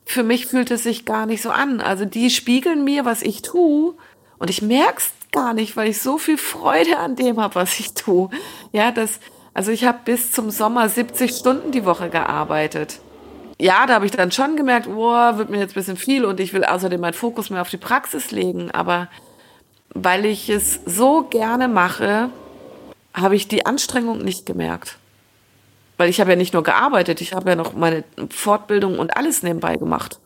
für 0.06 0.24
mich 0.24 0.48
fühlt 0.48 0.72
es 0.72 0.84
sich 0.84 1.06
gar 1.06 1.26
nicht 1.26 1.42
so 1.42 1.50
an. 1.50 1.82
Also 1.82 2.06
die 2.06 2.30
spiegeln 2.30 2.84
mir, 2.84 3.06
was 3.06 3.22
ich 3.22 3.42
tue 3.42 3.94
und 4.38 4.50
ich 4.50 4.62
merk's 4.62 5.12
gar 5.32 5.54
nicht, 5.54 5.76
weil 5.78 5.90
ich 5.90 6.02
so 6.02 6.18
viel 6.18 6.38
Freude 6.38 6.98
an 6.98 7.16
dem 7.16 7.40
habe, 7.40 7.56
was 7.56 7.80
ich 7.80 7.94
tue. 7.94 8.30
Ja, 8.72 8.92
das, 8.92 9.20
also 9.54 9.72
ich 9.72 9.86
habe 9.86 10.00
bis 10.06 10.32
zum 10.32 10.50
Sommer 10.52 10.90
70 10.90 11.32
Stunden 11.32 11.72
die 11.72 11.86
Woche 11.86 12.10
gearbeitet. 12.10 13.00
Ja, 13.60 13.88
da 13.88 13.96
habe 13.96 14.06
ich 14.06 14.12
dann 14.12 14.32
schon 14.32 14.56
gemerkt, 14.56 14.88
boah, 14.88 15.38
wird 15.38 15.50
mir 15.50 15.58
jetzt 15.58 15.72
ein 15.72 15.76
bisschen 15.76 15.98
viel 15.98 16.26
und 16.26 16.40
ich 16.40 16.54
will 16.54 16.64
außerdem 16.64 17.02
meinen 17.02 17.14
Fokus 17.14 17.50
mehr 17.50 17.62
auf 17.62 17.70
die 17.70 17.78
Praxis 17.78 18.32
legen. 18.32 18.70
Aber 18.72 19.08
weil 19.90 20.26
ich 20.26 20.50
es 20.50 20.80
so 20.86 21.24
gerne 21.24 21.68
mache, 21.68 22.30
habe 23.16 23.36
ich 23.36 23.48
die 23.48 23.66
Anstrengung 23.66 24.20
nicht 24.20 24.46
gemerkt. 24.46 24.98
Weil 25.98 26.10
ich 26.10 26.22
habe 26.22 26.30
ja 26.30 26.36
nicht 26.36 26.54
nur 26.54 26.62
gearbeitet, 26.62 27.22
ich 27.22 27.34
habe 27.34 27.50
ja 27.50 27.56
noch 27.56 27.74
meine 27.74 28.04
Fortbildung 28.30 29.00
und 29.00 29.18
alles 29.18 29.42
nebenbei 29.42 29.78
gemacht. 29.78 30.20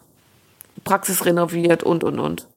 Praxis 0.84 1.26
renoviert 1.26 1.84
und, 1.84 2.04
und, 2.04 2.20
und. 2.20 2.48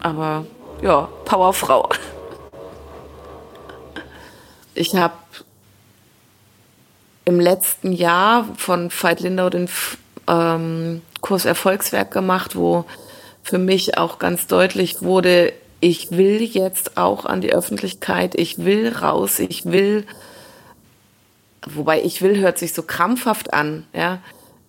Aber 0.00 0.46
ja, 0.82 1.08
Powerfrau. 1.24 1.88
Ich 4.74 4.94
habe 4.94 5.14
im 7.24 7.38
letzten 7.38 7.92
Jahr 7.92 8.48
von 8.56 8.90
Veit 8.90 9.20
Lindau 9.20 9.48
den 9.48 9.68
ähm, 10.28 11.02
Kurs 11.20 11.44
Erfolgswerk 11.44 12.10
gemacht, 12.10 12.56
wo 12.56 12.84
für 13.44 13.58
mich 13.58 13.96
auch 13.96 14.18
ganz 14.18 14.46
deutlich 14.46 15.02
wurde, 15.02 15.52
ich 15.80 16.12
will 16.12 16.42
jetzt 16.42 16.96
auch 16.96 17.24
an 17.24 17.40
die 17.40 17.52
Öffentlichkeit, 17.52 18.34
ich 18.36 18.64
will 18.64 18.92
raus, 18.96 19.38
ich 19.38 19.64
will, 19.66 20.06
wobei 21.66 22.02
ich 22.02 22.22
will 22.22 22.38
hört 22.38 22.58
sich 22.58 22.72
so 22.72 22.82
krampfhaft 22.82 23.52
an, 23.52 23.86
ja, 23.92 24.18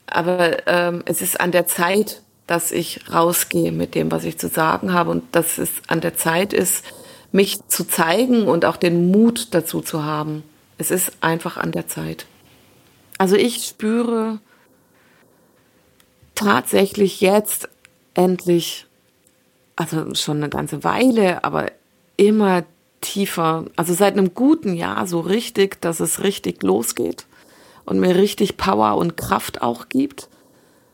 aber 0.08 0.68
ähm, 0.68 1.04
es 1.06 1.22
ist 1.22 1.40
an 1.40 1.52
der 1.52 1.68
Zeit, 1.68 2.22
dass 2.54 2.72
ich 2.72 3.12
rausgehe 3.12 3.72
mit 3.72 3.96
dem, 3.96 4.12
was 4.12 4.26
ich 4.26 4.38
zu 4.38 4.48
sagen 4.48 4.94
habe 4.94 5.10
und 5.10 5.24
dass 5.32 5.58
es 5.58 5.72
an 5.88 6.02
der 6.02 6.16
Zeit 6.16 6.54
ist, 6.54 6.86
mich 7.32 7.68
zu 7.68 7.84
zeigen 7.84 8.48
und 8.48 8.64
auch 8.64 8.78
den 8.78 9.10
Mut 9.10 9.48
dazu 9.56 9.82
zu 9.82 10.04
haben. 10.04 10.44
Es 10.78 10.92
ist 10.92 11.14
einfach 11.20 11.58
an 11.58 11.72
der 11.72 11.88
Zeit. 11.88 12.28
Also 13.18 13.36
ich 13.36 13.66
spüre 13.66 14.38
tatsächlich 16.36 17.22
jetzt 17.22 17.70
endlich 18.14 18.86
also 19.76 20.14
schon 20.14 20.38
eine 20.38 20.50
ganze 20.50 20.84
Weile, 20.84 21.44
aber 21.44 21.72
immer 22.18 22.66
tiefer, 23.02 23.66
also 23.76 23.96
seit 23.96 24.14
einem 24.14 24.36
guten 24.36 24.76
Jahr 24.76 25.08
so 25.08 25.22
richtig, 25.22 25.82
dass 25.82 26.00
es 26.00 26.22
richtig 26.22 26.62
losgeht 26.62 27.26
und 27.86 28.00
mir 28.00 28.14
richtig 28.14 28.58
Power 28.58 28.96
und 28.98 29.18
Kraft 29.18 29.64
auch 29.64 29.90
gibt, 29.90 30.30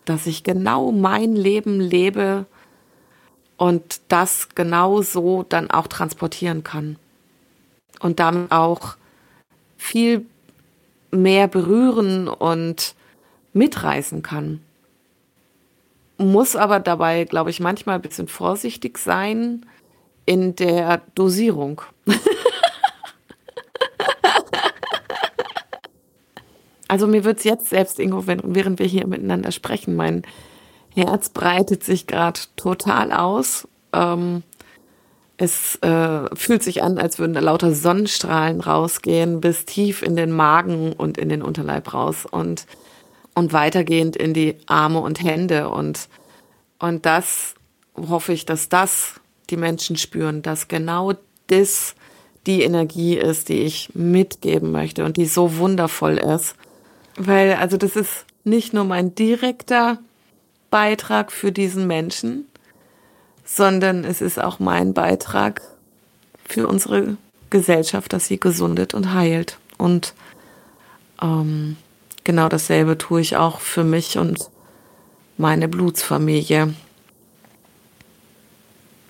dass 0.10 0.28
ich 0.28 0.44
genau 0.44 0.92
mein 0.92 1.36
Leben 1.36 1.80
lebe 1.80 2.46
und 3.58 4.02
das 4.08 4.50
genau 4.56 5.02
so 5.02 5.44
dann 5.44 5.70
auch 5.72 5.88
transportieren 5.88 6.64
kann 6.64 6.98
und 8.00 8.20
damit 8.20 8.52
auch 8.52 8.96
viel 9.78 10.26
mehr 11.12 11.48
berühren 11.48 12.28
und 12.28 12.96
mitreißen 13.54 14.22
kann 14.22 14.62
muss 16.20 16.56
aber 16.56 16.80
dabei, 16.80 17.24
glaube 17.24 17.50
ich, 17.50 17.60
manchmal 17.60 17.96
ein 17.96 18.02
bisschen 18.02 18.28
vorsichtig 18.28 18.98
sein 18.98 19.66
in 20.26 20.56
der 20.56 21.02
Dosierung. 21.16 21.82
also 26.90 27.08
mir 27.08 27.24
wird 27.24 27.38
es 27.38 27.46
jetzt 27.46 27.70
selbst, 27.70 28.00
Ingo, 28.00 28.26
während 28.28 28.80
wir 28.80 28.86
hier 28.86 29.08
miteinander 29.08 29.52
sprechen, 29.52 29.96
mein 29.96 30.24
Herz 30.94 31.30
breitet 31.30 31.84
sich 31.84 32.06
gerade 32.06 32.42
total 32.58 33.14
aus. 33.14 33.68
Ähm, 33.94 34.44
es 35.38 35.78
äh, 35.78 36.36
fühlt 36.36 36.64
sich 36.64 36.84
an, 36.84 36.98
als 36.98 37.18
würden 37.18 37.34
da 37.34 37.40
lauter 37.40 37.74
Sonnenstrahlen 37.74 38.60
rausgehen, 38.60 39.40
bis 39.40 39.64
tief 39.64 40.02
in 40.02 40.18
den 40.18 40.32
Magen 40.32 40.92
und 40.92 41.18
in 41.18 41.30
den 41.30 41.42
Unterleib 41.42 41.94
raus. 41.94 42.26
Und 42.30 42.66
und 43.40 43.54
weitergehend 43.54 44.16
in 44.16 44.34
die 44.34 44.58
Arme 44.68 45.00
und 45.00 45.24
Hände. 45.24 45.70
Und, 45.70 46.08
und 46.78 47.06
das 47.06 47.56
hoffe 47.96 48.34
ich, 48.34 48.46
dass 48.46 48.70
das 48.70 49.20
die 49.50 49.58
Menschen 49.58 49.96
spüren, 49.96 50.44
dass 50.44 50.68
genau 50.68 51.14
das 51.48 51.96
die 52.46 52.62
Energie 52.62 53.18
ist, 53.18 53.50
die 53.50 53.62
ich 53.62 53.90
mitgeben 53.96 54.72
möchte 54.72 55.04
und 55.04 55.18
die 55.18 55.26
so 55.26 55.58
wundervoll 55.58 56.18
ist. 56.18 56.56
Weil, 57.22 57.56
also 57.56 57.76
das 57.76 57.98
ist 57.98 58.26
nicht 58.46 58.74
nur 58.74 58.86
mein 58.86 59.14
direkter 59.14 60.00
Beitrag 60.72 61.34
für 61.34 61.52
diesen 61.52 61.86
Menschen, 61.86 62.46
sondern 63.44 64.06
es 64.06 64.22
ist 64.22 64.40
auch 64.42 64.60
mein 64.60 64.94
Beitrag 64.94 65.62
für 66.46 66.66
unsere 66.66 67.18
Gesellschaft, 67.50 68.14
dass 68.14 68.28
sie 68.28 68.40
gesundet 68.40 68.94
und 68.94 69.14
heilt. 69.14 69.58
Und 69.78 70.14
ähm, 71.22 71.76
genau 72.24 72.48
dasselbe 72.48 72.98
tue 72.98 73.20
ich 73.20 73.36
auch 73.36 73.60
für 73.60 73.84
mich 73.84 74.18
und 74.18 74.50
meine 75.38 75.68
Blutsfamilie. 75.68 76.74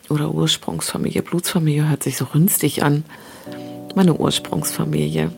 Oder 0.09 0.31
Ursprungsfamilie. 0.31 1.21
Blutsfamilie 1.21 1.87
hört 1.87 2.01
sich 2.01 2.17
so 2.17 2.25
rünstig 2.25 2.81
an. 2.81 3.05
Meine 3.93 4.15
Ursprungsfamilie. 4.15 5.31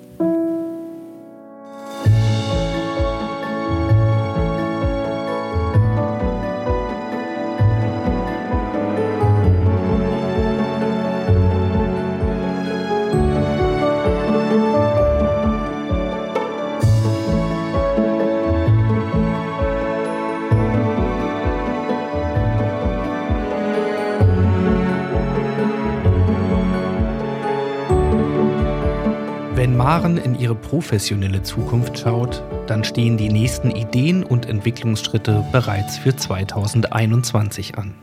Maren 30.02 30.18
in 30.18 30.40
ihre 30.40 30.56
professionelle 30.56 31.44
Zukunft 31.44 32.00
schaut, 32.00 32.42
dann 32.66 32.84
stehen 32.84 33.18
die 33.18 33.30
nächsten 33.30 33.70
Ideen 33.70 34.24
und 34.24 34.50
Entwicklungsschritte 34.50 35.46
bereits 35.52 36.00
für 36.00 36.16
2021 36.16 37.78
an. 37.78 37.94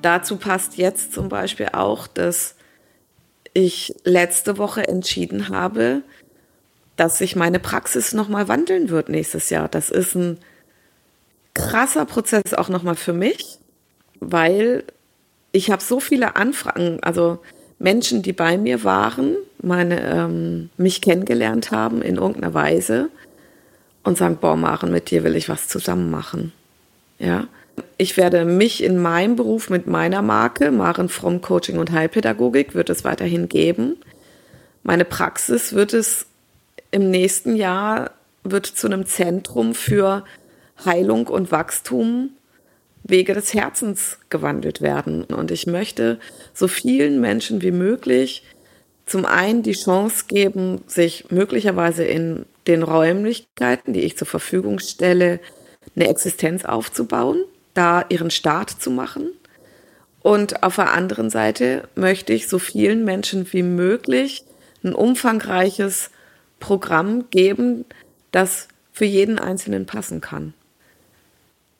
Dazu 0.00 0.38
passt 0.38 0.78
jetzt 0.78 1.12
zum 1.12 1.28
Beispiel 1.28 1.68
auch, 1.74 2.06
dass 2.06 2.54
ich 3.52 3.94
letzte 4.04 4.56
Woche 4.56 4.88
entschieden 4.88 5.50
habe, 5.50 6.00
dass 6.96 7.18
sich 7.18 7.36
meine 7.36 7.58
Praxis 7.58 8.14
nochmal 8.14 8.48
wandeln 8.48 8.88
wird 8.88 9.10
nächstes 9.10 9.50
Jahr. 9.50 9.68
Das 9.68 9.90
ist 9.90 10.14
ein 10.14 10.38
krasser 11.52 12.06
Prozess 12.06 12.54
auch 12.56 12.70
nochmal 12.70 12.96
für 12.96 13.12
mich, 13.12 13.58
weil 14.20 14.84
ich 15.52 15.70
habe 15.70 15.82
so 15.82 16.00
viele 16.00 16.34
Anfragen, 16.34 16.98
also 17.02 17.40
Menschen, 17.78 18.22
die 18.22 18.32
bei 18.32 18.56
mir 18.56 18.84
waren, 18.84 19.36
meine, 19.62 20.00
ähm, 20.02 20.70
mich 20.76 21.00
kennengelernt 21.00 21.70
haben 21.70 22.02
in 22.02 22.16
irgendeiner 22.16 22.54
Weise 22.54 23.08
und 24.04 24.18
sagen, 24.18 24.38
boah, 24.40 24.56
Maren, 24.56 24.92
mit 24.92 25.10
dir 25.10 25.24
will 25.24 25.36
ich 25.36 25.48
was 25.48 25.68
zusammen 25.68 26.10
machen. 26.10 26.52
Ja. 27.18 27.46
Ich 27.96 28.16
werde 28.16 28.44
mich 28.44 28.82
in 28.82 28.98
meinem 28.98 29.36
Beruf 29.36 29.70
mit 29.70 29.86
meiner 29.86 30.20
Marke, 30.20 30.70
Maren 30.70 31.08
Fromm 31.08 31.40
Coaching 31.40 31.78
und 31.78 31.92
Heilpädagogik, 31.92 32.74
wird 32.74 32.90
es 32.90 33.04
weiterhin 33.04 33.48
geben. 33.48 33.96
Meine 34.82 35.04
Praxis 35.04 35.72
wird 35.72 35.94
es 35.94 36.26
im 36.90 37.10
nächsten 37.10 37.56
Jahr, 37.56 38.10
wird 38.44 38.66
zu 38.66 38.88
einem 38.88 39.06
Zentrum 39.06 39.74
für 39.74 40.24
Heilung 40.84 41.28
und 41.28 41.52
Wachstum 41.52 42.30
Wege 43.04 43.34
des 43.34 43.52
Herzens 43.54 44.18
gewandelt 44.30 44.80
werden. 44.80 45.24
Und 45.24 45.50
ich 45.50 45.66
möchte 45.66 46.18
so 46.54 46.68
vielen 46.68 47.20
Menschen 47.20 47.62
wie 47.62 47.72
möglich 47.72 48.44
zum 49.06 49.24
einen 49.26 49.62
die 49.62 49.72
Chance 49.72 50.24
geben, 50.28 50.82
sich 50.86 51.30
möglicherweise 51.30 52.04
in 52.04 52.46
den 52.66 52.82
Räumlichkeiten, 52.82 53.92
die 53.92 54.02
ich 54.02 54.16
zur 54.16 54.26
Verfügung 54.26 54.78
stelle, 54.78 55.40
eine 55.96 56.08
Existenz 56.08 56.64
aufzubauen, 56.64 57.44
da 57.74 58.04
ihren 58.08 58.30
Start 58.30 58.70
zu 58.70 58.90
machen. 58.90 59.30
Und 60.20 60.62
auf 60.62 60.76
der 60.76 60.92
anderen 60.92 61.30
Seite 61.30 61.88
möchte 61.96 62.32
ich 62.32 62.48
so 62.48 62.58
vielen 62.58 63.04
Menschen 63.04 63.52
wie 63.52 63.64
möglich 63.64 64.44
ein 64.84 64.94
umfangreiches 64.94 66.10
Programm 66.60 67.28
geben, 67.30 67.84
das 68.30 68.68
für 68.92 69.04
jeden 69.04 69.38
Einzelnen 69.38 69.86
passen 69.86 70.20
kann. 70.20 70.54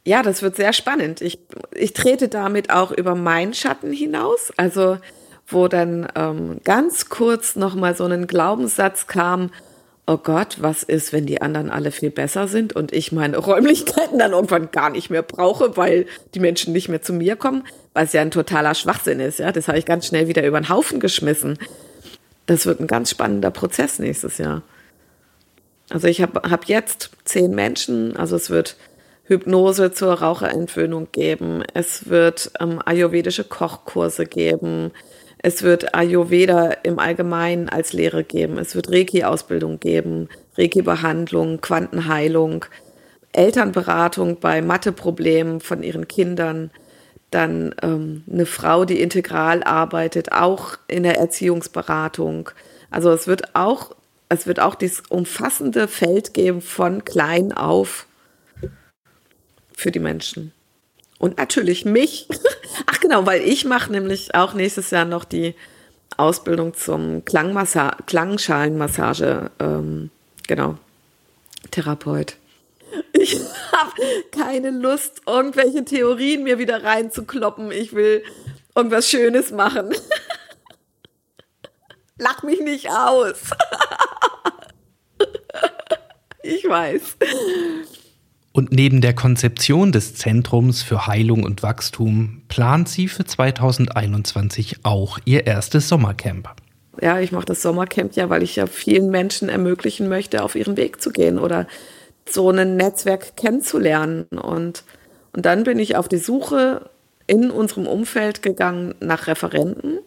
Ja, 0.04 0.22
das 0.22 0.42
wird 0.42 0.56
sehr 0.56 0.72
spannend. 0.72 1.20
Ich, 1.20 1.38
ich 1.72 1.92
trete 1.92 2.28
damit 2.28 2.70
auch 2.70 2.90
über 2.90 3.14
meinen 3.14 3.54
Schatten 3.54 3.92
hinaus. 3.92 4.52
Also, 4.56 4.98
wo 5.52 5.68
dann 5.68 6.08
ähm, 6.14 6.60
ganz 6.64 7.08
kurz 7.08 7.56
nochmal 7.56 7.96
so 7.96 8.04
ein 8.04 8.26
Glaubenssatz 8.26 9.06
kam, 9.06 9.50
oh 10.06 10.16
Gott, 10.16 10.56
was 10.60 10.82
ist, 10.82 11.12
wenn 11.12 11.26
die 11.26 11.40
anderen 11.40 11.70
alle 11.70 11.92
viel 11.92 12.10
besser 12.10 12.48
sind 12.48 12.74
und 12.74 12.92
ich 12.92 13.12
meine 13.12 13.38
Räumlichkeiten 13.38 14.18
dann 14.18 14.32
irgendwann 14.32 14.70
gar 14.70 14.90
nicht 14.90 15.10
mehr 15.10 15.22
brauche, 15.22 15.76
weil 15.76 16.06
die 16.34 16.40
Menschen 16.40 16.72
nicht 16.72 16.88
mehr 16.88 17.02
zu 17.02 17.12
mir 17.12 17.36
kommen, 17.36 17.64
was 17.94 18.12
ja 18.12 18.20
ein 18.20 18.30
totaler 18.30 18.74
Schwachsinn 18.74 19.20
ist. 19.20 19.38
Ja, 19.38 19.52
das 19.52 19.68
habe 19.68 19.78
ich 19.78 19.86
ganz 19.86 20.06
schnell 20.06 20.28
wieder 20.28 20.44
über 20.46 20.60
den 20.60 20.68
Haufen 20.68 20.98
geschmissen. 20.98 21.58
Das 22.46 22.66
wird 22.66 22.80
ein 22.80 22.88
ganz 22.88 23.10
spannender 23.10 23.50
Prozess 23.50 23.98
nächstes 23.98 24.38
Jahr. 24.38 24.62
Also 25.90 26.08
ich 26.08 26.20
habe 26.22 26.50
hab 26.50 26.64
jetzt 26.66 27.10
zehn 27.24 27.54
Menschen, 27.54 28.16
also 28.16 28.34
es 28.34 28.50
wird 28.50 28.76
Hypnose 29.24 29.92
zur 29.92 30.14
Raucherentwöhnung 30.14 31.08
geben. 31.12 31.62
Es 31.74 32.08
wird 32.08 32.50
ähm, 32.60 32.80
ayurvedische 32.84 33.44
Kochkurse 33.44 34.26
geben. 34.26 34.90
Es 35.44 35.64
wird 35.64 35.94
Ayurveda 35.94 36.70
im 36.84 37.00
Allgemeinen 37.00 37.68
als 37.68 37.92
Lehre 37.92 38.22
geben. 38.22 38.58
Es 38.58 38.76
wird 38.76 38.90
Reiki-Ausbildung 38.90 39.80
geben, 39.80 40.28
Reiki-Behandlung, 40.56 41.60
Quantenheilung, 41.60 42.64
Elternberatung 43.32 44.38
bei 44.38 44.62
Matheproblemen 44.62 45.60
von 45.60 45.82
ihren 45.82 46.06
Kindern. 46.06 46.70
Dann 47.32 47.74
ähm, 47.82 48.22
eine 48.30 48.46
Frau, 48.46 48.84
die 48.84 49.00
integral 49.00 49.64
arbeitet, 49.64 50.30
auch 50.30 50.76
in 50.86 51.02
der 51.02 51.18
Erziehungsberatung. 51.18 52.50
Also 52.90 53.10
es 53.10 53.26
wird 53.26 53.56
auch, 53.56 53.96
es 54.28 54.46
wird 54.46 54.60
auch 54.60 54.76
dieses 54.76 55.00
umfassende 55.08 55.88
Feld 55.88 56.34
geben 56.34 56.60
von 56.60 57.04
klein 57.04 57.52
auf 57.52 58.06
für 59.74 59.90
die 59.90 59.98
Menschen. 59.98 60.52
Und 61.22 61.38
natürlich 61.38 61.84
mich. 61.84 62.26
Ach 62.86 62.98
genau, 62.98 63.24
weil 63.26 63.42
ich 63.42 63.64
mache 63.64 63.92
nämlich 63.92 64.34
auch 64.34 64.54
nächstes 64.54 64.90
Jahr 64.90 65.04
noch 65.04 65.24
die 65.24 65.54
Ausbildung 66.16 66.74
zum 66.74 67.24
Klangmassa 67.24 67.96
Klangschalenmassage, 68.08 69.52
ähm, 69.60 70.10
genau, 70.48 70.78
Therapeut. 71.70 72.34
Ich 73.12 73.36
habe 73.72 73.92
keine 74.32 74.70
Lust, 74.70 75.22
irgendwelche 75.24 75.84
Theorien 75.84 76.42
mir 76.42 76.58
wieder 76.58 76.82
reinzukloppen. 76.82 77.70
Ich 77.70 77.92
will 77.92 78.24
irgendwas 78.74 79.08
Schönes 79.08 79.52
machen. 79.52 79.94
Lach 82.18 82.42
mich 82.42 82.58
nicht 82.58 82.90
aus. 82.90 83.36
ich 86.42 86.68
weiß. 86.68 87.16
Und 88.52 88.70
neben 88.70 89.00
der 89.00 89.14
Konzeption 89.14 89.92
des 89.92 90.14
Zentrums 90.14 90.82
für 90.82 91.06
Heilung 91.06 91.42
und 91.42 91.62
Wachstum 91.62 92.42
plant 92.48 92.88
sie 92.88 93.08
für 93.08 93.24
2021 93.24 94.80
auch 94.82 95.18
ihr 95.24 95.46
erstes 95.46 95.88
Sommercamp. 95.88 96.50
Ja, 97.00 97.18
ich 97.18 97.32
mache 97.32 97.46
das 97.46 97.62
Sommercamp 97.62 98.14
ja, 98.14 98.28
weil 98.28 98.42
ich 98.42 98.56
ja 98.56 98.66
vielen 98.66 99.10
Menschen 99.10 99.48
ermöglichen 99.48 100.08
möchte, 100.08 100.42
auf 100.42 100.54
ihren 100.54 100.76
Weg 100.76 101.00
zu 101.00 101.10
gehen 101.10 101.38
oder 101.38 101.66
so 102.28 102.50
ein 102.50 102.76
Netzwerk 102.76 103.36
kennenzulernen. 103.36 104.24
Und, 104.24 104.84
und 105.32 105.46
dann 105.46 105.64
bin 105.64 105.78
ich 105.78 105.96
auf 105.96 106.08
die 106.08 106.18
Suche 106.18 106.90
in 107.26 107.50
unserem 107.50 107.86
Umfeld 107.86 108.42
gegangen 108.42 108.94
nach 109.00 109.28
Referenten, 109.28 109.98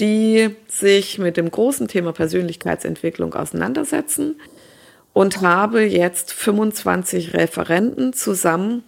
die 0.00 0.50
sich 0.66 1.18
mit 1.18 1.36
dem 1.36 1.48
großen 1.48 1.86
Thema 1.86 2.12
Persönlichkeitsentwicklung 2.12 3.34
auseinandersetzen 3.34 4.34
und 5.12 5.40
habe 5.40 5.82
jetzt 5.82 6.32
25 6.32 7.34
Referenten 7.34 8.12
zusammen, 8.12 8.84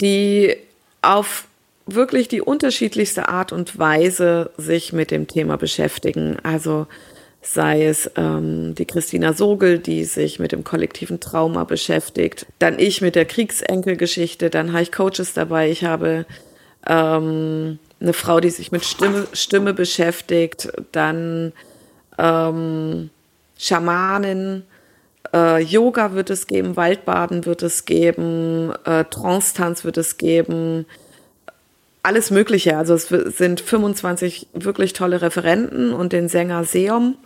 die 0.00 0.56
auf 1.02 1.46
wirklich 1.86 2.28
die 2.28 2.40
unterschiedlichste 2.40 3.28
Art 3.28 3.52
und 3.52 3.78
Weise 3.78 4.50
sich 4.56 4.92
mit 4.92 5.10
dem 5.10 5.26
Thema 5.26 5.56
beschäftigen. 5.56 6.38
Also 6.42 6.86
sei 7.42 7.86
es 7.86 8.10
ähm, 8.16 8.74
die 8.76 8.84
Christina 8.84 9.32
Sogel, 9.32 9.78
die 9.78 10.04
sich 10.04 10.38
mit 10.38 10.52
dem 10.52 10.62
kollektiven 10.62 11.18
Trauma 11.18 11.64
beschäftigt, 11.64 12.46
dann 12.60 12.78
ich 12.78 13.00
mit 13.00 13.16
der 13.16 13.24
Kriegsenkelgeschichte, 13.24 14.48
dann 14.48 14.72
habe 14.72 14.82
ich 14.82 14.92
Coaches 14.92 15.34
dabei, 15.34 15.68
ich 15.68 15.84
habe 15.84 16.24
ähm, 16.86 17.78
eine 18.00 18.12
Frau, 18.12 18.40
die 18.40 18.50
sich 18.50 18.70
mit 18.70 18.84
Stimme, 18.84 19.26
Stimme 19.32 19.74
beschäftigt, 19.74 20.68
dann 20.92 21.52
ähm, 22.16 23.10
Schamanen, 23.62 24.64
äh, 25.32 25.62
Yoga 25.62 26.14
wird 26.14 26.30
es 26.30 26.48
geben, 26.48 26.74
Waldbaden 26.74 27.46
wird 27.46 27.62
es 27.62 27.84
geben, 27.84 28.72
äh, 28.84 29.04
Trance-Tanz 29.04 29.84
wird 29.84 29.98
es 29.98 30.18
geben, 30.18 30.84
alles 32.02 32.32
Mögliche. 32.32 32.76
Also 32.76 32.94
es 32.94 33.06
sind 33.08 33.60
25 33.60 34.48
wirklich 34.52 34.94
tolle 34.94 35.22
Referenten 35.22 35.92
und 35.92 36.12
den 36.12 36.28
Sänger 36.28 36.64
Seom 36.64 37.16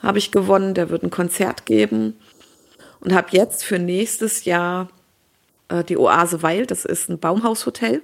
habe 0.00 0.18
ich 0.18 0.32
gewonnen, 0.32 0.74
der 0.74 0.90
wird 0.90 1.04
ein 1.04 1.10
Konzert 1.10 1.66
geben 1.66 2.18
und 2.98 3.14
habe 3.14 3.28
jetzt 3.30 3.64
für 3.64 3.78
nächstes 3.78 4.44
Jahr 4.44 4.88
äh, 5.68 5.84
die 5.84 5.98
Oase 5.98 6.42
Weil, 6.42 6.66
das 6.66 6.84
ist 6.84 7.08
ein 7.08 7.20
Baumhaushotel 7.20 8.02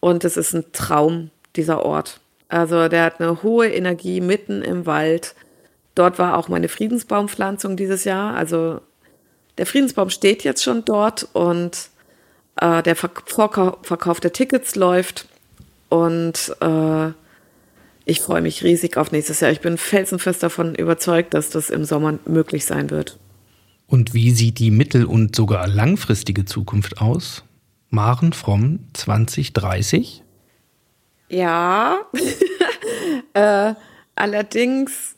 und 0.00 0.24
es 0.24 0.38
ist 0.38 0.54
ein 0.54 0.64
Traum, 0.72 1.30
dieser 1.56 1.84
Ort. 1.84 2.20
Also 2.48 2.88
der 2.88 3.04
hat 3.04 3.20
eine 3.20 3.42
hohe 3.42 3.68
Energie 3.68 4.22
mitten 4.22 4.62
im 4.62 4.86
Wald 4.86 5.34
Dort 6.00 6.18
war 6.18 6.38
auch 6.38 6.48
meine 6.48 6.70
Friedensbaumpflanzung 6.70 7.76
dieses 7.76 8.04
Jahr. 8.04 8.34
Also 8.34 8.80
der 9.58 9.66
Friedensbaum 9.66 10.08
steht 10.08 10.44
jetzt 10.44 10.64
schon 10.64 10.82
dort 10.86 11.28
und 11.34 11.90
äh, 12.56 12.82
der 12.82 12.96
Verkauf 12.96 14.18
der 14.18 14.32
Tickets 14.32 14.76
läuft. 14.76 15.28
Und 15.90 16.56
äh, 16.62 17.08
ich 18.06 18.20
freue 18.20 18.40
mich 18.40 18.64
riesig 18.64 18.96
auf 18.96 19.12
nächstes 19.12 19.40
Jahr. 19.40 19.50
Ich 19.50 19.60
bin 19.60 19.76
felsenfest 19.76 20.42
davon 20.42 20.74
überzeugt, 20.74 21.34
dass 21.34 21.50
das 21.50 21.68
im 21.68 21.84
Sommer 21.84 22.18
möglich 22.24 22.64
sein 22.64 22.88
wird. 22.88 23.18
Und 23.86 24.14
wie 24.14 24.30
sieht 24.30 24.58
die 24.58 24.70
mittel- 24.70 25.04
und 25.04 25.36
sogar 25.36 25.68
langfristige 25.68 26.46
Zukunft 26.46 27.02
aus? 27.02 27.44
Maren 27.90 28.32
Fromm 28.32 28.86
2030? 28.94 30.22
Ja, 31.28 31.98
äh, 33.34 33.74
allerdings 34.14 35.16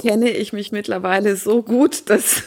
kenne 0.00 0.30
ich 0.30 0.52
mich 0.54 0.72
mittlerweile 0.72 1.36
so 1.36 1.62
gut, 1.62 2.08
dass 2.08 2.42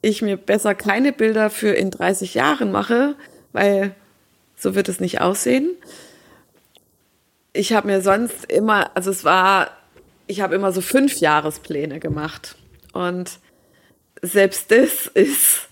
ich 0.00 0.22
mir 0.22 0.36
besser 0.36 0.76
keine 0.76 1.12
Bilder 1.12 1.50
für 1.50 1.70
in 1.70 1.90
30 1.90 2.34
Jahren 2.34 2.70
mache, 2.70 3.16
weil 3.52 3.94
so 4.56 4.76
wird 4.76 4.88
es 4.88 5.00
nicht 5.00 5.20
aussehen. 5.20 5.70
Ich 7.52 7.72
habe 7.72 7.88
mir 7.88 8.00
sonst 8.00 8.50
immer, 8.50 8.96
also 8.96 9.10
es 9.10 9.24
war, 9.24 9.72
ich 10.28 10.40
habe 10.40 10.54
immer 10.54 10.70
so 10.70 10.80
fünf 10.80 11.18
Jahrespläne 11.18 11.98
gemacht. 11.98 12.54
Und 12.92 13.40
selbst 14.22 14.70
das 14.70 15.08
ist, 15.08 15.68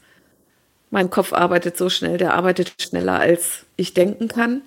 mein 0.91 1.09
Kopf 1.09 1.33
arbeitet 1.33 1.77
so 1.77 1.89
schnell, 1.89 2.19
der 2.19 2.35
arbeitet 2.35 2.83
schneller, 2.83 3.21
als 3.21 3.65
ich 3.77 3.95
denken 3.95 4.27
kann. 4.27 4.63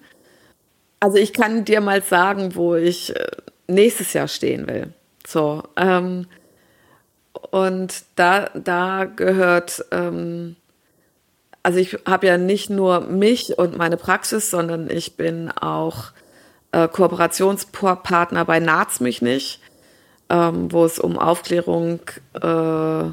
Also 1.02 1.18
ich 1.18 1.34
kann 1.34 1.66
dir 1.66 1.82
mal 1.82 2.02
sagen, 2.02 2.56
wo 2.56 2.76
ich 2.76 3.14
äh, 3.14 3.28
nächstes 3.68 4.14
Jahr 4.14 4.30
stehen 4.30 4.68
will. 4.68 4.94
So, 5.28 5.64
ähm, 5.76 6.28
und 7.52 8.04
da, 8.16 8.50
da 8.54 9.06
gehört, 9.06 9.86
ähm, 9.92 10.56
also 11.64 11.80
ich 11.80 11.98
habe 12.06 12.28
ja 12.28 12.38
nicht 12.38 12.70
nur 12.70 13.02
mich 13.02 13.58
und 13.58 13.78
meine 13.78 13.98
Praxis, 13.98 14.50
sondern 14.50 14.90
ich 14.90 15.18
bin 15.18 15.52
auch 15.52 16.12
äh, 16.72 16.88
Kooperationspartner 16.88 18.46
bei 18.46 18.60
Naz 18.60 19.00
mich 19.00 19.22
nicht, 19.22 19.62
ähm, 20.30 20.72
wo 20.72 20.86
es 20.86 21.00
um 21.00 21.18
Aufklärung 21.18 22.00
äh, 22.34 23.04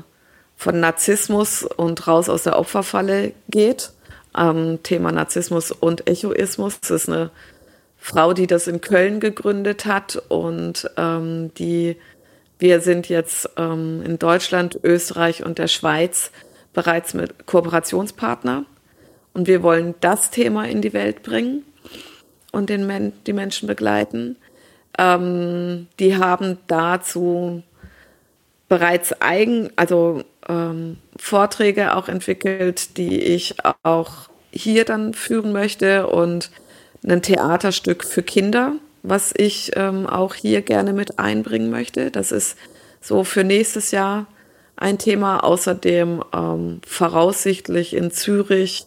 von 0.59 0.81
Narzissmus 0.81 1.63
und 1.65 2.07
raus 2.07 2.29
aus 2.29 2.45
der 2.45 2.59
Opferfalle 2.59 3.33
geht. 3.49 3.93
Ähm, 4.37 4.81
Thema 4.83 5.13
Narzissmus 5.13 5.73
und 5.73 6.09
Echoismus. 6.09 6.81
Das 6.81 6.91
ist 6.91 7.09
eine 7.09 7.31
Frau, 8.07 8.35
die 8.35 8.47
das 8.47 8.69
in 8.69 8.81
Köln 8.81 9.19
gegründet 9.19 9.85
hat. 9.85 10.23
Und 10.29 10.89
ähm, 10.97 11.53
die 11.55 11.97
wir 12.61 12.81
sind 12.81 13.09
jetzt 13.09 13.51
ähm, 13.57 14.01
in 14.07 14.21
Deutschland, 14.21 14.79
Österreich 14.85 15.45
und 15.45 15.59
der 15.59 15.67
Schweiz 15.67 16.31
bereits 16.73 17.15
mit 17.15 17.47
Kooperationspartner. 17.47 18.65
Und 19.35 19.49
wir 19.49 19.65
wollen 19.65 19.97
das 20.01 20.31
Thema 20.31 20.69
in 20.69 20.83
die 20.83 20.93
Welt 20.93 21.25
bringen 21.25 21.65
und 22.53 22.71
den 22.71 22.87
Men 22.87 23.13
die 23.27 23.33
Menschen 23.33 23.67
begleiten. 23.67 24.37
Ähm, 24.97 25.89
die 25.99 26.17
haben 26.17 26.59
dazu 26.69 27.65
bereits 28.69 29.21
eigen, 29.21 29.71
also 29.75 30.23
ähm, 30.49 30.99
Vorträge 31.17 31.97
auch 31.97 32.09
entwickelt, 32.09 32.97
die 32.99 33.21
ich 33.21 33.57
auch 33.83 34.29
hier 34.53 34.85
dann 34.85 35.13
führen 35.13 35.53
möchte. 35.53 36.07
Und 36.07 36.53
ein 37.07 37.23
Theaterstück 37.23 38.05
für 38.05 38.23
Kinder, 38.23 38.73
was 39.03 39.33
ich 39.37 39.73
ähm, 39.77 40.07
auch 40.07 40.35
hier 40.35 40.63
gerne 40.63 40.93
mit 40.93 41.19
einbringen 41.19 41.71
möchte. 41.71 42.11
Das 42.11 42.33
ist 42.33 42.57
so 43.01 43.25
für 43.25 43.45
nächstes 43.45 43.93
Jahr 43.93 44.27
ein 44.77 44.99
Thema. 44.99 45.45
Außerdem 45.45 46.23
ähm, 46.35 46.81
voraussichtlich 46.87 47.95
in 47.95 48.11
Zürich 48.11 48.87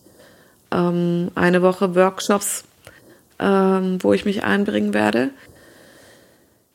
ähm, 0.72 1.32
eine 1.36 1.61
Woche 1.61 1.95
Workshops, 1.95 2.65
ähm, 3.39 3.99
wo 4.01 4.13
ich 4.13 4.26
mich 4.26 4.43
einbringen 4.43 4.93
werde. 4.93 5.30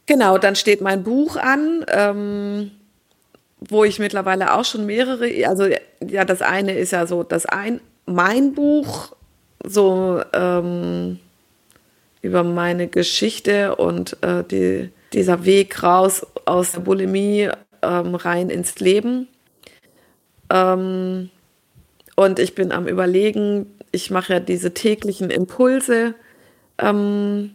Genau, 0.06 0.38
dann 0.38 0.56
steht 0.56 0.80
mein 0.80 1.02
Buch 1.02 1.36
an, 1.36 1.84
ähm, 1.88 2.70
wo 3.60 3.84
ich 3.84 3.98
mittlerweile 3.98 4.54
auch 4.54 4.64
schon 4.64 4.84
mehrere, 4.84 5.30
also 5.46 5.66
ja, 6.06 6.24
das 6.24 6.42
eine 6.42 6.76
ist 6.76 6.92
ja 6.92 7.06
so, 7.06 7.22
das 7.22 7.46
ein, 7.46 7.80
mein 8.04 8.52
Buch, 8.52 9.12
so 9.64 10.20
ähm, 10.34 11.18
über 12.24 12.42
meine 12.42 12.88
Geschichte 12.88 13.76
und 13.76 14.16
äh, 14.22 14.42
die, 14.44 14.90
dieser 15.12 15.44
Weg 15.44 15.82
raus 15.82 16.26
aus 16.46 16.72
der 16.72 16.80
Bulimie 16.80 17.50
ähm, 17.82 18.14
rein 18.14 18.48
ins 18.48 18.80
Leben. 18.80 19.28
Ähm, 20.48 21.28
und 22.16 22.38
ich 22.38 22.54
bin 22.54 22.72
am 22.72 22.88
Überlegen, 22.88 23.66
ich 23.92 24.10
mache 24.10 24.32
ja 24.32 24.40
diese 24.40 24.72
täglichen 24.72 25.28
Impulse 25.28 26.14
ähm, 26.78 27.50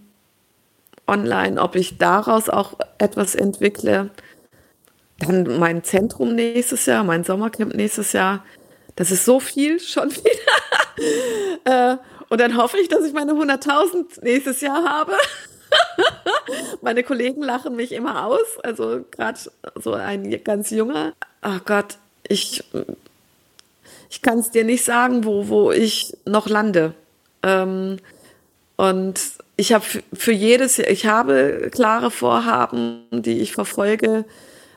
online, 1.08 1.60
ob 1.60 1.76
ich 1.76 1.98
daraus 1.98 2.48
auch 2.48 2.78
etwas 3.00 3.34
entwickle. 3.34 4.12
Dann 5.18 5.58
mein 5.58 5.84
Zentrum 5.84 6.36
nächstes 6.36 6.86
Jahr, 6.86 7.04
mein 7.04 7.24
Sommercamp 7.24 7.74
nächstes 7.74 8.14
Jahr. 8.14 8.46
Das 8.96 9.10
ist 9.10 9.26
so 9.26 9.40
viel 9.40 9.80
schon 9.80 10.12
wieder. 11.66 11.96
äh, 11.96 11.98
und 12.30 12.40
dann 12.40 12.58
hoffe 12.58 12.78
ich, 12.78 12.88
dass 12.88 13.04
ich 13.04 13.14
meine 13.14 13.34
100.000 13.34 14.24
nächstes 14.24 14.62
Jahr 14.62 14.84
habe. 14.84 15.14
meine 16.82 17.04
Kollegen 17.04 17.42
lachen 17.42 17.76
mich 17.76 17.92
immer 17.92 18.26
aus. 18.26 18.60
Also 18.64 19.06
gerade 19.12 19.40
so 19.76 19.94
ein 19.94 20.44
ganz 20.44 20.70
junger. 20.70 21.14
Ach 21.42 21.64
Gott, 21.66 21.98
ich, 22.28 22.64
ich 24.10 24.22
kann 24.22 24.40
es 24.40 24.52
dir 24.52 24.64
nicht 24.64 24.86
sagen, 24.86 25.26
wo, 25.26 25.48
wo 25.48 25.72
ich 25.72 26.16
noch 26.26 26.48
lande. 26.48 26.94
Ähm, 27.44 27.98
und 28.76 29.20
ich 29.58 29.74
habe 29.74 29.86
für 30.14 30.32
jedes, 30.32 30.80
ich 30.80 31.06
habe 31.06 31.70
klare 31.72 32.12
Vorhaben, 32.12 33.06
die 33.12 33.40
ich 33.40 33.52
verfolge, 33.52 34.24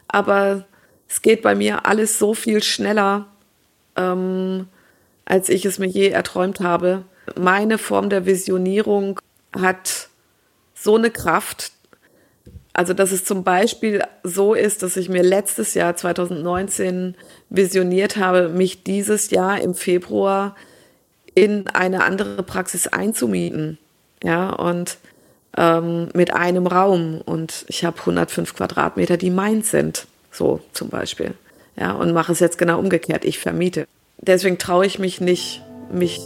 aber 0.08 0.64
es 1.08 1.22
geht 1.22 1.42
bei 1.42 1.54
mir 1.54 1.86
alles 1.86 2.18
so 2.18 2.34
viel 2.34 2.62
schneller, 2.62 3.26
ähm, 3.96 4.66
als 5.24 5.48
ich 5.48 5.64
es 5.64 5.78
mir 5.78 5.86
je 5.86 6.08
erträumt 6.08 6.60
habe. 6.60 7.04
Meine 7.38 7.78
Form 7.78 8.10
der 8.10 8.26
Visionierung 8.26 9.20
hat 9.58 10.08
so 10.74 10.96
eine 10.96 11.10
Kraft, 11.10 11.72
also 12.72 12.94
dass 12.94 13.12
es 13.12 13.24
zum 13.24 13.44
Beispiel 13.44 14.02
so 14.22 14.54
ist, 14.54 14.82
dass 14.82 14.96
ich 14.96 15.08
mir 15.08 15.22
letztes 15.22 15.74
Jahr 15.74 15.94
2019 15.94 17.14
visioniert 17.50 18.16
habe, 18.16 18.48
mich 18.48 18.82
dieses 18.82 19.30
Jahr 19.30 19.60
im 19.60 19.74
Februar 19.74 20.56
in 21.34 21.68
eine 21.68 22.04
andere 22.04 22.42
Praxis 22.42 22.86
einzumieten. 22.86 23.78
Ja, 24.22 24.50
und 24.50 24.98
ähm, 25.56 26.08
mit 26.14 26.32
einem 26.32 26.66
Raum. 26.66 27.20
Und 27.24 27.64
ich 27.68 27.84
habe 27.84 27.98
105 27.98 28.54
Quadratmeter, 28.54 29.16
die 29.16 29.30
meins 29.30 29.70
sind, 29.70 30.06
so 30.30 30.60
zum 30.72 30.88
Beispiel, 30.88 31.34
ja, 31.76 31.92
und 31.92 32.12
mache 32.12 32.32
es 32.32 32.40
jetzt 32.40 32.58
genau 32.58 32.78
umgekehrt, 32.78 33.24
ich 33.24 33.38
vermiete. 33.38 33.86
Deswegen 34.18 34.58
traue 34.58 34.86
ich 34.86 34.98
mich 34.98 35.20
nicht, 35.20 35.62
mich 35.90 36.20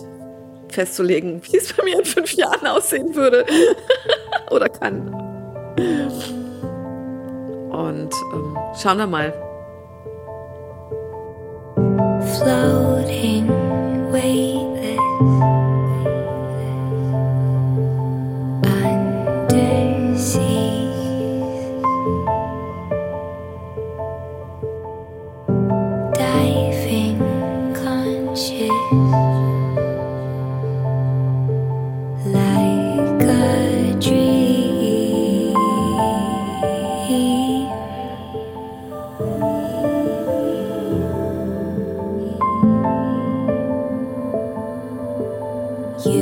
festzulegen, 0.69 1.43
wie 1.45 1.57
es 1.57 1.73
bei 1.73 1.85
mir 1.85 1.99
in 1.99 2.05
fünf 2.05 2.33
Jahren 2.35 2.67
aussehen 2.67 3.15
würde 3.15 3.47
oder 4.51 4.69
kann. 4.69 5.13
Und 7.71 8.13
ähm, 8.33 8.59
schauen 8.81 8.99
wir 8.99 9.07
mal. 9.07 9.33
Floating 12.39 13.49
weightless. 14.11 15.66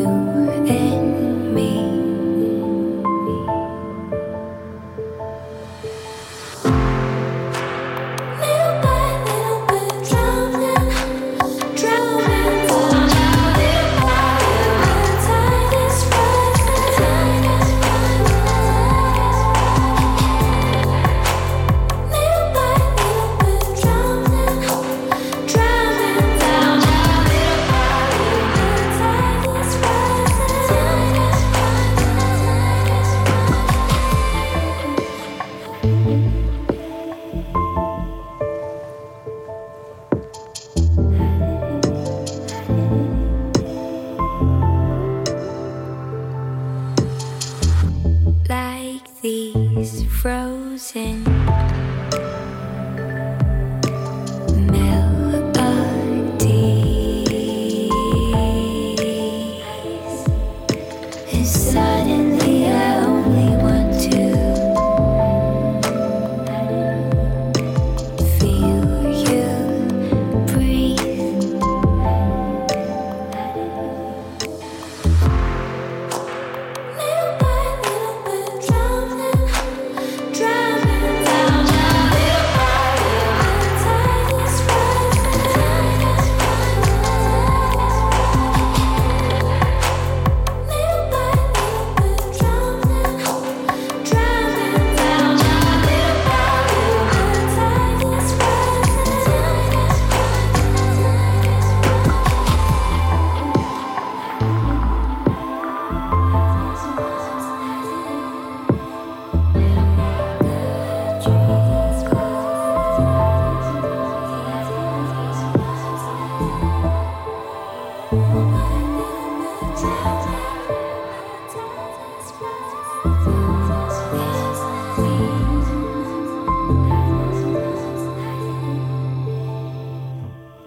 you 0.05 0.65
in 0.67 1.55
me. 1.55 2.04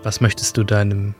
Was 0.07 0.21
möchtest 0.21 0.55
du 0.55 0.63
deinem 0.63 1.15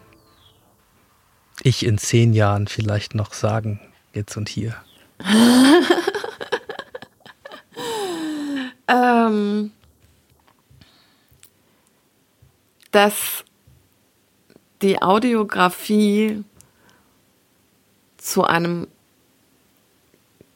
Ich 1.62 1.86
in 1.86 1.98
zehn 1.98 2.32
Jahren 2.32 2.68
vielleicht 2.68 3.16
noch 3.16 3.34
sagen, 3.34 3.82
jetzt 4.14 4.38
und 4.38 4.48
hier? 4.48 4.78
ähm, 8.88 9.74
dass 12.92 13.44
die 14.82 15.02
Audiografie 15.02 16.46
zu 18.16 18.46
einem 18.46 18.88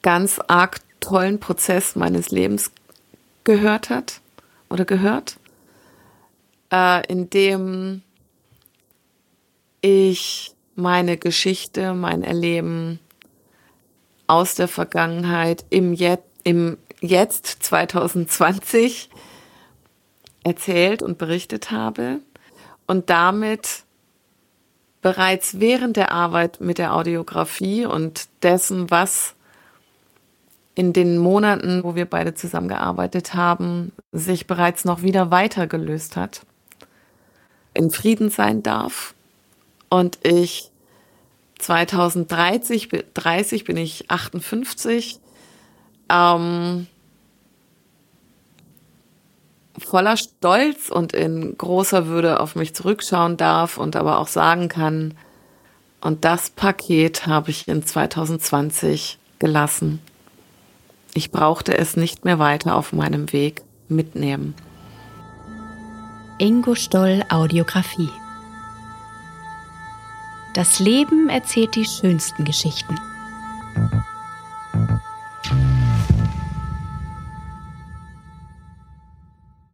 ganz 0.00 0.40
arg 0.46 0.80
tollen 1.00 1.38
Prozess 1.38 1.96
meines 1.96 2.30
Lebens 2.30 2.70
gehört 3.44 3.90
hat 3.90 4.22
oder 4.70 4.86
gehört, 4.86 5.38
äh, 6.72 7.06
in 7.08 7.28
dem 7.28 8.00
ich 9.82 10.54
meine 10.74 11.18
Geschichte, 11.18 11.92
mein 11.92 12.22
Erleben 12.22 12.98
aus 14.26 14.54
der 14.54 14.68
Vergangenheit 14.68 15.66
im, 15.68 15.92
Jet, 15.92 16.20
im 16.44 16.78
Jetzt 17.00 17.62
2020 17.64 19.10
erzählt 20.44 21.02
und 21.02 21.18
berichtet 21.18 21.70
habe 21.70 22.20
und 22.86 23.10
damit 23.10 23.84
bereits 25.02 25.60
während 25.60 25.96
der 25.96 26.12
Arbeit 26.12 26.60
mit 26.60 26.78
der 26.78 26.94
Audiografie 26.94 27.84
und 27.84 28.28
dessen, 28.42 28.90
was 28.90 29.34
in 30.74 30.92
den 30.92 31.18
Monaten, 31.18 31.82
wo 31.84 31.94
wir 31.94 32.06
beide 32.06 32.34
zusammengearbeitet 32.34 33.34
haben, 33.34 33.92
sich 34.12 34.46
bereits 34.46 34.84
noch 34.84 35.02
wieder 35.02 35.30
weiter 35.30 35.66
gelöst 35.66 36.16
hat, 36.16 36.46
in 37.74 37.90
Frieden 37.90 38.30
sein 38.30 38.62
darf. 38.62 39.14
Und 39.92 40.20
ich 40.22 40.70
2030 41.58 42.88
30 43.12 43.64
bin 43.64 43.76
ich 43.76 44.10
58, 44.10 45.18
ähm, 46.08 46.86
voller 49.76 50.16
Stolz 50.16 50.88
und 50.88 51.12
in 51.12 51.58
großer 51.58 52.06
Würde 52.06 52.40
auf 52.40 52.56
mich 52.56 52.74
zurückschauen 52.74 53.36
darf 53.36 53.76
und 53.76 53.94
aber 53.94 54.16
auch 54.16 54.28
sagen 54.28 54.70
kann, 54.70 55.12
und 56.00 56.24
das 56.24 56.48
Paket 56.48 57.26
habe 57.26 57.50
ich 57.50 57.68
in 57.68 57.84
2020 57.84 59.18
gelassen. 59.38 60.00
Ich 61.12 61.30
brauchte 61.30 61.76
es 61.76 61.98
nicht 61.98 62.24
mehr 62.24 62.38
weiter 62.38 62.76
auf 62.76 62.94
meinem 62.94 63.30
Weg 63.34 63.60
mitnehmen. 63.88 64.54
Ingo 66.38 66.76
Stoll 66.76 67.24
Audiografie 67.28 68.08
das 70.54 70.78
Leben 70.78 71.28
erzählt 71.30 71.74
die 71.76 71.84
schönsten 71.86 72.44
Geschichten. 72.44 72.94